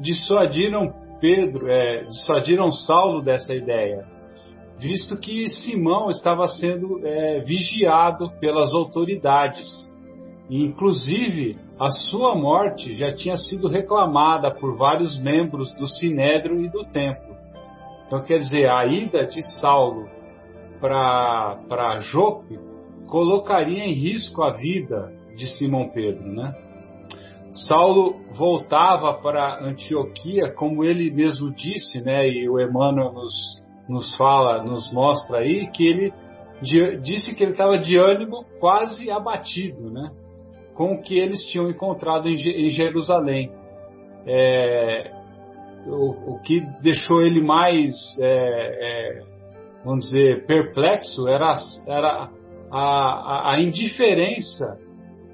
dissuadiram 0.02 0.94
Pedro, 1.20 1.70
é, 1.70 2.02
dissuadiram 2.02 2.72
Saulo 2.72 3.24
dessa 3.24 3.54
ideia, 3.54 4.06
visto 4.78 5.18
que 5.18 5.50
Simão 5.50 6.12
estava 6.12 6.48
sendo 6.48 7.06
é, 7.06 7.40
vigiado 7.40 8.30
pelas 8.40 8.74
autoridades 8.74 9.86
Inclusive, 10.50 11.58
a 11.80 11.90
sua 11.90 12.36
morte 12.36 12.94
já 12.94 13.14
tinha 13.14 13.36
sido 13.36 13.68
reclamada 13.68 14.52
por 14.52 14.78
vários 14.78 15.20
membros 15.20 15.74
do 15.74 15.88
Sinédrio 15.88 16.64
e 16.64 16.70
do 16.70 16.84
Templo. 16.86 17.36
Então, 18.06 18.22
quer 18.22 18.38
dizer, 18.38 18.70
a 18.70 18.86
ida 18.86 19.26
de 19.26 19.42
Saulo 19.60 20.08
para 20.88 22.00
Jope 22.00 22.60
colocaria 23.08 23.86
em 23.86 23.94
risco 23.94 24.44
a 24.44 24.52
vida 24.52 25.12
de 25.36 25.48
Simão 25.48 25.90
Pedro, 25.90 26.26
né? 26.26 26.54
Saulo 27.54 28.16
voltava 28.34 29.14
para 29.14 29.64
Antioquia, 29.64 30.52
como 30.52 30.84
ele 30.84 31.10
mesmo 31.10 31.54
disse, 31.54 32.02
né? 32.04 32.28
E 32.28 32.50
o 32.50 32.60
Emmanuel 32.60 33.14
nos, 33.14 33.64
nos 33.88 34.16
fala, 34.16 34.62
nos 34.62 34.92
mostra 34.92 35.40
aí 35.40 35.68
que 35.68 35.88
ele 35.88 36.14
disse 37.02 37.36
que 37.36 37.44
ele 37.44 37.52
estava 37.52 37.78
de 37.78 37.98
ânimo 37.98 38.46
quase 38.60 39.10
abatido, 39.10 39.90
né? 39.90 40.12
com 40.76 40.94
o 40.94 41.02
que 41.02 41.18
eles 41.18 41.44
tinham 41.46 41.70
encontrado 41.70 42.28
em, 42.28 42.36
Jerusalém. 42.70 43.50
É, 44.28 45.12
o, 45.88 46.34
o, 46.34 46.40
que 46.42 46.60
deixou 46.82 47.22
ele 47.22 47.42
mais, 47.42 47.94
é, 48.20 48.28
é, 48.28 49.24
vamos 49.86 50.06
dizer, 50.06 50.48
perplexo 50.48 51.28
era, 51.30 51.54
era 51.88 52.30
a, 52.72 52.80
a, 52.80 53.52
a, 53.54 53.62
indiferença 53.62 54.80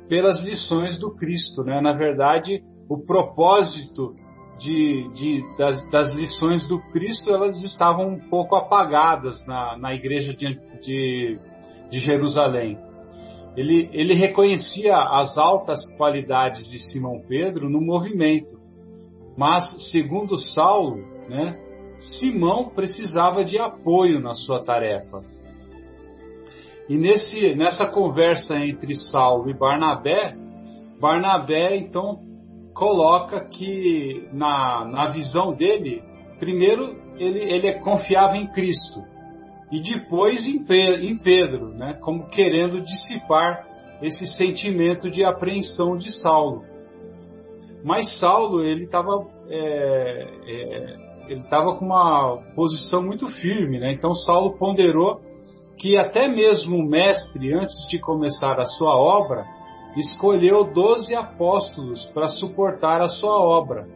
pelas 0.10 0.44
lições 0.44 1.00
do 1.00 1.16
Cristo. 1.16 1.64
Né? 1.64 1.80
Na 1.80 1.94
verdade, 1.94 2.62
o 2.90 2.98
propósito 2.98 4.14
de, 4.60 5.10
de, 5.14 5.58
das, 5.58 5.90
das, 5.90 6.14
lições 6.14 6.68
do 6.68 6.80
Cristo 6.92 7.32
elas 7.32 7.64
estavam 7.64 8.10
um 8.10 8.20
pouco 8.30 8.56
apagadas 8.58 9.44
na, 9.48 9.78
na 9.78 9.96
igreja 9.96 10.36
de, 10.36 10.60
de, 10.82 11.40
de 11.90 12.00
Jerusalém. 12.00 12.78
Ele, 13.56 13.90
ele 13.94 14.14
reconhecia 14.14 14.96
as 14.96 15.38
altas 15.38 15.80
qualidades 15.96 16.70
de 16.70 16.78
Simão 16.92 17.22
Pedro 17.28 17.70
no 17.70 17.82
movimento, 17.82 18.60
mas, 19.38 19.90
segundo 19.92 20.38
Saulo, 20.38 20.98
né, 21.28 21.58
Simão 22.02 22.70
precisava 22.70 23.46
de 23.46 23.60
apoio 23.60 24.20
na 24.20 24.34
sua 24.34 24.64
tarefa. 24.64 25.22
E 26.90 26.98
nesse, 26.98 27.56
nessa 27.56 27.86
conversa 27.88 28.56
entre 28.58 28.96
Saulo 28.96 29.50
e 29.50 29.54
Barnabé, 29.54 30.36
Barnabé 31.00 31.78
então 31.78 32.20
coloca 32.74 33.46
que 33.46 34.28
na, 34.34 34.84
na 34.86 35.10
visão 35.10 35.54
dele, 35.54 36.04
primeiro 36.40 37.00
ele, 37.18 37.40
ele 37.40 37.74
confiava 37.80 38.36
em 38.36 38.48
Cristo, 38.48 39.02
e 39.72 39.80
depois 39.80 40.46
em 40.46 41.18
Pedro, 41.18 41.70
né, 41.70 41.98
como 42.02 42.28
querendo 42.28 42.82
dissipar 42.82 43.66
esse 44.02 44.26
sentimento 44.26 45.10
de 45.10 45.24
apreensão 45.24 45.96
de 45.96 46.12
Saulo. 46.12 46.64
Mas 47.84 48.20
Saulo 48.20 48.64
ele 48.64 48.84
estava 48.84 49.26
é, 49.48 50.28
é, 50.48 51.11
ele 51.28 51.42
estava 51.42 51.76
com 51.76 51.86
uma 51.86 52.38
posição 52.56 53.04
muito 53.04 53.28
firme, 53.28 53.80
né? 53.80 53.92
Então 53.94 54.14
Saulo 54.14 54.58
ponderou 54.58 55.22
que 55.78 55.98
até 55.98 56.28
mesmo 56.28 56.78
o 56.78 56.88
mestre, 56.88 57.54
antes 57.54 57.76
de 57.90 58.00
começar 58.00 58.60
a 58.60 58.66
sua 58.66 58.96
obra, 58.96 59.46
escolheu 59.98 60.72
doze 60.72 61.16
apóstolos 61.16 62.06
para 62.14 62.30
suportar 62.30 63.02
a 63.02 63.08
sua 63.08 63.40
obra, 63.40 63.88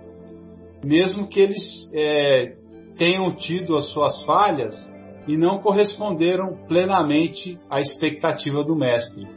mesmo 0.83 1.27
que 1.27 1.39
eles 1.39 1.89
é, 1.93 2.55
tenham 2.97 3.35
tido 3.35 3.75
as 3.75 3.89
suas 3.91 4.23
falhas 4.23 4.73
e 5.27 5.37
não 5.37 5.59
corresponderam 5.59 6.57
plenamente 6.67 7.59
à 7.69 7.79
expectativa 7.79 8.63
do 8.63 8.75
mestre. 8.75 9.27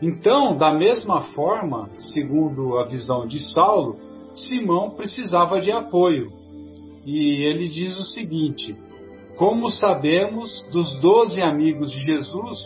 Então, 0.00 0.56
da 0.56 0.72
mesma 0.72 1.22
forma, 1.32 1.90
segundo 2.12 2.78
a 2.78 2.84
visão 2.86 3.26
de 3.26 3.40
Saulo, 3.52 3.96
Simão 4.34 4.90
precisava 4.90 5.60
de 5.60 5.72
apoio. 5.72 6.28
E 7.10 7.42
ele 7.42 7.70
diz 7.70 7.98
o 7.98 8.04
seguinte: 8.04 8.76
Como 9.38 9.70
sabemos, 9.70 10.62
dos 10.70 11.00
doze 11.00 11.40
amigos 11.40 11.90
de 11.90 12.00
Jesus, 12.00 12.58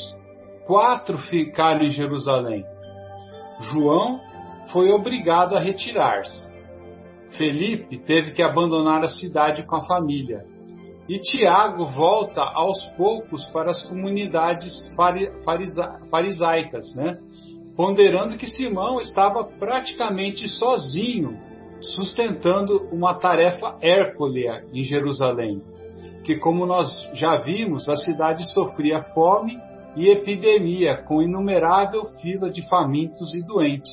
quatro 0.66 1.16
ficaram 1.16 1.84
em 1.84 1.90
Jerusalém. 1.90 2.64
João 3.60 4.18
foi 4.72 4.90
obrigado 4.90 5.54
a 5.54 5.60
retirar-se. 5.60 6.50
Felipe 7.38 7.98
teve 7.98 8.32
que 8.32 8.42
abandonar 8.42 9.04
a 9.04 9.08
cidade 9.08 9.62
com 9.62 9.76
a 9.76 9.86
família. 9.86 10.44
E 11.08 11.20
Tiago 11.20 11.86
volta 11.86 12.42
aos 12.42 12.84
poucos 12.96 13.44
para 13.46 13.70
as 13.70 13.82
comunidades 13.84 14.72
farisaicas, 16.10 16.92
né? 16.96 17.16
ponderando 17.76 18.36
que 18.36 18.48
Simão 18.48 19.00
estava 19.00 19.44
praticamente 19.44 20.48
sozinho, 20.48 21.38
sustentando 21.82 22.88
uma 22.92 23.14
tarefa 23.14 23.76
hérculea 23.80 24.64
em 24.72 24.82
Jerusalém, 24.82 25.60
que, 26.24 26.36
como 26.36 26.66
nós 26.66 26.88
já 27.14 27.38
vimos, 27.38 27.88
a 27.88 27.96
cidade 27.96 28.50
sofria 28.52 29.02
fome 29.14 29.58
e 29.96 30.08
epidemia, 30.08 30.96
com 30.96 31.22
inumerável 31.22 32.06
fila 32.20 32.50
de 32.50 32.66
famintos 32.68 33.34
e 33.34 33.44
doentes. 33.44 33.92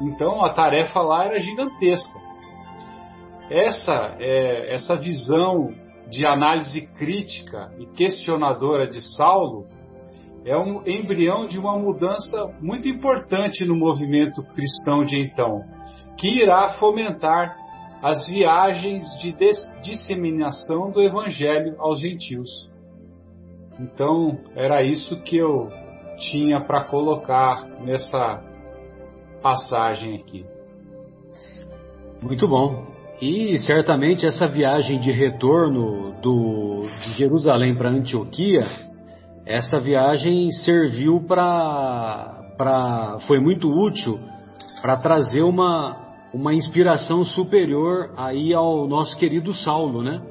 Então 0.00 0.44
a 0.44 0.50
tarefa 0.50 1.00
lá 1.00 1.24
era 1.24 1.40
gigantesca. 1.40 2.20
Essa, 3.50 4.16
é, 4.18 4.74
essa 4.74 4.96
visão 4.96 5.68
de 6.10 6.26
análise 6.26 6.82
crítica 6.98 7.70
e 7.78 7.86
questionadora 7.86 8.86
de 8.86 9.00
Saulo 9.16 9.66
é 10.44 10.56
um 10.56 10.82
embrião 10.86 11.46
de 11.46 11.58
uma 11.58 11.78
mudança 11.78 12.52
muito 12.60 12.88
importante 12.88 13.64
no 13.64 13.76
movimento 13.76 14.42
cristão 14.54 15.04
de 15.04 15.16
então, 15.16 15.60
que 16.16 16.42
irá 16.42 16.74
fomentar 16.74 17.56
as 18.02 18.26
viagens 18.26 19.04
de 19.20 19.32
disseminação 19.82 20.90
do 20.90 21.00
evangelho 21.00 21.76
aos 21.78 22.00
gentios. 22.00 22.70
Então, 23.78 24.38
era 24.56 24.82
isso 24.82 25.22
que 25.22 25.36
eu 25.36 25.68
tinha 26.30 26.60
para 26.60 26.84
colocar 26.84 27.64
nessa 27.80 28.42
passagem 29.40 30.16
aqui. 30.16 30.44
Muito 32.20 32.46
bom. 32.46 32.86
E 33.20 33.56
certamente 33.60 34.26
essa 34.26 34.48
viagem 34.48 34.98
de 34.98 35.12
retorno 35.12 36.12
do, 36.20 36.82
de 37.02 37.12
Jerusalém 37.12 37.76
para 37.76 37.88
Antioquia, 37.88 38.66
essa 39.46 39.78
viagem 39.78 40.50
serviu 40.50 41.20
para. 41.20 42.38
foi 43.26 43.38
muito 43.38 43.70
útil 43.70 44.18
para 44.80 44.96
trazer 44.96 45.42
uma, 45.42 46.01
uma 46.32 46.54
inspiração 46.54 47.24
superior 47.24 48.10
aí 48.16 48.54
ao 48.54 48.88
nosso 48.88 49.16
querido 49.18 49.52
Saulo, 49.54 50.02
né? 50.02 50.22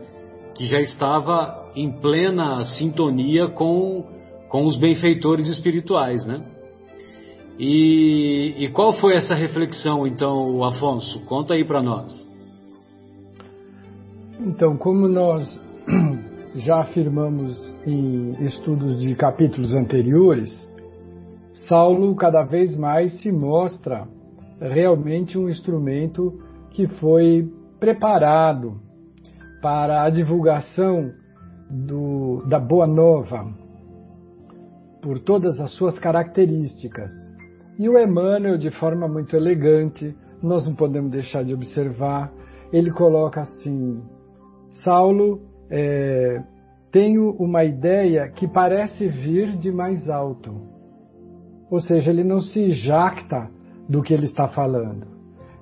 Que 0.55 0.65
já 0.65 0.79
estava 0.79 1.71
em 1.75 1.91
plena 1.91 2.65
sintonia 2.65 3.47
com, 3.47 4.03
com 4.49 4.65
os 4.65 4.75
benfeitores 4.77 5.47
espirituais, 5.47 6.25
né? 6.25 6.43
E, 7.59 8.55
e 8.57 8.67
qual 8.69 8.93
foi 8.93 9.15
essa 9.15 9.35
reflexão, 9.35 10.07
então, 10.07 10.63
Afonso? 10.63 11.19
Conta 11.25 11.53
aí 11.53 11.63
para 11.63 11.81
nós. 11.81 12.11
Então, 14.39 14.75
como 14.75 15.07
nós 15.07 15.61
já 16.55 16.81
afirmamos 16.81 17.55
em 17.85 18.45
estudos 18.45 18.99
de 18.99 19.13
capítulos 19.13 19.73
anteriores, 19.73 20.51
Saulo 21.67 22.15
cada 22.15 22.43
vez 22.43 22.75
mais 22.75 23.13
se 23.21 23.31
mostra 23.31 24.07
realmente 24.69 25.37
um 25.37 25.49
instrumento 25.49 26.39
que 26.69 26.87
foi 26.87 27.51
preparado 27.79 28.79
para 29.61 30.03
a 30.03 30.09
divulgação 30.09 31.11
do, 31.69 32.43
da 32.47 32.59
Boa 32.59 32.85
Nova 32.85 33.51
por 35.01 35.19
todas 35.19 35.59
as 35.59 35.71
suas 35.71 35.97
características. 35.97 37.11
E 37.79 37.89
o 37.89 37.97
Emmanuel, 37.97 38.57
de 38.57 38.69
forma 38.71 39.07
muito 39.07 39.35
elegante, 39.35 40.15
nós 40.41 40.67
não 40.67 40.75
podemos 40.75 41.11
deixar 41.11 41.43
de 41.43 41.53
observar, 41.53 42.31
ele 42.71 42.91
coloca 42.91 43.41
assim: 43.41 44.01
Saulo 44.83 45.41
é, 45.69 46.43
tem 46.91 47.17
uma 47.17 47.63
ideia 47.63 48.29
que 48.29 48.47
parece 48.47 49.07
vir 49.07 49.57
de 49.57 49.71
mais 49.71 50.07
alto. 50.09 50.69
Ou 51.69 51.79
seja, 51.79 52.11
ele 52.11 52.23
não 52.23 52.41
se 52.41 52.73
jacta 52.73 53.49
do 53.87 54.01
que 54.01 54.13
ele 54.13 54.25
está 54.25 54.47
falando. 54.47 55.07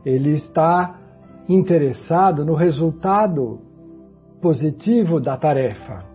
Ele 0.06 0.36
está 0.36 1.00
interessado 1.48 2.46
no 2.46 2.54
resultado 2.54 3.60
positivo 4.42 5.20
da 5.20 5.36
tarefa. 5.38 6.06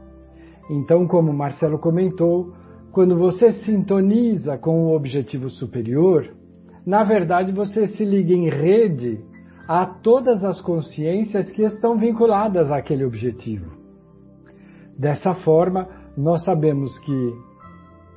Então, 0.70 1.06
como 1.06 1.32
Marcelo 1.32 1.78
comentou, 1.78 2.54
quando 2.92 3.18
você 3.18 3.52
sintoniza 3.64 4.56
com 4.56 4.86
o 4.86 4.94
objetivo 4.96 5.50
superior, 5.50 6.30
na 6.86 7.02
verdade 7.02 7.52
você 7.52 7.88
se 7.88 8.04
liga 8.04 8.32
em 8.32 8.48
rede 8.48 9.18
a 9.66 9.84
todas 9.84 10.44
as 10.44 10.60
consciências 10.60 11.50
que 11.50 11.62
estão 11.62 11.98
vinculadas 11.98 12.70
àquele 12.70 13.04
objetivo. 13.04 13.72
Dessa 14.98 15.34
forma, 15.34 15.88
nós 16.16 16.44
sabemos 16.44 16.96
que 17.00 17.34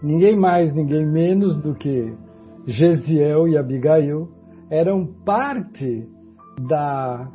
ninguém 0.04 0.38
mais, 0.38 0.74
ninguém 0.74 1.06
menos 1.06 1.60
do 1.62 1.74
que 1.74 2.14
Gesiel 2.68 3.48
e 3.48 3.58
Abigail 3.58 4.28
eram 4.70 5.06
parte 5.26 6.06
da 6.68 7.32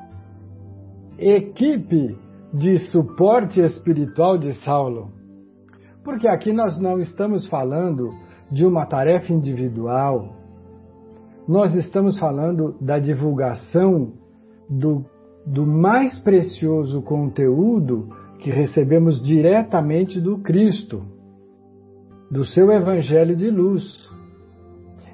equipe 1.18 2.16
de 2.53 2.78
suporte 2.91 3.61
espiritual 3.61 4.37
de 4.37 4.53
Saulo. 4.64 5.11
Porque 6.05 6.28
aqui 6.28 6.53
nós 6.53 6.78
não 6.78 7.01
estamos 7.01 7.49
falando 7.49 8.11
de 8.51 8.66
uma 8.66 8.85
tarefa 8.85 9.33
individual, 9.33 10.37
nós 11.49 11.74
estamos 11.74 12.18
falando 12.18 12.76
da 12.80 12.99
divulgação 12.99 14.12
do, 14.68 15.05
do 15.47 15.66
mais 15.66 16.18
precioso 16.18 17.01
conteúdo 17.03 18.09
que 18.41 18.51
recebemos 18.51 19.22
diretamente 19.22 20.20
do 20.20 20.39
Cristo, 20.39 21.03
do 22.30 22.45
seu 22.45 22.70
Evangelho 22.70 23.35
de 23.35 23.51
luz. 23.51 24.12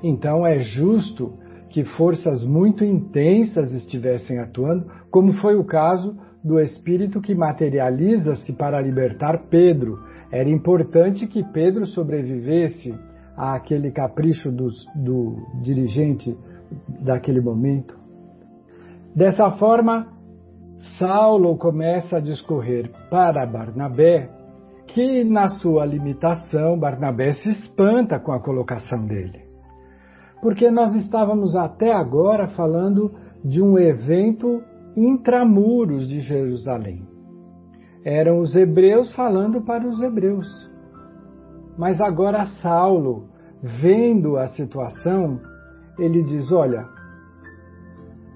Então 0.03 0.47
é 0.47 0.61
justo 0.61 1.33
que 1.71 1.85
forças 1.85 2.45
muito 2.45 2.85
intensas 2.85 3.73
estivessem 3.73 4.39
atuando, 4.39 4.87
como 5.11 5.35
foi 5.35 5.57
o 5.57 5.65
caso 5.65 6.17
do 6.43 6.59
Espírito 6.59 7.21
que 7.21 7.35
materializa-se 7.35 8.53
para 8.55 8.81
libertar 8.81 9.47
Pedro. 9.51 9.99
Era 10.31 10.49
importante 10.49 11.27
que 11.27 11.43
Pedro 11.53 11.87
sobrevivesse 11.87 12.95
àquele 13.37 13.91
capricho 13.91 14.51
do, 14.51 14.69
do 14.95 15.37
dirigente 15.63 16.37
daquele 17.01 17.41
momento. 17.41 17.99
Dessa 19.15 19.51
forma, 19.53 20.09
Saulo 20.99 21.57
começa 21.57 22.19
a 22.19 22.21
discorrer 22.21 22.91
para 23.11 23.47
Barnabé 23.47 24.31
que, 24.89 25.25
na 25.25 25.49
sua 25.49 25.85
limitação, 25.85 26.79
Barnabé 26.79 27.33
se 27.33 27.51
espanta 27.51 28.19
com 28.19 28.33
a 28.33 28.41
colocação 28.41 29.05
dele. 29.07 29.48
Porque 30.41 30.71
nós 30.71 30.95
estávamos 30.95 31.57
até 31.57 31.93
agora 31.93 32.49
falando 32.49 33.13
de 33.45 33.63
um 33.63 33.79
evento 33.79 34.63
intramuros 34.97 36.09
de 36.09 36.21
Jerusalém. 36.21 37.03
Eram 38.05 38.41
os 38.41 38.55
hebreus 38.55 39.13
falando 39.15 39.61
para 39.63 39.87
os 39.87 40.01
hebreus. 40.01 40.47
Mas 41.77 42.01
agora 42.01 42.47
Saulo, 42.63 43.29
vendo 43.63 44.37
a 44.37 44.49
situação, 44.49 45.41
ele 45.99 46.23
diz: 46.23 46.51
Olha, 46.51 46.87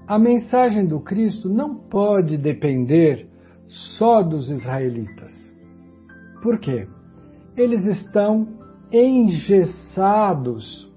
a 0.07 0.19
mensagem 0.19 0.85
do 0.85 0.99
Cristo 0.99 1.49
não 1.49 1.75
pode 1.75 2.37
depender 2.37 3.27
só 3.97 4.21
dos 4.21 4.49
israelitas. 4.49 5.33
Por 6.41 6.59
quê? 6.59 6.87
Eles 7.55 7.85
estão 7.85 8.47
engessados 8.91 10.91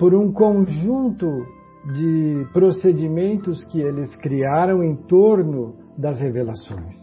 por 0.00 0.14
um 0.14 0.32
conjunto 0.32 1.46
de 1.94 2.46
procedimentos 2.54 3.62
que 3.66 3.78
eles 3.78 4.16
criaram 4.16 4.82
em 4.82 4.96
torno 4.96 5.74
das 5.96 6.18
revelações. 6.18 6.94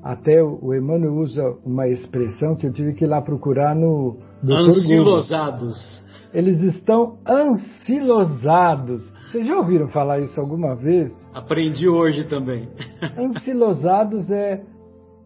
Até 0.00 0.40
o 0.40 0.72
Emmanuel 0.72 1.14
usa 1.14 1.42
uma 1.64 1.88
expressão 1.88 2.54
que 2.54 2.68
eu 2.68 2.72
tive 2.72 2.94
que 2.94 3.04
ir 3.04 3.08
lá 3.08 3.20
procurar 3.20 3.74
no 3.74 4.16
Dr. 4.42 4.52
Ansilosados. 4.52 6.04
Eles 6.32 6.60
estão 6.60 7.18
ansilosados. 7.28 9.04
Vocês 9.30 9.44
já 9.44 9.56
ouviram 9.56 9.88
falar 9.88 10.20
isso 10.20 10.40
alguma 10.40 10.76
vez? 10.76 11.10
Aprendi 11.34 11.88
hoje 11.88 12.28
também. 12.28 12.68
Ansilosados 13.18 14.30
é 14.30 14.62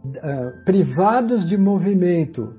uh, 0.05 0.65
privados 0.65 1.47
de 1.49 1.59
movimento. 1.59 2.55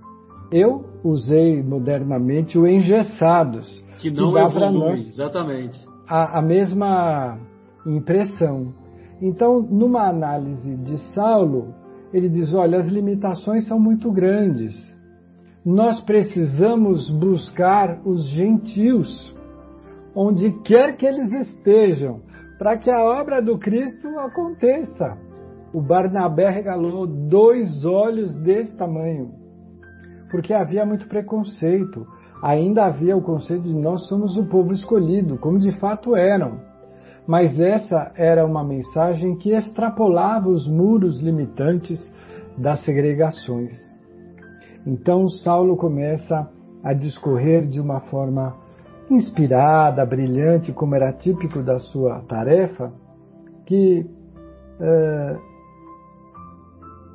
Eu 0.51 0.85
usei 1.03 1.61
modernamente 1.63 2.57
o 2.57 2.67
engessados 2.67 3.86
que 3.97 4.11
não 4.11 4.31
dá 4.31 4.45
evolui, 4.45 4.99
exatamente. 4.99 5.77
A, 6.07 6.39
a 6.39 6.41
mesma 6.41 7.37
impressão. 7.85 8.73
Então, 9.21 9.61
numa 9.61 10.07
análise 10.07 10.75
de 10.77 10.97
Saulo, 11.13 11.73
ele 12.13 12.29
diz: 12.29 12.53
olha, 12.53 12.79
as 12.79 12.87
limitações 12.87 13.67
são 13.67 13.79
muito 13.79 14.11
grandes. 14.11 14.75
Nós 15.65 15.99
precisamos 16.01 17.09
buscar 17.09 17.99
os 18.05 18.25
gentios, 18.29 19.35
onde 20.15 20.51
quer 20.61 20.95
que 20.95 21.05
eles 21.05 21.31
estejam, 21.33 22.21
para 22.57 22.77
que 22.77 22.89
a 22.89 23.03
obra 23.03 23.41
do 23.41 23.57
Cristo 23.57 24.07
aconteça. 24.19 25.17
O 25.73 25.81
Barnabé 25.81 26.49
regalou 26.49 27.05
dois 27.05 27.83
olhos 27.83 28.33
desse 28.35 28.73
tamanho, 28.77 29.33
porque 30.31 30.53
havia 30.53 30.85
muito 30.85 31.07
preconceito 31.09 32.07
ainda 32.41 32.85
havia 32.85 33.15
o 33.15 33.21
conceito 33.21 33.63
de 33.63 33.73
nós 33.73 34.07
somos 34.07 34.37
o 34.37 34.45
povo 34.45 34.73
escolhido, 34.73 35.37
como 35.37 35.59
de 35.59 35.71
fato 35.79 36.15
eram. 36.15 36.59
Mas 37.27 37.59
essa 37.59 38.11
era 38.15 38.45
uma 38.45 38.63
mensagem 38.63 39.35
que 39.35 39.53
extrapolava 39.53 40.47
os 40.47 40.67
muros 40.67 41.19
limitantes 41.21 41.99
das 42.57 42.79
segregações. 42.85 43.73
Então 44.85 45.27
Saulo 45.27 45.75
começa 45.75 46.49
a 46.83 46.93
discorrer 46.93 47.67
de 47.67 47.81
uma 47.81 47.99
forma 48.01 48.55
inspirada, 49.09 50.05
brilhante, 50.05 50.71
como 50.71 50.95
era 50.95 51.11
típico 51.11 51.61
da 51.61 51.79
sua 51.79 52.21
tarefa, 52.21 52.93
que, 53.65 54.05
uh, 54.79 55.39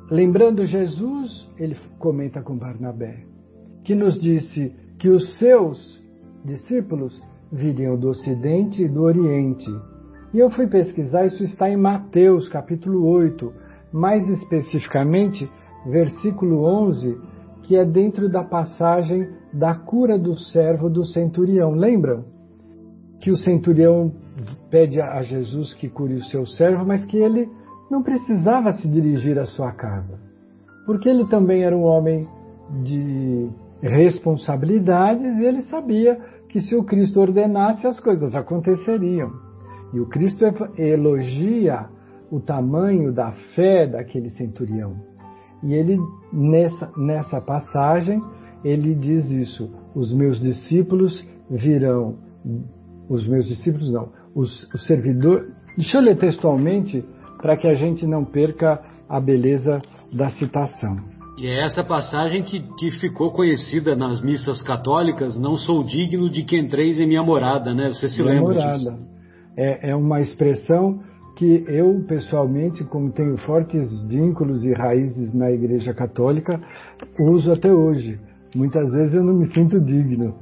lembrando 0.09 0.65
Jesus, 0.65 1.49
ele 1.57 1.75
comenta 1.97 2.41
com 2.41 2.55
Barnabé, 2.55 3.25
que 3.83 3.95
nos 3.95 4.19
disse: 4.19 4.75
que 5.03 5.09
os 5.09 5.37
seus 5.37 6.01
discípulos 6.45 7.21
viriam 7.51 7.97
do 7.97 8.07
Ocidente 8.07 8.85
e 8.85 8.87
do 8.87 9.01
Oriente. 9.01 9.69
E 10.33 10.39
eu 10.39 10.49
fui 10.49 10.65
pesquisar, 10.65 11.25
isso 11.25 11.43
está 11.43 11.69
em 11.69 11.75
Mateus 11.75 12.47
capítulo 12.47 13.05
8, 13.05 13.53
mais 13.91 14.25
especificamente 14.29 15.51
versículo 15.85 16.63
11, 16.63 17.17
que 17.63 17.75
é 17.75 17.83
dentro 17.83 18.29
da 18.29 18.45
passagem 18.45 19.27
da 19.51 19.75
cura 19.75 20.17
do 20.17 20.39
servo 20.39 20.89
do 20.89 21.03
centurião. 21.03 21.71
Lembram? 21.71 22.23
Que 23.19 23.29
o 23.29 23.35
centurião 23.35 24.09
pede 24.69 25.01
a 25.01 25.21
Jesus 25.21 25.73
que 25.73 25.89
cure 25.89 26.13
o 26.13 26.23
seu 26.23 26.45
servo, 26.45 26.85
mas 26.85 27.05
que 27.07 27.17
ele 27.17 27.49
não 27.91 28.01
precisava 28.01 28.71
se 28.71 28.87
dirigir 28.87 29.37
à 29.37 29.45
sua 29.45 29.73
casa, 29.73 30.17
porque 30.85 31.09
ele 31.09 31.27
também 31.27 31.61
era 31.65 31.75
um 31.75 31.83
homem 31.83 32.25
de 32.85 33.51
responsabilidades 33.83 35.37
e 35.37 35.43
ele 35.43 35.63
sabia 35.63 36.17
que 36.47 36.61
se 36.61 36.75
o 36.75 36.83
Cristo 36.83 37.19
ordenasse 37.19 37.85
as 37.85 37.99
coisas 37.99 38.33
aconteceriam. 38.33 39.31
E 39.93 39.99
o 39.99 40.07
Cristo 40.07 40.45
elogia 40.77 41.85
o 42.31 42.39
tamanho 42.39 43.11
da 43.11 43.31
fé 43.55 43.85
daquele 43.85 44.29
centurião. 44.31 44.95
E 45.61 45.73
ele 45.73 45.97
nessa 46.31 46.91
nessa 46.97 47.41
passagem 47.41 48.21
ele 48.63 48.95
diz 48.95 49.29
isso: 49.29 49.69
os 49.93 50.13
meus 50.13 50.39
discípulos 50.39 51.25
virão, 51.49 52.15
os 53.09 53.27
meus 53.27 53.47
discípulos 53.47 53.91
não, 53.91 54.09
os, 54.33 54.63
os 54.73 54.87
servidores. 54.87 55.51
Deixa 55.75 55.97
eu 55.97 56.01
ler 56.01 56.17
textualmente 56.17 57.03
para 57.41 57.57
que 57.57 57.67
a 57.67 57.73
gente 57.73 58.05
não 58.07 58.23
perca 58.23 58.79
a 59.07 59.19
beleza 59.19 59.81
da 60.11 60.29
citação. 60.31 61.12
E 61.35 61.47
é 61.47 61.65
essa 61.65 61.83
passagem 61.83 62.43
que, 62.43 62.61
que 62.77 62.91
ficou 62.99 63.31
conhecida 63.31 63.95
nas 63.95 64.21
missas 64.21 64.61
católicas, 64.61 65.37
não 65.37 65.55
sou 65.55 65.83
digno 65.83 66.29
de 66.29 66.43
que 66.43 66.57
entreis 66.57 66.99
em 66.99 67.07
minha 67.07 67.23
morada, 67.23 67.73
né? 67.73 67.89
Você 67.89 68.07
se 68.07 68.21
minha 68.21 68.35
lembra 68.35 68.53
morada. 68.53 68.77
disso? 68.77 68.99
É, 69.57 69.89
é 69.89 69.95
uma 69.95 70.21
expressão 70.21 70.99
que 71.35 71.65
eu, 71.67 72.03
pessoalmente, 72.07 72.83
como 72.83 73.11
tenho 73.11 73.35
fortes 73.37 74.03
vínculos 74.03 74.63
e 74.63 74.73
raízes 74.73 75.33
na 75.33 75.51
Igreja 75.51 75.91
Católica, 75.91 76.61
uso 77.19 77.51
até 77.51 77.73
hoje. 77.73 78.19
Muitas 78.55 78.93
vezes 78.93 79.15
eu 79.15 79.23
não 79.23 79.33
me 79.33 79.47
sinto 79.47 79.79
digno. 79.79 80.35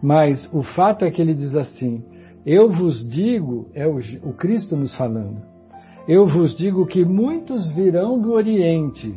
Mas 0.00 0.48
o 0.52 0.62
fato 0.62 1.04
é 1.04 1.10
que 1.10 1.20
ele 1.20 1.34
diz 1.34 1.56
assim: 1.56 2.04
Eu 2.46 2.70
vos 2.70 3.08
digo, 3.10 3.68
é 3.74 3.88
o, 3.88 3.98
o 4.22 4.32
Cristo 4.34 4.76
nos 4.76 4.94
falando, 4.96 5.42
eu 6.06 6.28
vos 6.28 6.56
digo 6.56 6.86
que 6.86 7.04
muitos 7.04 7.66
virão 7.74 8.20
do 8.20 8.32
Oriente 8.32 9.12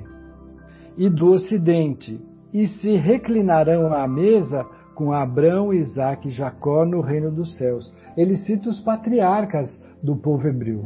e 1.02 1.10
do 1.10 1.32
Ocidente 1.32 2.22
e 2.54 2.68
se 2.68 2.96
reclinarão 2.96 3.92
à 3.92 4.08
mesa 4.08 4.64
com 4.94 5.12
Abraão, 5.12 5.74
Isaac 5.74 6.28
e 6.28 6.32
Jacó 6.32 6.86
no 6.86 7.02
reino 7.02 7.32
dos 7.32 7.58
céus. 7.58 7.92
Ele 8.16 8.36
cita 8.36 8.70
os 8.70 8.80
patriarcas 8.82 9.68
do 10.04 10.16
povo 10.16 10.48
hebreu. 10.48 10.84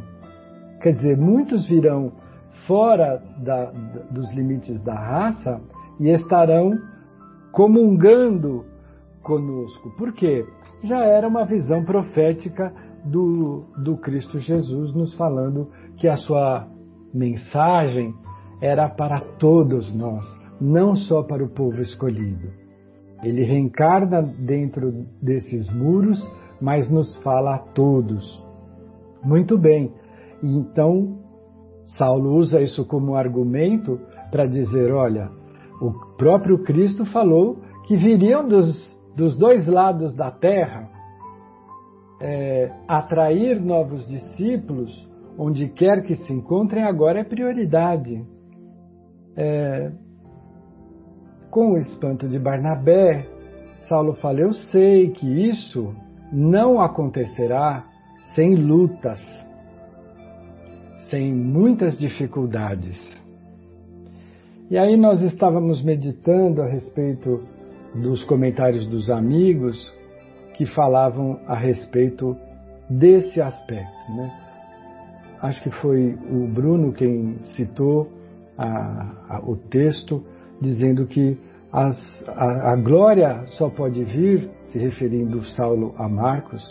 Quer 0.82 0.93
dizer, 0.93 1.18
muitos 1.18 1.68
virão 1.68 2.13
fora 2.66 3.22
da, 3.39 3.66
dos 4.09 4.34
limites 4.34 4.82
da 4.84 4.95
raça 4.95 5.59
e 5.99 6.07
estarão 6.07 6.80
comungando 7.51 8.63
conosco. 9.22 9.89
Por 9.97 10.13
quê? 10.13 10.45
Já 10.86 11.03
era 11.03 11.28
uma 11.28 11.43
visão 11.43 11.84
profética 11.84 12.72
do, 13.03 13.66
do 13.84 13.97
Cristo 13.97 14.39
Jesus 14.39 14.93
nos 14.93 15.13
falando 15.16 15.70
que 15.97 16.07
a 16.07 16.16
sua 16.16 16.70
mensagem 17.13 18.16
era 18.61 18.89
para 18.89 19.19
todos 19.39 19.93
nós, 19.95 20.25
não 20.59 20.95
só 20.95 21.23
para 21.23 21.43
o 21.43 21.49
povo 21.49 21.81
escolhido. 21.81 22.49
Ele 23.23 23.43
reencarna 23.43 24.21
dentro 24.21 24.91
desses 25.21 25.73
muros, 25.73 26.19
mas 26.61 26.89
nos 26.89 27.15
fala 27.17 27.55
a 27.55 27.59
todos. 27.59 28.43
Muito 29.23 29.57
bem. 29.57 29.91
Então, 30.43 31.17
Saulo 31.97 32.35
usa 32.35 32.61
isso 32.61 32.85
como 32.85 33.15
argumento 33.15 33.99
para 34.31 34.45
dizer: 34.45 34.91
olha, 34.91 35.29
o 35.81 35.91
próprio 36.17 36.59
Cristo 36.63 37.05
falou 37.05 37.57
que 37.87 37.95
viriam 37.95 38.47
dos 38.47 38.95
dos 39.15 39.37
dois 39.37 39.65
lados 39.65 40.13
da 40.13 40.29
terra, 40.29 40.89
é, 42.19 42.71
atrair 42.87 43.61
novos 43.61 44.05
discípulos, 44.07 44.91
onde 45.37 45.69
quer 45.69 46.03
que 46.03 46.15
se 46.15 46.33
encontrem, 46.33 46.83
agora 46.83 47.19
é 47.19 47.23
prioridade. 47.23 48.23
É, 49.38 49.91
com 51.49 51.73
o 51.73 51.77
espanto 51.77 52.27
de 52.27 52.39
Barnabé, 52.39 53.27
Saulo 53.88 54.13
fala: 54.15 54.39
Eu 54.39 54.53
sei 54.53 55.11
que 55.11 55.25
isso 55.47 55.93
não 56.31 56.81
acontecerá 56.81 57.86
sem 58.33 58.55
lutas, 58.55 59.19
sem 61.09 61.33
muitas 61.33 61.97
dificuldades. 61.97 63.15
E 64.69 64.77
aí 64.77 64.97
nós 64.97 65.21
estávamos 65.21 65.83
meditando 65.83 66.61
a 66.61 66.67
respeito 66.67 67.43
dos 67.93 68.23
comentários 68.23 68.86
dos 68.88 69.09
amigos 69.09 69.77
que 70.55 70.65
falavam 70.65 71.39
a 71.47 71.55
respeito 71.55 72.36
desse 72.89 73.39
aspecto. 73.41 74.11
Né? 74.11 74.31
Acho 75.41 75.61
que 75.61 75.69
foi 75.69 76.17
o 76.29 76.47
Bruno 76.47 76.91
quem 76.93 77.38
citou 77.55 78.09
a, 78.57 79.35
a, 79.35 79.39
o 79.43 79.55
texto 79.55 80.23
dizendo 80.61 81.05
que 81.05 81.37
as, 81.71 81.97
a, 82.29 82.71
a 82.71 82.75
glória 82.75 83.43
só 83.57 83.69
pode 83.69 84.03
vir, 84.03 84.49
se 84.65 84.79
referindo 84.79 85.43
Saulo 85.43 85.93
a 85.97 86.07
Marcos, 86.07 86.63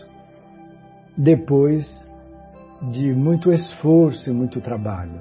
depois 1.16 1.84
de 2.90 3.12
muito 3.12 3.52
esforço 3.52 4.28
e 4.28 4.32
muito 4.32 4.60
trabalho. 4.60 5.20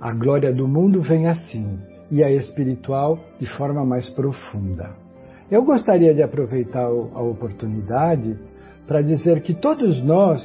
A 0.00 0.12
glória 0.12 0.52
do 0.52 0.68
mundo 0.68 1.00
vem 1.00 1.26
assim, 1.26 1.78
e 2.10 2.22
a 2.22 2.30
espiritual 2.30 3.18
de 3.40 3.46
forma 3.56 3.84
mais 3.84 4.08
profunda. 4.10 4.90
Eu 5.50 5.64
gostaria 5.64 6.12
de 6.14 6.22
aproveitar 6.22 6.84
a 6.84 7.22
oportunidade 7.22 8.36
para 8.86 9.00
dizer 9.00 9.42
que 9.42 9.54
todos 9.54 10.02
nós 10.02 10.42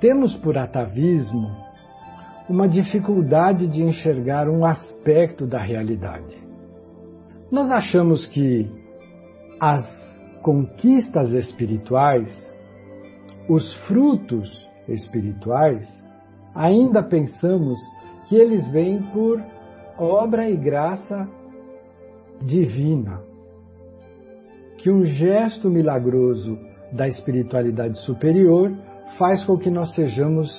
temos 0.00 0.34
por 0.36 0.58
atavismo 0.58 1.50
uma 2.52 2.68
dificuldade 2.68 3.66
de 3.66 3.82
enxergar 3.82 4.46
um 4.46 4.66
aspecto 4.66 5.46
da 5.46 5.58
realidade. 5.58 6.36
Nós 7.50 7.70
achamos 7.70 8.26
que 8.26 8.70
as 9.58 9.82
conquistas 10.42 11.30
espirituais, 11.30 12.28
os 13.48 13.74
frutos 13.86 14.50
espirituais, 14.86 15.88
ainda 16.54 17.02
pensamos 17.02 17.78
que 18.28 18.36
eles 18.36 18.70
vêm 18.70 19.00
por 19.00 19.42
obra 19.96 20.46
e 20.46 20.54
graça 20.54 21.26
divina. 22.42 23.22
Que 24.76 24.90
um 24.90 25.06
gesto 25.06 25.70
milagroso 25.70 26.58
da 26.92 27.08
espiritualidade 27.08 27.98
superior 28.00 28.70
faz 29.18 29.42
com 29.42 29.56
que 29.56 29.70
nós 29.70 29.94
sejamos 29.94 30.50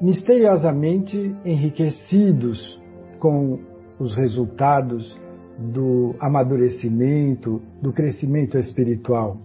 misteriosamente 0.00 1.36
enriquecidos 1.44 2.80
com 3.18 3.58
os 3.98 4.16
resultados 4.16 5.18
do 5.58 6.14
amadurecimento, 6.18 7.60
do 7.82 7.92
crescimento 7.92 8.58
espiritual. 8.58 9.36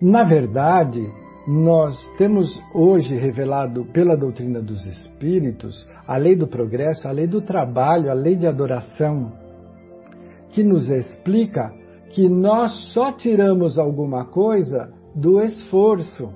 Na 0.00 0.22
verdade, 0.22 1.02
nós 1.46 1.96
temos 2.16 2.48
hoje 2.72 3.16
revelado 3.16 3.84
pela 3.86 4.16
doutrina 4.16 4.62
dos 4.62 4.84
espíritos 4.86 5.86
a 6.06 6.16
lei 6.16 6.36
do 6.36 6.46
progresso, 6.46 7.06
a 7.06 7.10
lei 7.10 7.26
do 7.26 7.42
trabalho, 7.42 8.10
a 8.10 8.14
lei 8.14 8.36
de 8.36 8.46
adoração, 8.46 9.32
que 10.50 10.62
nos 10.62 10.88
explica 10.88 11.72
que 12.10 12.28
nós 12.28 12.72
só 12.92 13.12
tiramos 13.12 13.78
alguma 13.78 14.24
coisa 14.26 14.92
do 15.14 15.40
esforço, 15.40 16.30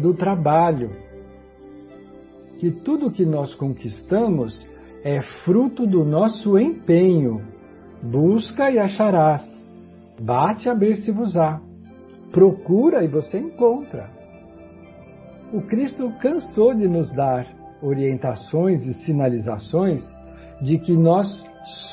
do 0.00 0.14
trabalho. 0.14 0.90
Que 2.60 2.70
tudo 2.70 3.10
que 3.10 3.24
nós 3.24 3.54
conquistamos 3.54 4.68
é 5.02 5.22
fruto 5.46 5.86
do 5.86 6.04
nosso 6.04 6.58
empenho. 6.58 7.40
Busca 8.02 8.70
e 8.70 8.78
acharás. 8.78 9.42
Bate 10.20 10.68
a 10.68 10.72
abrir-se-vos-á. 10.72 11.58
Procura 12.30 13.02
e 13.02 13.08
você 13.08 13.38
encontra. 13.38 14.10
O 15.54 15.62
Cristo 15.62 16.12
cansou 16.20 16.74
de 16.74 16.86
nos 16.86 17.10
dar 17.12 17.46
orientações 17.80 18.84
e 18.84 18.92
sinalizações 19.06 20.06
de 20.60 20.78
que 20.78 20.92
nós 20.92 21.26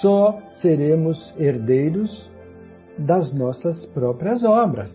só 0.01 0.37
seremos 0.61 1.33
herdeiros 1.39 2.29
das 2.97 3.33
nossas 3.33 3.85
próprias 3.93 4.43
obras. 4.43 4.91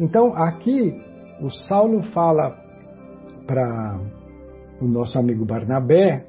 Então, 0.00 0.34
aqui, 0.34 1.00
o 1.40 1.50
Saulo 1.68 2.02
fala 2.12 2.66
para 3.48 3.98
o 4.80 4.84
nosso 4.84 5.18
amigo 5.18 5.44
Barnabé 5.44 6.24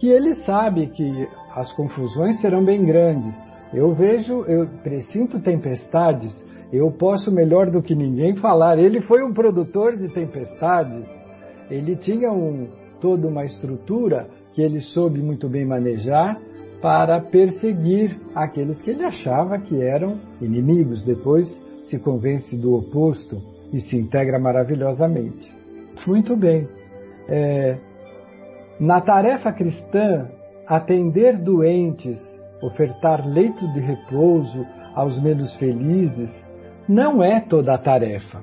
que 0.00 0.08
ele 0.08 0.34
sabe 0.46 0.86
que 0.88 1.28
as 1.54 1.70
confusões 1.72 2.40
serão 2.40 2.64
bem 2.64 2.84
grandes. 2.84 3.34
Eu 3.72 3.94
vejo, 3.94 4.44
eu 4.46 4.66
presinto 4.82 5.38
tempestades, 5.40 6.34
eu 6.72 6.90
posso 6.90 7.30
melhor 7.30 7.70
do 7.70 7.82
que 7.82 7.94
ninguém 7.94 8.34
falar. 8.36 8.78
Ele 8.78 9.02
foi 9.02 9.22
um 9.22 9.32
produtor 9.32 9.96
de 9.96 10.08
tempestades, 10.08 11.06
ele 11.70 11.96
tinha 11.96 12.32
um, 12.32 12.66
toda 13.00 13.28
uma 13.28 13.44
estrutura 13.44 14.26
que 14.54 14.62
ele 14.62 14.80
soube 14.80 15.20
muito 15.20 15.48
bem 15.48 15.66
manejar 15.66 16.40
para 16.80 17.20
perseguir 17.20 18.18
aqueles 18.34 18.80
que 18.80 18.90
ele 18.90 19.04
achava 19.04 19.58
que 19.58 19.80
eram 19.82 20.18
inimigos. 20.40 21.02
Depois 21.04 21.46
se 21.90 21.98
convence 21.98 22.56
do 22.56 22.74
oposto 22.74 23.36
e 23.70 23.82
se 23.82 23.98
integra 23.98 24.38
maravilhosamente. 24.38 25.59
Muito 26.06 26.36
bem. 26.36 26.68
É, 27.28 27.78
na 28.78 29.00
tarefa 29.00 29.52
cristã, 29.52 30.28
atender 30.66 31.36
doentes, 31.36 32.18
ofertar 32.62 33.26
leito 33.26 33.66
de 33.72 33.80
repouso 33.80 34.66
aos 34.94 35.20
menos 35.22 35.54
felizes, 35.56 36.30
não 36.88 37.22
é 37.22 37.40
toda 37.40 37.74
a 37.74 37.78
tarefa. 37.78 38.40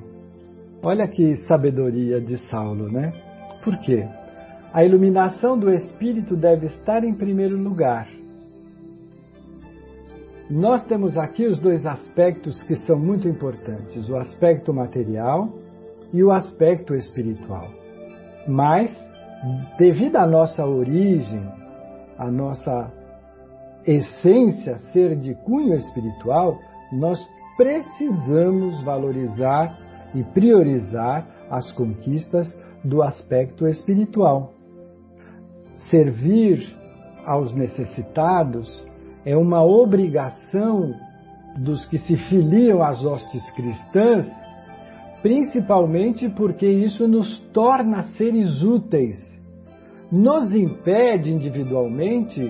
Olha 0.82 1.08
que 1.08 1.36
sabedoria 1.48 2.22
de 2.22 2.38
Saulo, 2.50 2.92
né? 2.92 3.12
Por 3.64 3.78
quê? 3.80 4.08
A 4.72 4.84
iluminação 4.86 5.58
do 5.58 5.72
espírito 5.72 6.36
deve 6.36 6.68
estar 6.68 7.04
em 7.04 7.14
primeiro 7.14 7.58
lugar. 7.58 8.08
Nós 10.50 10.86
temos 10.86 11.18
aqui 11.18 11.46
os 11.46 11.60
dois 11.60 11.86
aspectos 11.86 12.62
que 12.64 12.76
são 12.86 12.98
muito 12.98 13.28
importantes: 13.28 14.08
o 14.08 14.16
aspecto 14.16 14.74
material 14.74 15.50
e 16.14 16.24
o 16.24 16.32
aspecto 16.32 16.96
espiritual. 16.96 17.68
Mas, 18.48 18.92
devido 19.78 20.16
à 20.16 20.26
nossa 20.26 20.66
origem, 20.66 21.44
à 22.18 22.32
nossa 22.32 22.92
essência 23.86 24.78
ser 24.92 25.16
de 25.16 25.34
cunho 25.36 25.76
espiritual, 25.76 26.60
nós 26.92 27.20
precisamos 27.56 28.84
valorizar 28.84 29.78
e 30.14 30.24
priorizar 30.24 31.28
as 31.50 31.72
conquistas 31.72 32.48
do 32.84 33.02
aspecto 33.02 33.68
espiritual. 33.68 34.54
Servir 35.90 36.76
aos 37.26 37.54
necessitados 37.54 38.86
é 39.26 39.36
uma 39.36 39.64
obrigação 39.64 40.94
dos 41.58 41.86
que 41.88 41.98
se 42.00 42.16
filiam 42.30 42.82
às 42.82 43.04
hostes 43.04 43.52
cristãs, 43.52 44.28
principalmente 45.28 46.30
porque 46.30 46.66
isso 46.66 47.06
nos 47.06 47.38
torna 47.52 48.02
seres 48.18 48.64
úteis, 48.64 49.18
nos 50.10 50.56
impede 50.56 51.30
individualmente 51.30 52.50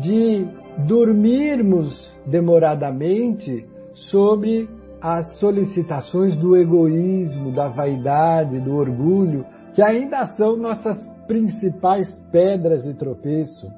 de 0.00 0.46
dormirmos 0.88 2.10
demoradamente 2.24 3.66
sobre 4.10 4.66
as 4.98 5.38
solicitações 5.38 6.38
do 6.38 6.56
egoísmo, 6.56 7.52
da 7.52 7.68
vaidade, 7.68 8.60
do 8.60 8.74
orgulho, 8.76 9.44
que 9.74 9.82
ainda 9.82 10.24
são 10.38 10.56
nossas 10.56 10.96
principais 11.26 12.10
pedras 12.32 12.84
de 12.84 12.94
tropeço. 12.94 13.70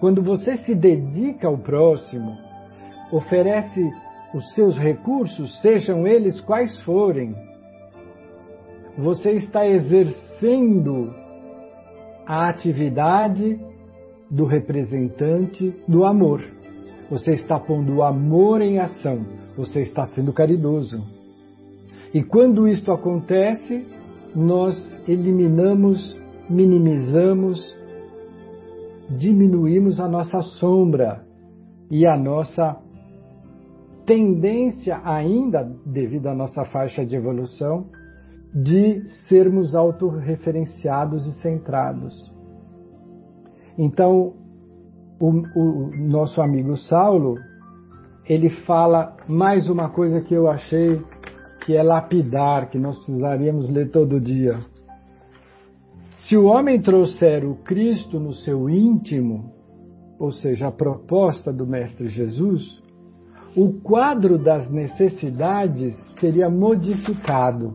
Quando 0.00 0.24
você 0.24 0.56
se 0.56 0.74
dedica 0.74 1.46
ao 1.46 1.56
próximo, 1.56 2.36
oferece 3.12 3.80
os 4.34 4.52
seus 4.54 4.76
recursos, 4.76 5.60
sejam 5.60 6.06
eles 6.06 6.40
quais 6.40 6.76
forem, 6.82 7.34
você 8.98 9.32
está 9.32 9.66
exercendo 9.66 11.14
a 12.26 12.48
atividade 12.48 13.58
do 14.30 14.44
representante 14.44 15.74
do 15.86 16.04
amor. 16.04 16.42
Você 17.10 17.32
está 17.32 17.58
pondo 17.58 17.96
o 17.96 18.02
amor 18.02 18.60
em 18.60 18.78
ação. 18.78 19.24
Você 19.56 19.80
está 19.80 20.06
sendo 20.06 20.32
caridoso. 20.32 20.98
E 22.12 22.22
quando 22.22 22.68
isto 22.68 22.90
acontece, 22.92 23.86
nós 24.34 24.76
eliminamos, 25.06 26.16
minimizamos 26.48 27.60
diminuímos 29.18 30.00
a 30.00 30.08
nossa 30.08 30.40
sombra 30.40 31.24
e 31.90 32.06
a 32.06 32.16
nossa 32.16 32.83
tendência, 34.06 35.00
ainda 35.04 35.64
devido 35.84 36.28
à 36.28 36.34
nossa 36.34 36.64
faixa 36.66 37.04
de 37.04 37.16
evolução, 37.16 37.86
de 38.54 39.02
sermos 39.28 39.74
autorreferenciados 39.74 41.26
e 41.26 41.32
centrados. 41.40 42.32
Então, 43.76 44.34
o, 45.18 45.28
o, 45.58 45.90
nosso 45.96 46.40
amigo 46.40 46.76
Saulo, 46.76 47.36
ele 48.26 48.50
fala 48.50 49.16
mais 49.26 49.68
uma 49.68 49.90
coisa 49.90 50.20
que 50.20 50.34
eu 50.34 50.48
achei 50.48 51.02
que 51.64 51.76
é 51.76 51.82
lapidar, 51.82 52.70
que 52.70 52.78
nós 52.78 52.96
precisaríamos 52.98 53.68
ler 53.70 53.90
todo 53.90 54.20
dia. 54.20 54.60
Se 56.28 56.36
o 56.36 56.44
homem 56.44 56.80
trouxer 56.80 57.44
o 57.44 57.56
Cristo 57.56 58.20
no 58.20 58.32
seu 58.34 58.68
íntimo, 58.70 59.52
ou 60.18 60.32
seja, 60.32 60.68
a 60.68 60.72
proposta 60.72 61.52
do 61.52 61.66
Mestre 61.66 62.08
Jesus, 62.08 62.82
o 63.56 63.72
quadro 63.80 64.38
das 64.38 64.68
necessidades 64.70 65.94
seria 66.18 66.50
modificado. 66.50 67.74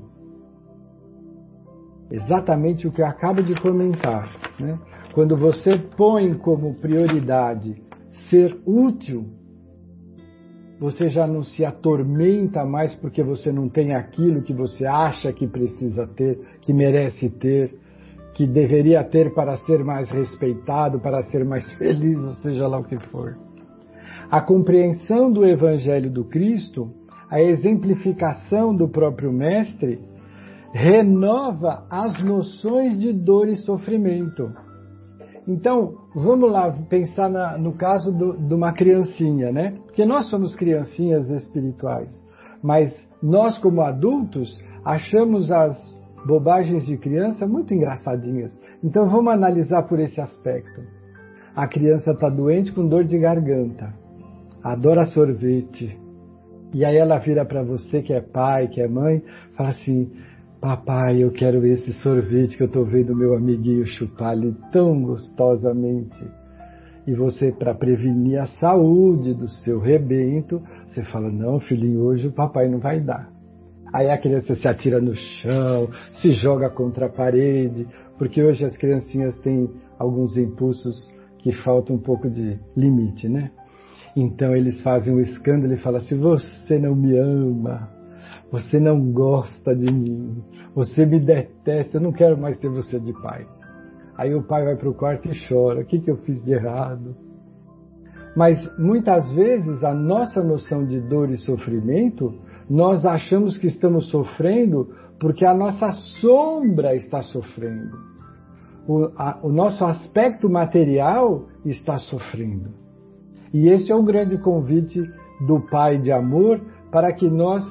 Exatamente 2.12 2.88
o 2.88 2.92
que 2.92 3.02
eu 3.02 3.06
acabo 3.06 3.42
de 3.42 3.60
comentar. 3.62 4.30
Né? 4.60 4.78
Quando 5.14 5.38
você 5.38 5.78
põe 5.78 6.34
como 6.34 6.76
prioridade 6.76 7.82
ser 8.30 8.60
útil, 8.66 9.26
você 10.80 11.10
já 11.10 11.28
não 11.28 11.44
se 11.44 11.66
atormenta 11.66 12.64
mais 12.66 12.96
porque 12.96 13.22
você 13.22 13.52
não 13.52 13.70
tem 13.70 13.94
aquilo 13.94 14.42
que 14.42 14.54
você 14.54 14.86
acha 14.86 15.32
que 15.34 15.48
precisa 15.48 16.08
ter, 16.08 16.40
que 16.62 16.74
merece 16.74 17.30
ter 17.30 17.78
que 18.40 18.48
deveria 18.48 19.04
ter 19.04 19.34
para 19.34 19.58
ser 19.66 19.84
mais 19.84 20.10
respeitado, 20.10 20.98
para 20.98 21.22
ser 21.24 21.44
mais 21.44 21.70
feliz, 21.76 22.18
ou 22.24 22.34
seja 22.36 22.70
lá 22.70 22.80
o 22.80 22.86
que 22.86 22.98
for. 23.08 23.38
A 24.32 24.42
compreensão 24.42 25.32
do 25.32 25.44
Evangelho 25.44 26.12
do 26.12 26.24
Cristo, 26.24 26.92
a 27.32 27.42
exemplificação 27.42 28.76
do 28.76 28.88
próprio 28.88 29.34
Mestre, 29.34 30.00
renova 30.72 31.88
as 31.90 32.14
noções 32.24 33.00
de 33.00 33.12
dor 33.12 33.48
e 33.48 33.56
sofrimento. 33.56 34.52
Então, 35.48 35.96
vamos 36.14 36.52
lá 36.52 36.72
pensar 36.88 37.28
na, 37.28 37.58
no 37.58 37.74
caso 37.74 38.12
do, 38.12 38.38
de 38.38 38.54
uma 38.54 38.72
criancinha, 38.72 39.52
né? 39.52 39.76
Porque 39.88 40.06
nós 40.06 40.30
somos 40.30 40.56
criancinhas 40.56 41.28
espirituais, 41.32 42.12
mas 42.62 42.94
nós, 43.24 43.58
como 43.58 43.82
adultos, 43.82 44.62
achamos 44.86 45.52
as 45.52 45.76
bobagens 46.24 46.86
de 46.86 46.98
criança 46.98 47.48
muito 47.48 47.74
engraçadinhas. 47.74 48.56
Então 48.84 49.10
vamos 49.10 49.34
analisar 49.34 49.88
por 49.88 50.00
esse 50.00 50.22
aspecto. 50.22 50.82
A 51.56 51.68
criança 51.68 52.12
está 52.12 52.30
doente 52.30 52.72
com 52.72 52.88
dor 52.88 53.04
de 53.06 53.18
garganta, 53.18 53.92
adora 54.64 55.06
sorvete. 55.08 55.98
E 56.74 56.86
aí 56.86 56.98
ela 56.98 57.18
vira 57.18 57.46
para 57.46 57.64
você 57.64 58.02
que 58.02 58.14
é 58.14 58.22
pai, 58.22 58.68
que 58.68 58.82
é 58.82 58.88
mãe, 58.88 59.24
fala 59.56 59.70
assim: 59.70 60.12
Papai, 60.62 61.24
eu 61.24 61.32
quero 61.32 61.66
esse 61.66 61.94
sorvete 62.02 62.58
que 62.58 62.64
eu 62.64 62.68
estou 62.68 62.86
vendo 62.86 63.16
meu 63.16 63.34
amiguinho 63.34 63.86
chupar 63.88 64.32
ali 64.32 64.54
tão 64.72 65.02
gostosamente. 65.02 66.24
E 67.08 67.14
você, 67.14 67.52
para 67.52 67.74
prevenir 67.74 68.40
a 68.40 68.46
saúde 68.60 69.34
do 69.34 69.48
seu 69.48 69.80
rebento, 69.80 70.62
você 70.86 71.04
fala: 71.06 71.32
Não, 71.32 71.60
filhinho, 71.60 72.02
hoje 72.02 72.28
o 72.28 72.32
papai 72.32 72.68
não 72.68 72.80
vai 72.80 73.00
dar. 73.00 73.32
Aí 73.92 74.10
a 74.10 74.18
criança 74.18 74.56
se 74.56 74.68
atira 74.68 75.02
no 75.02 75.16
chão, 75.16 75.90
se 76.22 76.32
joga 76.34 76.70
contra 76.70 77.08
a 77.08 77.10
parede, 77.10 77.88
porque 78.18 78.44
hoje 78.44 78.64
as 78.64 78.78
criancinhas 78.78 79.36
têm 79.40 79.68
alguns 79.98 80.38
impulsos 80.38 81.10
que 81.40 81.52
faltam 81.64 81.96
um 81.96 82.00
pouco 82.00 82.30
de 82.30 82.60
limite, 82.76 83.28
né? 83.28 83.50
Então 84.20 84.54
eles 84.54 84.82
fazem 84.82 85.14
um 85.14 85.20
escândalo 85.22 85.74
e 85.74 85.78
falam 85.78 86.00
assim: 86.00 86.20
Você 86.20 86.78
não 86.78 86.94
me 86.94 87.18
ama, 87.18 87.90
você 88.52 88.78
não 88.78 89.12
gosta 89.14 89.74
de 89.74 89.90
mim, 89.90 90.44
você 90.76 91.06
me 91.06 91.22
detesta, 91.22 91.98
eu 91.98 92.02
não 92.02 92.12
quero 92.12 92.38
mais 92.38 92.58
ter 92.58 92.70
você 92.70 93.00
de 93.00 93.14
pai. 93.22 93.48
Aí 94.18 94.36
o 94.36 94.44
pai 94.44 94.66
vai 94.66 94.76
para 94.76 94.90
o 94.90 94.94
quarto 94.94 95.30
e 95.30 95.48
chora: 95.48 95.80
O 95.80 95.86
que, 95.86 96.00
que 96.00 96.12
eu 96.12 96.18
fiz 96.18 96.44
de 96.44 96.52
errado? 96.52 97.16
Mas 98.36 98.60
muitas 98.78 99.32
vezes 99.32 99.82
a 99.84 99.94
nossa 99.94 100.44
noção 100.44 100.86
de 100.86 101.00
dor 101.00 101.32
e 101.32 101.38
sofrimento 101.38 102.34
nós 102.70 103.06
achamos 103.06 103.58
que 103.58 103.68
estamos 103.68 104.10
sofrendo 104.12 104.94
porque 105.18 105.46
a 105.46 105.54
nossa 105.54 105.92
sombra 106.20 106.94
está 106.94 107.22
sofrendo. 107.22 107.98
O, 108.86 109.12
a, 109.18 109.40
o 109.44 109.50
nosso 109.50 109.84
aspecto 109.86 110.50
material 110.50 111.48
está 111.66 111.98
sofrendo. 111.98 112.89
E 113.54 113.68
esse 113.68 113.92
é 113.92 113.96
o 113.96 114.04
grande 114.04 114.38
convite 114.38 115.02
do 115.46 115.60
Pai 115.60 115.98
de 115.98 116.12
amor 116.12 116.60
para 116.92 117.14
que 117.14 117.30
nós 117.30 117.64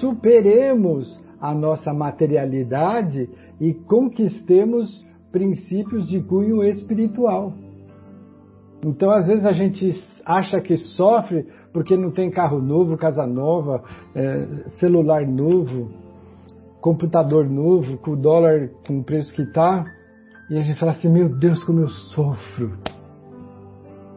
superemos 0.00 1.20
a 1.40 1.54
nossa 1.54 1.92
materialidade 1.92 3.28
e 3.60 3.72
conquistemos 3.72 5.04
princípios 5.32 6.06
de 6.06 6.20
cunho 6.20 6.62
espiritual. 6.64 7.52
Então, 8.84 9.10
às 9.10 9.26
vezes, 9.26 9.44
a 9.44 9.52
gente 9.52 9.92
acha 10.24 10.60
que 10.60 10.76
sofre 10.76 11.46
porque 11.72 11.96
não 11.96 12.10
tem 12.10 12.30
carro 12.30 12.60
novo, 12.60 12.96
casa 12.96 13.26
nova, 13.26 13.82
é, 14.14 14.46
celular 14.78 15.26
novo, 15.26 15.90
computador 16.80 17.48
novo, 17.48 17.98
com 17.98 18.12
o 18.12 18.16
dólar 18.16 18.70
com 18.86 19.00
o 19.00 19.04
preço 19.04 19.32
que 19.34 19.42
está. 19.42 19.84
E 20.50 20.58
a 20.58 20.62
gente 20.62 20.78
fala 20.78 20.92
assim: 20.92 21.08
meu 21.08 21.28
Deus, 21.28 21.62
como 21.64 21.80
eu 21.80 21.88
sofro. 21.88 22.72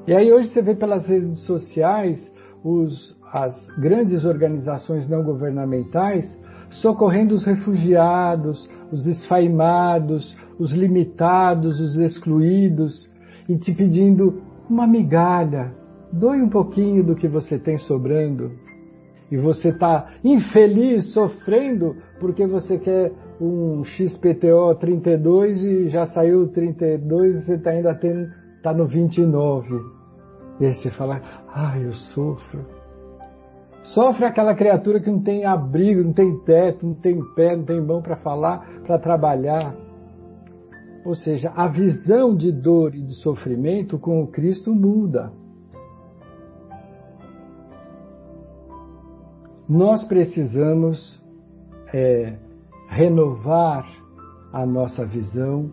E 0.05 0.13
aí, 0.13 0.31
hoje, 0.31 0.49
você 0.49 0.61
vê 0.61 0.75
pelas 0.75 1.07
redes 1.07 1.39
sociais 1.41 2.19
os, 2.63 3.15
as 3.31 3.55
grandes 3.77 4.25
organizações 4.25 5.07
não 5.07 5.23
governamentais 5.23 6.29
socorrendo 6.71 7.35
os 7.35 7.45
refugiados, 7.45 8.69
os 8.91 9.05
esfaimados, 9.07 10.35
os 10.59 10.71
limitados, 10.73 11.79
os 11.79 11.95
excluídos, 11.95 13.09
e 13.47 13.57
te 13.57 13.73
pedindo 13.73 14.41
uma 14.69 14.87
migalha, 14.87 15.71
doe 16.11 16.41
um 16.41 16.49
pouquinho 16.49 17.03
do 17.03 17.15
que 17.15 17.27
você 17.27 17.57
tem 17.57 17.77
sobrando. 17.77 18.51
E 19.31 19.37
você 19.37 19.69
está 19.69 20.11
infeliz, 20.23 21.13
sofrendo, 21.13 21.95
porque 22.19 22.45
você 22.45 22.77
quer 22.77 23.11
um 23.41 23.83
XPTO 23.83 24.75
32 24.79 25.63
e 25.63 25.89
já 25.89 26.05
saiu 26.07 26.47
32 26.49 27.35
e 27.35 27.45
você 27.45 27.57
tá 27.57 27.71
ainda 27.71 27.95
tem, 27.95 28.29
tá 28.63 28.73
no 28.73 28.87
29. 28.87 29.75
E 30.59 30.65
aí 30.65 30.73
você 30.73 30.89
fala, 30.91 31.21
ai, 31.53 31.85
eu 31.85 31.93
sofro. 31.93 32.65
Sofre 33.83 34.25
aquela 34.25 34.55
criatura 34.55 35.01
que 35.01 35.11
não 35.11 35.21
tem 35.21 35.45
abrigo, 35.45 36.01
não 36.01 36.13
tem 36.13 36.39
teto, 36.39 36.85
não 36.85 36.93
tem 36.93 37.21
pé, 37.35 37.55
não 37.55 37.65
tem 37.65 37.81
mão 37.81 38.01
para 38.01 38.15
falar, 38.15 38.65
para 38.85 38.97
trabalhar. 38.97 39.75
Ou 41.03 41.15
seja, 41.15 41.51
a 41.53 41.67
visão 41.67 42.33
de 42.33 42.49
dor 42.49 42.95
e 42.95 43.01
de 43.01 43.13
sofrimento 43.15 43.99
com 43.99 44.23
o 44.23 44.27
Cristo 44.27 44.73
muda. 44.73 45.33
Nós 49.67 50.07
precisamos 50.07 51.21
é, 51.93 52.37
renovar 52.87 53.85
a 54.53 54.65
nossa 54.65 55.05
visão, 55.05 55.69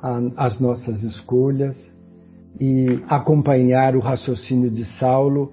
a, 0.00 0.46
as 0.46 0.60
nossas 0.60 1.02
escolhas 1.02 1.87
e 2.60 3.02
acompanhar 3.08 3.94
o 3.96 4.00
raciocínio 4.00 4.70
de 4.70 4.84
Saulo 4.98 5.52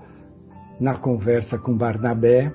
na 0.79 0.95
conversa 0.95 1.57
com 1.57 1.77
Barnabé, 1.77 2.51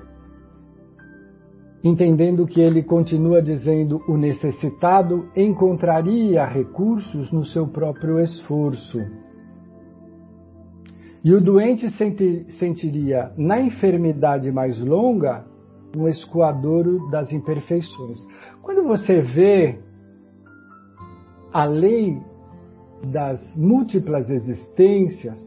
entendendo 1.83 2.45
que 2.45 2.61
ele 2.61 2.83
continua 2.83 3.41
dizendo 3.41 4.03
o 4.07 4.17
necessitado 4.17 5.29
encontraria 5.35 6.45
recursos 6.45 7.31
no 7.31 7.45
seu 7.45 7.67
próprio 7.67 8.19
esforço. 8.19 8.99
E 11.23 11.33
o 11.33 11.41
doente 11.41 11.87
sentiria 12.57 13.31
na 13.37 13.61
enfermidade 13.61 14.51
mais 14.51 14.79
longa 14.79 15.45
um 15.95 16.07
escoadouro 16.07 17.09
das 17.09 17.31
imperfeições. 17.31 18.17
Quando 18.61 18.83
você 18.83 19.21
vê 19.21 19.79
a 21.53 21.65
lei 21.65 22.17
das 23.03 23.39
múltiplas 23.55 24.29
existências, 24.29 25.39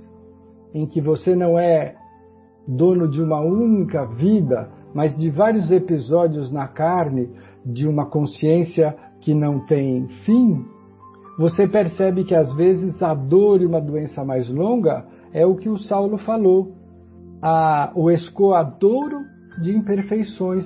em 0.72 0.86
que 0.86 1.00
você 1.00 1.34
não 1.34 1.58
é 1.58 1.94
dono 2.66 3.08
de 3.08 3.22
uma 3.22 3.40
única 3.40 4.04
vida, 4.06 4.68
mas 4.94 5.16
de 5.16 5.30
vários 5.30 5.70
episódios 5.70 6.50
na 6.50 6.66
carne, 6.66 7.30
de 7.64 7.86
uma 7.86 8.06
consciência 8.06 8.94
que 9.20 9.34
não 9.34 9.60
tem 9.66 10.06
fim, 10.24 10.64
você 11.38 11.66
percebe 11.66 12.24
que 12.24 12.34
às 12.34 12.54
vezes 12.54 13.02
a 13.02 13.14
dor 13.14 13.60
e 13.60 13.66
uma 13.66 13.80
doença 13.80 14.24
mais 14.24 14.48
longa 14.48 15.04
é 15.32 15.44
o 15.44 15.56
que 15.56 15.68
o 15.68 15.78
Saulo 15.78 16.18
falou, 16.18 16.72
a, 17.42 17.90
o 17.94 18.10
escoadouro 18.10 19.18
de 19.62 19.76
imperfeições, 19.76 20.64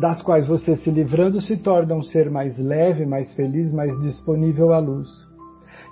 das 0.00 0.22
quais 0.22 0.46
você 0.46 0.76
se 0.76 0.90
livrando 0.90 1.40
se 1.40 1.56
torna 1.56 1.94
um 1.94 2.02
ser 2.02 2.30
mais 2.30 2.56
leve, 2.58 3.04
mais 3.04 3.32
feliz, 3.34 3.72
mais 3.72 3.98
disponível 4.00 4.72
à 4.72 4.78
luz. 4.78 5.08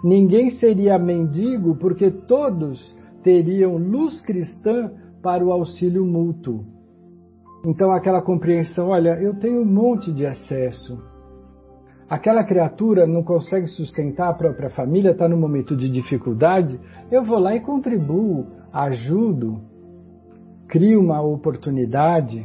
Ninguém 0.02 0.50
seria 0.50 0.98
mendigo 0.98 1.76
porque 1.76 2.10
todos 2.10 2.80
teriam 3.22 3.76
luz 3.76 4.20
cristã 4.22 4.90
para 5.22 5.44
o 5.44 5.52
auxílio 5.52 6.04
mútuo. 6.06 6.64
Então, 7.64 7.92
aquela 7.92 8.22
compreensão: 8.22 8.88
olha, 8.88 9.20
eu 9.20 9.38
tenho 9.38 9.60
um 9.60 9.66
monte 9.66 10.12
de 10.12 10.24
excesso. 10.24 10.98
Aquela 12.08 12.42
criatura 12.42 13.06
não 13.06 13.22
consegue 13.22 13.68
sustentar 13.68 14.30
a 14.30 14.34
própria 14.34 14.70
família, 14.70 15.12
está 15.12 15.28
num 15.28 15.38
momento 15.38 15.76
de 15.76 15.88
dificuldade, 15.88 16.80
eu 17.08 17.24
vou 17.24 17.38
lá 17.38 17.54
e 17.54 17.60
contribuo, 17.60 18.46
ajudo, 18.72 19.60
crio 20.66 21.00
uma 21.00 21.22
oportunidade. 21.22 22.44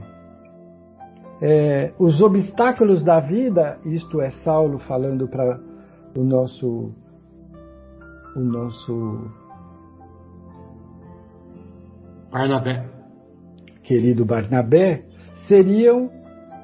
É, 1.42 1.94
os 1.98 2.22
obstáculos 2.22 3.04
da 3.04 3.20
vida, 3.20 3.80
isto 3.86 4.22
é 4.22 4.30
Saulo 4.44 4.78
falando 4.80 5.28
para 5.28 5.60
o 6.16 6.24
nosso 6.24 6.94
o 8.36 8.40
nosso 8.40 9.32
Barnabé. 12.32 12.86
Querido 13.84 14.26
Barnabé, 14.26 15.06
seriam 15.48 16.10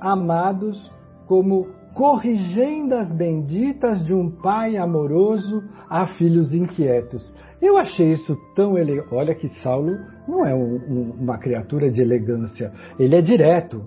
amados 0.02 0.92
como 1.28 1.68
corrigendas 1.94 3.14
benditas 3.14 4.04
de 4.06 4.14
um 4.14 4.30
pai 4.30 4.76
amoroso 4.76 5.64
a 5.90 6.08
filhos 6.18 6.54
inquietos. 6.54 7.22
Eu 7.62 7.78
achei 7.78 8.12
isso 8.12 8.36
tão 8.56 8.78
elegante. 8.78 9.14
Olha 9.14 9.36
que 9.36 9.48
Saulo 9.62 9.96
não 10.28 10.46
é 10.46 10.54
um, 10.56 10.76
um, 10.76 11.12
uma 11.22 11.38
criatura 11.38 11.92
de 11.92 12.02
elegância. 12.02 12.74
Ele 12.98 13.16
é 13.16 13.22
direto. 13.22 13.84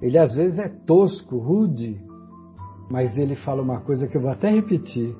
Ele 0.00 0.18
às 0.18 0.34
vezes 0.34 0.58
é 0.58 0.68
tosco, 0.86 1.36
rude. 1.36 2.00
Mas 2.90 3.16
ele 3.18 3.36
fala 3.36 3.62
uma 3.62 3.80
coisa 3.80 4.08
que 4.08 4.16
eu 4.16 4.22
vou 4.22 4.30
até 4.30 4.48
repetir. 4.48 5.14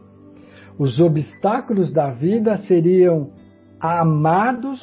Os 0.79 1.01
obstáculos 1.01 1.93
da 1.93 2.11
vida 2.11 2.57
seriam 2.59 3.31
amados 3.81 4.81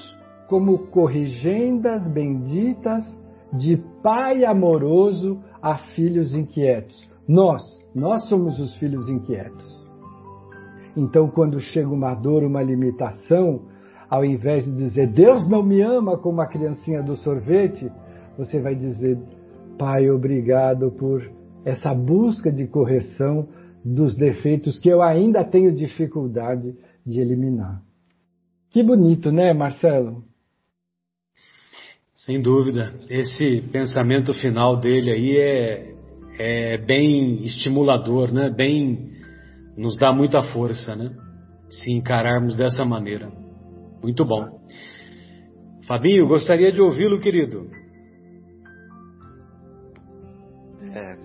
como 0.48 0.88
corrigendas 0.88 2.06
benditas 2.08 3.06
de 3.54 3.78
pai 4.04 4.44
amoroso 4.44 5.40
a 5.62 5.78
filhos 5.96 6.36
inquietos. 6.36 6.96
Nós, 7.28 7.64
nós 7.96 8.28
somos 8.28 8.60
os 8.60 8.76
filhos 8.76 9.08
inquietos. 9.10 9.86
Então, 10.96 11.30
quando 11.30 11.60
chega 11.60 11.90
uma 11.90 12.14
dor, 12.14 12.44
uma 12.44 12.62
limitação, 12.62 13.62
ao 14.10 14.24
invés 14.24 14.66
de 14.66 14.72
dizer 14.72 15.08
Deus 15.08 15.50
não 15.50 15.64
me 15.64 15.82
ama 15.82 16.18
como 16.18 16.42
a 16.42 16.48
criancinha 16.48 17.02
do 17.02 17.16
sorvete, 17.16 17.92
você 18.38 18.62
vai 18.62 18.76
dizer 18.76 19.18
Pai, 19.78 20.10
obrigado 20.10 20.92
por 20.92 21.22
essa 21.66 21.94
busca 21.94 22.52
de 22.52 22.68
correção 22.68 23.48
dos 23.86 24.16
defeitos 24.16 24.80
que 24.80 24.90
eu 24.90 25.04
ainda 25.04 25.44
tenho 25.44 25.72
dificuldade 25.72 26.76
de 27.06 27.22
eliminar. 27.22 27.84
Que 28.72 28.82
bonito, 28.82 29.32
né, 29.32 29.54
Marcelo? 29.54 30.24
Sem 32.16 32.42
dúvida. 32.42 32.94
Esse 33.08 33.62
pensamento 33.72 34.34
final 34.34 34.78
dele 34.78 35.12
aí 35.12 35.38
é, 35.38 35.96
é 36.40 36.78
bem 36.80 37.44
estimulador, 37.44 38.34
né? 38.34 38.50
Bem 38.50 39.14
nos 39.78 39.96
dá 39.98 40.12
muita 40.12 40.42
força, 40.52 40.96
né? 40.96 41.16
Se 41.70 41.92
encararmos 41.92 42.58
dessa 42.58 42.84
maneira. 42.84 43.32
Muito 44.02 44.26
bom. 44.26 44.60
Fabinho, 45.88 46.28
gostaria 46.28 46.72
de 46.72 46.82
ouvi-lo, 46.82 47.20
querido. 47.20 47.70
É, 50.82 51.18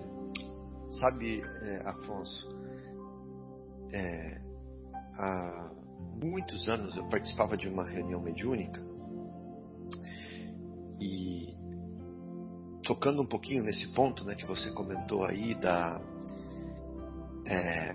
sabe, 0.99 1.41
é, 1.71 1.81
Afonso, 1.87 2.47
é, 3.93 4.41
há 5.15 5.71
muitos 6.21 6.67
anos 6.67 6.95
eu 6.97 7.07
participava 7.09 7.57
de 7.57 7.67
uma 7.67 7.87
reunião 7.87 8.21
mediúnica 8.21 8.81
e 10.99 11.55
tocando 12.83 13.21
um 13.21 13.25
pouquinho 13.25 13.63
nesse 13.63 13.87
ponto 13.93 14.23
né, 14.25 14.35
que 14.35 14.45
você 14.45 14.71
comentou 14.71 15.23
aí 15.23 15.55
da 15.55 16.01
é, 17.45 17.93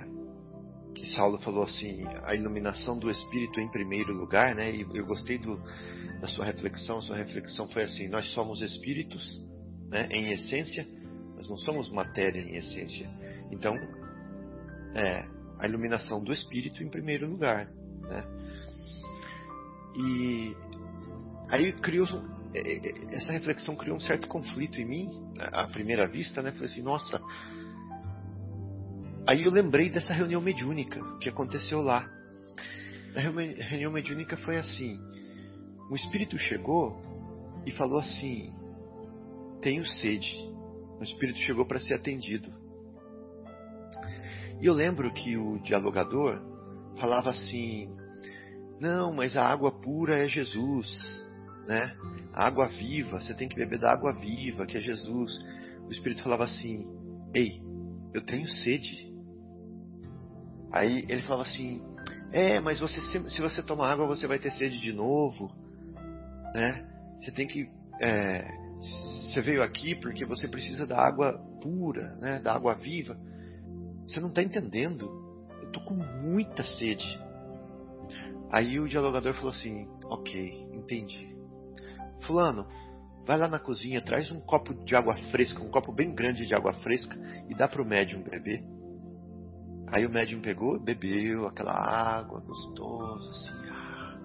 que 0.94 1.14
Saulo 1.14 1.38
falou 1.38 1.64
assim 1.64 2.04
a 2.24 2.34
iluminação 2.34 2.98
do 2.98 3.10
espírito 3.10 3.60
em 3.60 3.70
primeiro 3.70 4.12
lugar 4.12 4.54
né 4.54 4.74
e 4.74 4.80
eu 4.80 5.06
gostei 5.06 5.38
do, 5.38 5.56
da 6.20 6.28
sua 6.28 6.44
reflexão. 6.44 7.02
Sua 7.02 7.16
reflexão 7.16 7.68
foi 7.68 7.84
assim 7.84 8.08
nós 8.08 8.32
somos 8.32 8.60
espíritos 8.60 9.44
né, 9.88 10.08
em 10.10 10.32
essência 10.32 10.86
nós 11.36 11.48
não 11.48 11.58
somos 11.58 11.90
matéria 11.90 12.40
em 12.40 12.56
essência 12.56 13.08
então 13.50 13.74
é, 14.94 15.26
a 15.58 15.66
iluminação 15.66 16.22
do 16.22 16.32
espírito 16.32 16.82
em 16.82 16.88
primeiro 16.88 17.28
lugar. 17.28 17.66
Né? 18.02 18.24
E 19.96 20.56
aí 21.48 21.72
criou 21.80 22.06
é, 22.54 22.60
é, 22.60 23.14
essa 23.14 23.32
reflexão 23.32 23.76
criou 23.76 23.96
um 23.96 24.00
certo 24.00 24.28
conflito 24.28 24.80
em 24.80 24.84
mim 24.84 25.10
à 25.38 25.66
primeira 25.66 26.06
vista, 26.06 26.42
né? 26.42 26.52
Falei 26.52 26.70
assim, 26.70 26.82
nossa. 26.82 27.20
Aí 29.26 29.42
eu 29.44 29.50
lembrei 29.50 29.90
dessa 29.90 30.12
reunião 30.12 30.40
mediúnica 30.40 31.00
que 31.18 31.28
aconteceu 31.28 31.82
lá. 31.82 32.08
A 33.14 33.20
reunião 33.20 33.92
mediúnica 33.92 34.36
foi 34.38 34.56
assim: 34.56 34.98
um 35.90 35.96
espírito 35.96 36.38
chegou 36.38 37.00
e 37.66 37.72
falou 37.72 37.98
assim: 37.98 38.52
tenho 39.60 39.84
sede. 39.84 40.34
O 40.98 41.02
espírito 41.02 41.38
chegou 41.40 41.66
para 41.66 41.80
ser 41.80 41.94
atendido. 41.94 42.50
E 44.60 44.66
eu 44.66 44.72
lembro 44.72 45.12
que 45.12 45.36
o 45.36 45.58
dialogador 45.58 46.40
falava 46.98 47.30
assim: 47.30 47.94
não, 48.80 49.12
mas 49.12 49.36
a 49.36 49.46
água 49.46 49.70
pura 49.70 50.18
é 50.18 50.28
Jesus, 50.28 50.88
né? 51.66 51.94
A 52.32 52.46
água 52.46 52.68
viva, 52.68 53.20
você 53.20 53.34
tem 53.34 53.48
que 53.48 53.56
beber 53.56 53.78
da 53.78 53.92
água 53.92 54.12
viva, 54.12 54.66
que 54.66 54.76
é 54.76 54.80
Jesus. 54.80 55.38
O 55.86 55.90
Espírito 55.90 56.22
falava 56.22 56.44
assim: 56.44 56.86
ei, 57.34 57.62
eu 58.12 58.22
tenho 58.22 58.48
sede. 58.48 59.12
Aí 60.72 61.04
ele 61.08 61.22
falava 61.22 61.42
assim: 61.42 61.82
é, 62.32 62.60
mas 62.60 62.80
você 62.80 63.00
se 63.00 63.40
você 63.40 63.62
tomar 63.62 63.92
água 63.92 64.06
você 64.06 64.26
vai 64.26 64.38
ter 64.38 64.50
sede 64.50 64.80
de 64.80 64.92
novo, 64.92 65.50
né? 66.54 66.86
Você 67.20 67.30
tem 67.30 67.46
que 67.46 67.68
é, 68.00 68.46
você 69.30 69.40
veio 69.40 69.62
aqui 69.62 69.94
porque 69.94 70.24
você 70.24 70.48
precisa 70.48 70.86
da 70.86 70.98
água 70.98 71.38
pura, 71.62 72.16
né? 72.16 72.40
Da 72.40 72.54
água 72.54 72.74
viva. 72.74 73.16
Você 74.06 74.20
não 74.20 74.28
está 74.28 74.42
entendendo. 74.42 75.10
Eu 75.62 75.70
tô 75.72 75.80
com 75.80 75.94
muita 75.94 76.62
sede. 76.62 77.20
Aí 78.50 78.78
o 78.78 78.88
dialogador 78.88 79.34
falou 79.34 79.50
assim: 79.50 79.88
Ok, 80.04 80.68
entendi. 80.72 81.34
Fulano, 82.26 82.66
vai 83.26 83.36
lá 83.36 83.48
na 83.48 83.58
cozinha, 83.58 84.00
traz 84.00 84.30
um 84.30 84.40
copo 84.40 84.72
de 84.84 84.94
água 84.96 85.14
fresca, 85.30 85.62
um 85.62 85.70
copo 85.70 85.92
bem 85.92 86.14
grande 86.14 86.46
de 86.46 86.54
água 86.54 86.72
fresca 86.72 87.16
e 87.48 87.54
dá 87.54 87.68
para 87.68 87.82
o 87.82 87.86
médium 87.86 88.22
beber. 88.22 88.64
Aí 89.88 90.04
o 90.04 90.10
médium 90.10 90.40
pegou, 90.40 90.80
bebeu 90.80 91.46
aquela 91.46 91.72
água 91.72 92.40
gostosa, 92.40 93.30
assim. 93.30 93.70
Ah. 93.70 94.18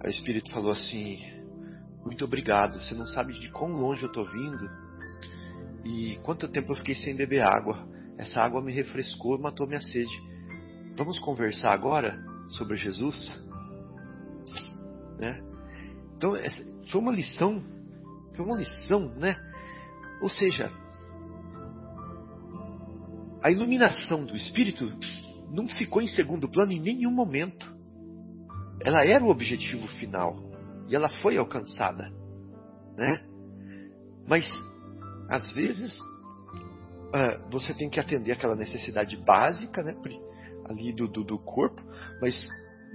Aí 0.00 0.10
o 0.10 0.10
espírito 0.10 0.50
falou 0.50 0.72
assim: 0.72 1.18
Muito 2.04 2.24
obrigado. 2.24 2.80
Você 2.80 2.94
não 2.94 3.06
sabe 3.06 3.34
de 3.34 3.50
quão 3.50 3.72
longe 3.72 4.02
eu 4.02 4.12
tô 4.12 4.24
vindo 4.24 4.68
E 5.84 6.16
quanto 6.22 6.48
tempo 6.48 6.72
eu 6.72 6.76
fiquei 6.76 6.94
sem 6.94 7.14
beber 7.14 7.42
água? 7.42 7.86
Essa 8.18 8.40
água 8.40 8.62
me 8.62 8.72
refrescou, 8.72 9.38
matou 9.38 9.66
minha 9.66 9.80
sede. 9.80 10.22
Vamos 10.96 11.18
conversar 11.18 11.72
agora 11.72 12.18
sobre 12.50 12.76
Jesus? 12.76 13.16
Né? 15.18 15.42
Então, 16.16 16.32
foi 16.90 17.00
uma 17.00 17.12
lição, 17.12 17.62
foi 18.34 18.44
uma 18.44 18.56
lição, 18.56 19.14
né? 19.16 19.36
Ou 20.22 20.30
seja, 20.30 20.72
a 23.42 23.50
iluminação 23.50 24.24
do 24.24 24.36
Espírito 24.36 24.90
não 25.50 25.68
ficou 25.68 26.00
em 26.00 26.08
segundo 26.08 26.48
plano 26.48 26.72
em 26.72 26.80
nenhum 26.80 27.10
momento. 27.10 27.74
Ela 28.84 29.04
era 29.04 29.22
o 29.22 29.28
objetivo 29.28 29.86
final 29.98 30.36
e 30.88 30.96
ela 30.96 31.08
foi 31.20 31.36
alcançada, 31.36 32.10
né? 32.96 33.20
Mas 34.26 34.46
às 35.28 35.52
vezes 35.52 35.98
uh, 37.08 37.50
você 37.50 37.74
tem 37.74 37.88
que 37.88 38.00
atender 38.00 38.32
aquela 38.32 38.56
necessidade 38.56 39.16
básica, 39.16 39.82
né? 39.82 39.94
Ali 40.68 40.92
do, 40.92 41.06
do, 41.06 41.24
do 41.24 41.38
corpo, 41.38 41.82
mas 42.20 42.48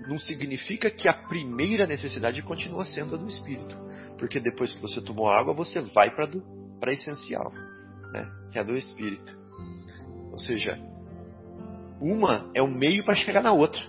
não 0.08 0.20
significa 0.20 0.90
que 0.90 1.08
a 1.08 1.14
primeira 1.14 1.86
necessidade 1.86 2.42
continua 2.42 2.86
sendo 2.86 3.16
a 3.16 3.18
do 3.18 3.28
espírito, 3.28 3.78
porque 4.18 4.40
depois 4.40 4.74
que 4.74 4.82
você 4.82 5.02
tomou 5.02 5.30
água 5.30 5.54
você 5.54 5.80
vai 5.80 6.10
para 6.14 6.28
para 6.80 6.94
essencial, 6.94 7.52
né? 8.12 8.30
Que 8.52 8.58
é 8.58 8.62
a 8.62 8.66
do 8.66 8.76
espírito. 8.76 9.40
Ou 10.32 10.40
seja, 10.40 10.80
uma 12.00 12.50
é 12.54 12.62
o 12.62 12.68
meio 12.68 13.04
para 13.04 13.16
chegar 13.16 13.44
na 13.44 13.54
outra, 13.54 13.82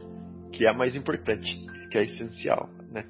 que 0.52 0.66
é 0.66 0.70
a 0.70 0.74
mais 0.74 0.94
importante, 0.94 1.64
que 1.90 1.96
é 1.96 2.02
a 2.02 2.04
essencial, 2.04 2.68
né? 2.90 3.04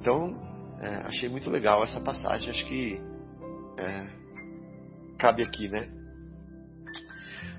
Então, 0.00 0.34
é, 0.80 0.88
achei 1.06 1.28
muito 1.28 1.50
legal 1.50 1.84
essa 1.84 2.00
passagem, 2.00 2.50
acho 2.50 2.64
que 2.66 3.00
é, 3.78 4.23
cabe 5.18 5.42
aqui, 5.42 5.68
né? 5.68 5.88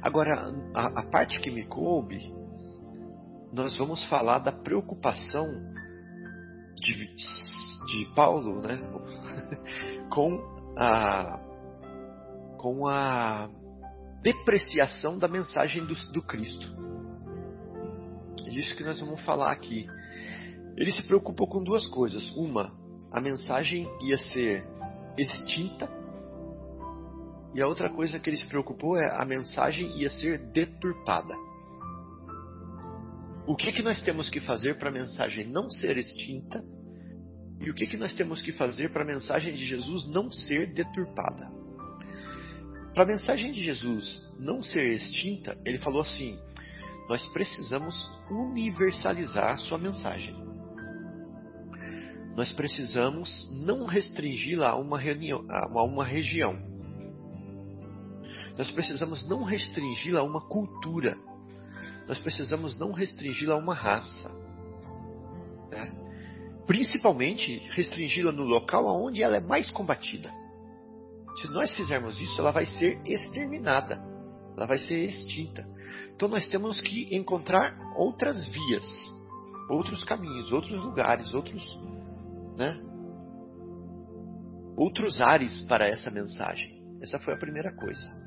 Agora, 0.01 0.53
a, 0.74 0.99
a 0.99 1.03
parte 1.03 1.39
que 1.39 1.49
me 1.49 1.66
coube, 1.66 2.20
nós 3.51 3.76
vamos 3.78 4.03
falar 4.06 4.39
da 4.39 4.51
preocupação 4.51 5.47
de, 6.76 7.16
de 7.88 8.14
Paulo, 8.16 8.62
né? 8.62 8.80
com 10.12 10.41
a 10.78 11.39
com 12.58 12.88
a 12.88 13.47
depreciação 14.24 15.20
da 15.20 15.28
mensagem 15.28 15.86
do, 15.86 15.93
do 16.12 16.24
Cristo. 16.24 16.68
É 18.43 18.49
disso 18.49 18.76
que 18.76 18.84
nós 18.84 18.99
vamos 18.99 19.22
falar 19.22 19.51
aqui. 19.51 19.88
Ele 20.76 20.91
se 20.91 21.03
preocupou 21.03 21.47
com 21.47 21.64
duas 21.64 21.86
coisas. 21.88 22.32
Uma, 22.36 22.74
a 23.12 23.22
mensagem 23.22 23.88
ia 24.01 24.18
ser 24.18 24.68
extinta. 25.16 25.88
E 27.56 27.62
a 27.62 27.68
outra 27.68 27.89
coisa 27.89 28.20
que 28.20 28.30
ele 28.30 28.36
se 28.36 28.45
preocupou 28.47 28.97
é 28.97 29.16
a 29.16 29.24
mensagem 29.24 29.97
ia 29.97 30.10
ser 30.10 30.39
deturpada. 30.51 31.34
O 33.47 33.56
que, 33.56 33.72
que 33.72 33.82
nós 33.82 34.01
temos 34.01 34.30
que 34.30 34.41
fazer 34.41 34.78
para 34.78 34.89
a 34.89 34.91
mensagem 34.91 35.47
não 35.47 35.72
ser 35.72 35.97
extinta? 35.97 36.62
E 37.62 37.70
o 37.70 37.74
que, 37.74 37.88
que 37.88 37.95
nós 37.95 38.14
temos 38.14 38.41
que 38.41 38.51
fazer 38.51 38.89
para 38.89 39.03
a 39.03 39.08
mensagem 39.08 39.56
de 39.56 39.64
Jesus 39.64 40.06
não 40.06 40.30
ser 40.30 40.74
deturpada? 40.74 41.49
Para 42.93 43.03
a 43.03 43.08
mensagem 43.08 43.53
de 43.53 43.64
Jesus 43.64 44.30
não 44.38 44.62
ser 44.62 44.93
extinta, 44.93 45.58
ele 45.66 45.78
falou 45.78 46.01
assim: 46.01 46.38
nós 47.08 47.26
precisamos 47.30 47.95
universalizar 48.30 49.58
sua 49.60 49.78
mensagem. 49.78 50.36
Nós 52.36 52.51
precisamos 52.51 53.49
não 53.66 53.86
restringi-la 53.86 54.72
a 54.72 54.74
a 54.74 55.84
uma 55.86 56.03
região. 56.03 56.74
Nós 58.58 58.72
precisamos 58.72 59.28
não 59.28 59.43
restringi-la 59.43 60.22
a 60.22 60.24
uma 60.24 60.41
cultura. 60.41 61.18
Nós 62.08 62.20
precisamos 62.20 62.78
não 62.78 62.91
restringi-la 62.91 63.56
a 63.56 63.58
uma 63.58 63.74
raça. 63.74 64.30
Né? 65.70 65.91
Principalmente 66.66 67.58
restringi-la 67.72 68.32
no 68.32 68.43
local 68.43 68.86
onde 68.86 69.22
ela 69.22 69.38
é 69.38 69.39
mais 69.41 69.70
combatida. 69.72 70.32
Se 71.41 71.47
nós 71.49 71.74
fizermos 71.76 72.20
isso, 72.22 72.39
ela 72.39 72.51
vai 72.51 72.66
ser 72.66 73.01
exterminada, 73.06 74.01
ela 74.56 74.66
vai 74.66 74.78
ser 74.78 75.10
extinta. 75.10 75.68
Então 76.16 76.30
nós 76.30 76.47
temos 76.47 76.80
que 76.80 77.14
encontrar 77.14 77.78
outras 77.97 78.45
vias, 78.47 78.86
outros 79.70 80.03
caminhos, 80.06 80.53
outros 80.53 80.82
lugares, 80.82 81.34
outros, 81.34 81.78
né? 82.56 82.82
Outros 84.78 85.20
ares 85.20 85.62
para 85.64 85.88
essa 85.88 86.10
mensagem. 86.10 86.82
Essa 87.01 87.20
foi 87.20 87.34
a 87.34 87.38
primeira 87.38 87.74
coisa. 87.76 88.24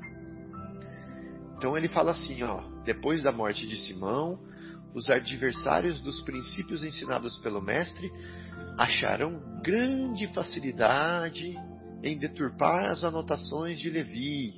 Então 1.59 1.77
ele 1.77 1.89
fala 1.89 2.11
assim, 2.11 2.41
ó, 2.41 2.61
depois 2.85 3.21
da 3.21 3.33
morte 3.33 3.67
de 3.67 3.75
Simão, 3.81 4.39
os 4.95 5.09
adversários 5.09 5.99
dos 5.99 6.21
princípios 6.21 6.85
ensinados 6.85 7.37
pelo 7.39 7.61
mestre 7.61 8.09
acharão 8.77 9.41
grande 9.61 10.25
facilidade 10.27 11.53
em 12.01 12.17
deturpar 12.17 12.89
as 12.89 13.03
anotações 13.03 13.77
de 13.77 13.89
Levi. 13.89 14.53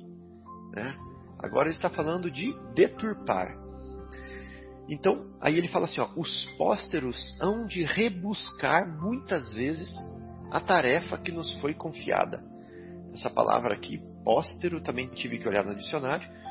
Né? 0.76 0.96
Agora 1.40 1.66
ele 1.66 1.74
está 1.74 1.90
falando 1.90 2.30
de 2.30 2.54
deturpar. 2.72 3.52
Então, 4.88 5.26
aí 5.40 5.58
ele 5.58 5.66
fala 5.66 5.86
assim: 5.86 6.00
ó, 6.00 6.08
os 6.16 6.46
pósteros 6.56 7.36
hão 7.40 7.66
de 7.66 7.82
rebuscar 7.82 8.86
muitas 9.02 9.52
vezes 9.52 9.92
a 10.52 10.60
tarefa 10.60 11.18
que 11.18 11.32
nos 11.32 11.52
foi 11.54 11.74
confiada. 11.74 12.44
Essa 13.12 13.28
palavra 13.28 13.74
aqui, 13.74 14.00
póstero, 14.22 14.80
também 14.80 15.08
tive 15.08 15.38
que 15.38 15.48
olhar 15.48 15.64
no 15.64 15.74
dicionário. 15.74 16.41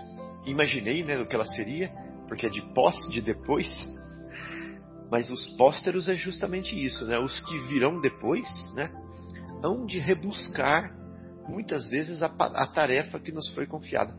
Imaginei 0.46 1.04
né, 1.04 1.20
o 1.20 1.28
que 1.28 1.36
ela 1.36 1.46
seria, 1.46 1.90
porque 2.28 2.46
é 2.46 2.50
de 2.50 2.62
pós, 2.74 2.96
de 3.10 3.22
depois. 3.22 3.68
Mas 5.12 5.30
os 5.30 5.50
pósteros 5.58 6.08
é 6.08 6.16
justamente 6.16 6.74
isso, 6.74 7.06
né? 7.06 7.20
Os 7.20 7.40
que 7.42 7.60
virão 7.68 8.00
depois, 8.00 8.48
né? 8.74 8.90
hão 9.64 9.86
de 9.86 10.00
rebuscar 10.00 10.96
muitas 11.48 11.90
vezes 11.90 12.22
a, 12.22 12.28
a 12.28 12.68
tarefa 12.68 13.20
que 13.20 13.32
nos 13.32 13.50
foi 13.52 13.66
confiada. 13.66 14.14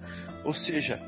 Ou 0.45 0.55
seja, 0.55 1.01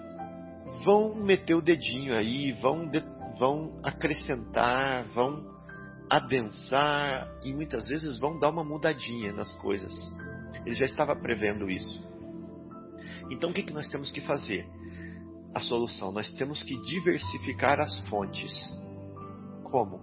vão 0.84 1.14
meter 1.14 1.54
o 1.54 1.62
dedinho 1.62 2.16
aí, 2.16 2.52
vão, 2.52 2.86
de, 2.88 3.02
vão 3.38 3.78
acrescentar, 3.82 5.04
vão 5.14 5.52
adensar 6.08 7.28
e 7.44 7.52
muitas 7.52 7.88
vezes 7.88 8.18
vão 8.18 8.38
dar 8.38 8.50
uma 8.50 8.64
mudadinha 8.64 9.32
nas 9.32 9.52
coisas. 9.56 9.92
Ele 10.64 10.74
já 10.74 10.84
estava 10.84 11.14
prevendo 11.16 11.70
isso. 11.70 12.02
Então 13.30 13.50
o 13.50 13.52
que, 13.52 13.62
que 13.62 13.72
nós 13.72 13.88
temos 13.88 14.10
que 14.10 14.20
fazer? 14.20 14.66
A 15.54 15.60
solução, 15.60 16.10
nós 16.10 16.28
temos 16.30 16.62
que 16.62 16.76
diversificar 16.82 17.80
as 17.80 17.96
fontes. 18.08 18.52
Como? 19.62 20.00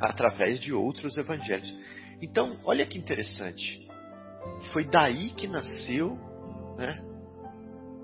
Através 0.00 0.60
de 0.60 0.72
outros 0.72 1.16
evangelhos. 1.16 1.74
Então, 2.22 2.60
olha 2.64 2.86
que 2.86 2.96
interessante. 2.96 3.86
Foi 4.72 4.84
daí 4.84 5.30
que 5.30 5.48
nasceu, 5.48 6.16
né? 6.76 7.04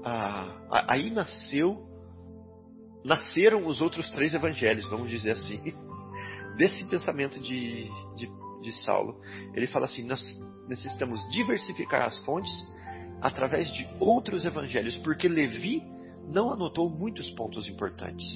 Ah, 0.05 0.85
aí 0.89 1.11
nasceu, 1.11 1.87
nasceram 3.05 3.67
os 3.67 3.81
outros 3.81 4.11
três 4.11 4.35
evangelhos, 4.35 4.89
vamos 4.91 5.09
dizer 5.09 5.33
assim, 5.33 5.73
desse 6.59 6.85
pensamento 6.87 7.41
de, 7.41 7.89
de, 8.17 8.29
de 8.63 8.73
Saulo. 8.85 9.21
Ele 9.55 9.67
fala 9.69 9.87
assim: 9.87 10.05
nós 10.05 10.21
necessitamos 10.69 11.21
diversificar 11.31 12.03
as 12.03 12.19
fontes 12.19 12.53
através 13.21 13.73
de 13.73 13.89
outros 14.01 14.45
evangelhos, 14.45 14.97
porque 14.99 15.29
Levi 15.29 15.83
não 16.33 16.53
anotou 16.53 16.89
muitos 16.91 17.31
pontos 17.31 17.69
importantes. 17.69 18.27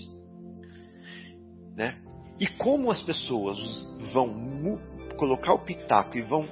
Né? 1.77 1.97
E 2.41 2.47
como 2.47 2.91
as 2.91 3.03
pessoas 3.03 3.59
vão 4.13 4.81
colocar 5.17 5.53
o 5.53 5.61
pitaco 5.61 6.17
e 6.17 6.23
vão 6.23 6.49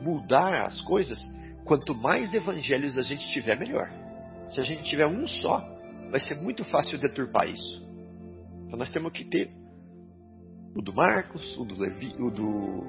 mudar 0.00 0.66
as 0.66 0.80
coisas, 0.80 1.18
quanto 1.64 1.94
mais 1.94 2.34
evangelhos 2.34 2.98
a 2.98 3.02
gente 3.02 3.28
tiver, 3.32 3.58
melhor. 3.58 3.90
Se 4.50 4.60
a 4.60 4.64
gente 4.64 4.82
tiver 4.84 5.06
um 5.06 5.26
só, 5.26 5.60
vai 6.10 6.20
ser 6.20 6.34
muito 6.34 6.64
fácil 6.64 6.98
deturpar 6.98 7.48
isso. 7.48 7.82
Então 8.66 8.78
nós 8.78 8.90
temos 8.90 9.12
que 9.12 9.24
ter 9.24 9.50
o 10.74 10.82
do 10.82 10.92
Marcos, 10.92 11.56
o 11.56 11.64
do 11.64 11.76
Levi, 11.76 12.14
o 12.18 12.30
do 12.30 12.84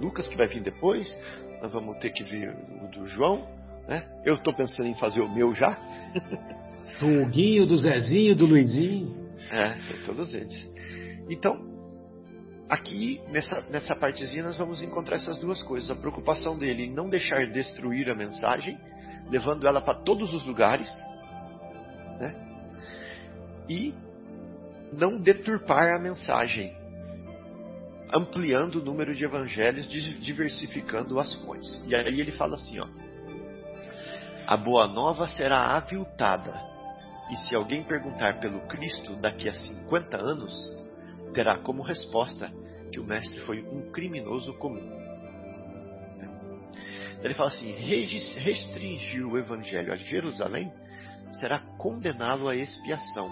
Lucas 0.00 0.28
que 0.28 0.36
vai 0.36 0.46
vir 0.46 0.62
depois. 0.62 1.08
Nós 1.60 1.72
vamos 1.72 1.98
ter 1.98 2.10
que 2.10 2.22
ver 2.22 2.54
o 2.82 2.88
do 2.88 3.06
João, 3.06 3.48
né? 3.88 4.06
Eu 4.24 4.34
estou 4.34 4.54
pensando 4.54 4.88
em 4.88 4.94
fazer 4.94 5.20
o 5.20 5.28
meu 5.28 5.52
já. 5.54 5.76
Do 7.00 7.22
Huguinho, 7.22 7.66
do 7.66 7.76
Zezinho, 7.76 8.34
do 8.34 8.46
Luizinho. 8.46 9.16
É, 9.50 9.74
todos 10.04 10.32
eles. 10.34 10.68
Então, 11.30 11.68
Aqui, 12.68 13.18
nessa, 13.30 13.62
nessa 13.70 13.96
partezinha, 13.96 14.42
nós 14.42 14.58
vamos 14.58 14.82
encontrar 14.82 15.16
essas 15.16 15.38
duas 15.38 15.62
coisas. 15.62 15.90
A 15.90 15.94
preocupação 15.94 16.58
dele 16.58 16.84
em 16.84 16.92
não 16.92 17.08
deixar 17.08 17.46
destruir 17.46 18.10
a 18.10 18.14
mensagem, 18.14 18.78
levando 19.30 19.66
ela 19.66 19.80
para 19.80 19.94
todos 19.94 20.34
os 20.34 20.44
lugares, 20.44 20.88
né? 22.20 22.34
e 23.70 23.94
não 24.92 25.18
deturpar 25.18 25.96
a 25.96 25.98
mensagem, 25.98 26.76
ampliando 28.12 28.76
o 28.76 28.84
número 28.84 29.14
de 29.14 29.24
evangelhos, 29.24 29.88
diversificando 30.20 31.18
as 31.18 31.32
fontes. 31.36 31.82
E 31.86 31.94
aí 31.94 32.20
ele 32.20 32.32
fala 32.32 32.56
assim, 32.56 32.78
ó. 32.80 32.86
a 34.46 34.56
boa 34.58 34.86
nova 34.86 35.26
será 35.26 35.74
aviltada. 35.74 36.67
E 37.30 37.36
se 37.36 37.54
alguém 37.54 37.82
perguntar 37.82 38.40
pelo 38.40 38.60
Cristo 38.62 39.16
daqui 39.16 39.48
a 39.48 39.52
50 39.52 40.16
anos, 40.16 40.54
terá 41.34 41.58
como 41.58 41.82
resposta 41.82 42.50
que 42.90 42.98
o 42.98 43.04
mestre 43.04 43.40
foi 43.42 43.62
um 43.62 43.90
criminoso 43.92 44.54
comum. 44.54 44.98
Ele 47.22 47.34
fala 47.34 47.50
assim: 47.50 47.72
restringir 47.72 49.26
o 49.26 49.36
evangelho 49.36 49.92
a 49.92 49.96
Jerusalém 49.96 50.72
será 51.32 51.58
condená-lo 51.76 52.48
à 52.48 52.56
expiação. 52.56 53.30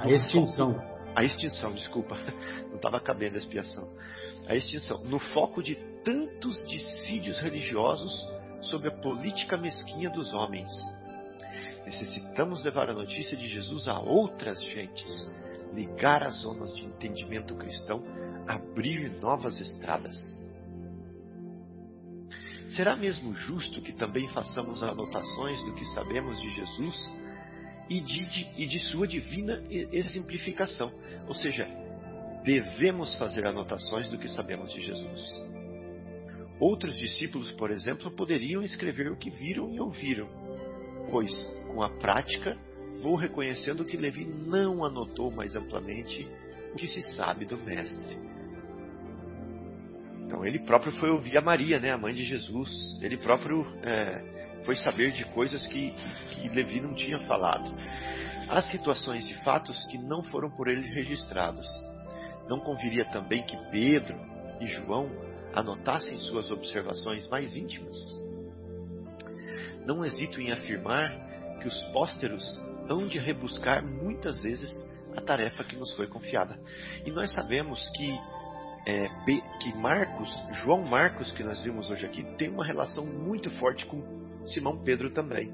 A 0.00 0.10
extinção. 0.10 0.98
A 1.14 1.24
extinção, 1.24 1.72
desculpa. 1.72 2.16
Não 2.68 2.76
estava 2.76 3.00
cabendo 3.00 3.36
a 3.36 3.38
expiação. 3.38 3.88
A 4.46 4.54
extinção. 4.54 5.02
No 5.04 5.18
foco 5.18 5.62
de 5.62 5.74
tantos 6.04 6.66
dissídios 6.68 7.38
religiosos 7.40 8.26
sobre 8.62 8.88
a 8.88 8.92
política 8.92 9.56
mesquinha 9.56 10.10
dos 10.10 10.32
homens. 10.32 10.70
Necessitamos 11.88 12.62
levar 12.62 12.90
a 12.90 12.92
notícia 12.92 13.34
de 13.34 13.48
Jesus 13.48 13.88
a 13.88 13.98
outras 13.98 14.62
gentes, 14.62 15.26
ligar 15.72 16.22
as 16.22 16.42
zonas 16.42 16.76
de 16.76 16.84
entendimento 16.84 17.54
cristão, 17.54 18.04
abrir 18.46 19.10
novas 19.22 19.58
estradas. 19.58 20.14
Será 22.68 22.94
mesmo 22.94 23.32
justo 23.32 23.80
que 23.80 23.94
também 23.94 24.28
façamos 24.28 24.82
anotações 24.82 25.64
do 25.64 25.72
que 25.72 25.86
sabemos 25.86 26.38
de 26.38 26.54
Jesus 26.56 27.14
e 27.88 28.00
de, 28.02 28.26
de, 28.26 28.50
e 28.58 28.66
de 28.66 28.80
sua 28.80 29.08
divina 29.08 29.64
exemplificação? 29.70 30.92
Ou 31.26 31.34
seja, 31.34 31.66
devemos 32.44 33.14
fazer 33.14 33.46
anotações 33.46 34.10
do 34.10 34.18
que 34.18 34.28
sabemos 34.28 34.70
de 34.74 34.82
Jesus. 34.82 35.42
Outros 36.60 36.94
discípulos, 36.98 37.50
por 37.52 37.70
exemplo, 37.70 38.10
poderiam 38.10 38.62
escrever 38.62 39.10
o 39.10 39.16
que 39.16 39.30
viram 39.30 39.72
e 39.72 39.80
ouviram, 39.80 40.28
pois, 41.10 41.32
com 41.68 41.82
a 41.82 41.90
prática, 41.90 42.56
vou 43.02 43.14
reconhecendo 43.14 43.84
que 43.84 43.96
Levi 43.96 44.24
não 44.24 44.84
anotou 44.84 45.30
mais 45.30 45.54
amplamente 45.54 46.28
o 46.72 46.76
que 46.76 46.88
se 46.88 47.02
sabe 47.14 47.44
do 47.44 47.56
Mestre. 47.56 48.18
Então 50.24 50.44
ele 50.44 50.58
próprio 50.58 50.92
foi 50.92 51.10
ouvir 51.10 51.38
a 51.38 51.40
Maria, 51.40 51.80
né, 51.80 51.90
a 51.90 51.98
mãe 51.98 52.12
de 52.12 52.24
Jesus. 52.24 52.98
Ele 53.00 53.16
próprio 53.16 53.64
é, 53.82 54.60
foi 54.64 54.76
saber 54.76 55.12
de 55.12 55.24
coisas 55.26 55.66
que, 55.68 55.90
que 56.30 56.48
Levi 56.50 56.80
não 56.80 56.94
tinha 56.94 57.18
falado. 57.20 57.74
Há 58.48 58.62
situações 58.62 59.30
e 59.30 59.34
fatos 59.42 59.86
que 59.86 59.98
não 59.98 60.22
foram 60.24 60.50
por 60.50 60.68
ele 60.68 60.88
registrados. 60.94 61.66
Não 62.48 62.58
conviria 62.60 63.04
também 63.06 63.42
que 63.42 63.56
Pedro 63.70 64.18
e 64.60 64.66
João 64.66 65.10
anotassem 65.54 66.18
suas 66.18 66.50
observações 66.50 67.28
mais 67.28 67.56
íntimas? 67.56 67.96
Não 69.86 70.04
hesito 70.04 70.40
em 70.40 70.52
afirmar 70.52 71.27
que 71.60 71.68
os 71.68 71.84
pósteros 71.86 72.44
hão 72.88 73.06
de 73.06 73.18
rebuscar 73.18 73.84
muitas 73.84 74.40
vezes 74.40 74.70
a 75.16 75.20
tarefa 75.20 75.64
que 75.64 75.76
nos 75.76 75.94
foi 75.94 76.06
confiada. 76.06 76.58
E 77.04 77.10
nós 77.10 77.32
sabemos 77.32 77.88
que 77.96 78.18
é, 78.86 79.06
que 79.60 79.74
Marcos, 79.76 80.30
João 80.62 80.82
Marcos, 80.82 81.30
que 81.32 81.42
nós 81.42 81.60
vimos 81.60 81.90
hoje 81.90 82.06
aqui, 82.06 82.22
tem 82.36 82.48
uma 82.48 82.64
relação 82.64 83.04
muito 83.04 83.50
forte 83.58 83.84
com 83.84 84.02
Simão 84.46 84.82
Pedro 84.82 85.10
também. 85.10 85.52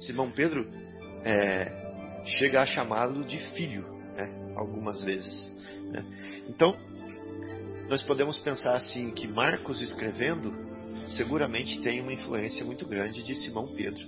Simão 0.00 0.30
Pedro 0.30 0.68
é, 1.24 2.22
chega 2.26 2.60
a 2.60 2.66
chamá-lo 2.66 3.24
de 3.24 3.38
filho, 3.52 3.86
né, 4.14 4.52
algumas 4.56 5.02
vezes. 5.02 5.50
Né. 5.90 6.04
Então, 6.48 6.76
nós 7.88 8.02
podemos 8.02 8.38
pensar 8.38 8.74
assim 8.74 9.10
que 9.12 9.26
Marcos 9.28 9.80
escrevendo 9.80 10.52
seguramente 11.06 11.80
tem 11.80 12.00
uma 12.00 12.12
influência 12.12 12.64
muito 12.64 12.86
grande 12.86 13.22
de 13.22 13.34
Simão 13.36 13.68
Pedro, 13.74 14.06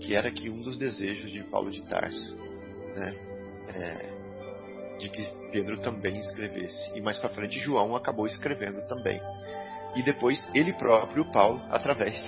que 0.00 0.14
era 0.14 0.28
aqui 0.28 0.48
um 0.48 0.62
dos 0.62 0.78
desejos 0.78 1.30
de 1.30 1.42
Paulo 1.44 1.70
de 1.70 1.82
Tarso. 1.82 2.36
Né. 2.94 3.16
É, 3.68 4.18
de 4.98 5.08
que 5.08 5.24
Pedro 5.52 5.78
também 5.80 6.18
escrevesse. 6.18 6.96
E 6.96 7.00
mais 7.00 7.16
para 7.18 7.30
frente 7.30 7.58
João 7.60 7.96
acabou 7.96 8.26
escrevendo 8.26 8.86
também. 8.88 9.20
E 9.96 10.02
depois 10.02 10.46
ele 10.54 10.72
próprio, 10.72 11.24
Paulo, 11.32 11.62
através 11.70 12.20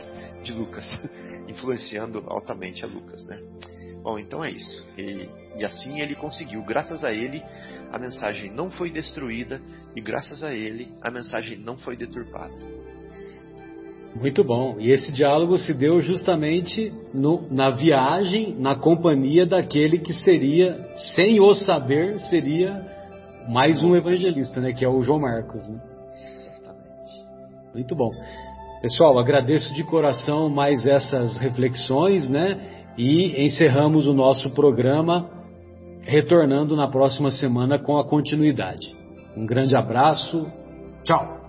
de 0.42 0.52
Lucas, 0.52 0.84
influenciando 1.48 2.24
altamente 2.28 2.84
a 2.84 2.88
Lucas, 2.88 3.26
né? 3.26 3.38
Bom, 4.02 4.18
então 4.18 4.42
é 4.42 4.50
isso. 4.50 4.86
E, 4.96 5.28
e 5.56 5.64
assim 5.64 6.00
ele 6.00 6.14
conseguiu. 6.14 6.62
Graças 6.62 7.04
a 7.04 7.12
ele, 7.12 7.42
a 7.92 7.98
mensagem 7.98 8.50
não 8.50 8.70
foi 8.70 8.90
destruída 8.90 9.60
e 9.94 10.00
graças 10.00 10.42
a 10.42 10.54
ele, 10.54 10.90
a 11.02 11.10
mensagem 11.10 11.58
não 11.58 11.76
foi 11.76 11.96
deturpada. 11.96 12.56
Muito 14.14 14.42
bom. 14.42 14.76
E 14.78 14.90
esse 14.90 15.12
diálogo 15.12 15.56
se 15.56 15.72
deu 15.72 16.00
justamente 16.00 16.92
no, 17.14 17.46
na 17.50 17.70
viagem, 17.70 18.56
na 18.58 18.74
companhia 18.74 19.46
daquele 19.46 19.98
que 19.98 20.12
seria, 20.12 20.76
sem 21.14 21.40
o 21.40 21.54
saber, 21.54 22.18
seria 22.18 22.84
mais 23.48 23.84
um 23.84 23.94
evangelista, 23.94 24.60
né? 24.60 24.72
Que 24.72 24.84
é 24.84 24.88
o 24.88 25.00
João 25.02 25.20
Marcos, 25.20 25.66
né? 25.68 25.80
Exatamente. 26.36 27.74
Muito 27.74 27.94
bom. 27.94 28.10
Pessoal, 28.82 29.18
agradeço 29.18 29.72
de 29.74 29.84
coração 29.84 30.48
mais 30.48 30.84
essas 30.84 31.38
reflexões, 31.38 32.28
né? 32.28 32.84
E 32.98 33.44
encerramos 33.46 34.06
o 34.06 34.12
nosso 34.12 34.50
programa, 34.50 35.30
retornando 36.02 36.74
na 36.74 36.88
próxima 36.88 37.30
semana 37.30 37.78
com 37.78 37.96
a 37.96 38.04
continuidade. 38.04 38.94
Um 39.36 39.46
grande 39.46 39.76
abraço. 39.76 40.50
Tchau. 41.04 41.39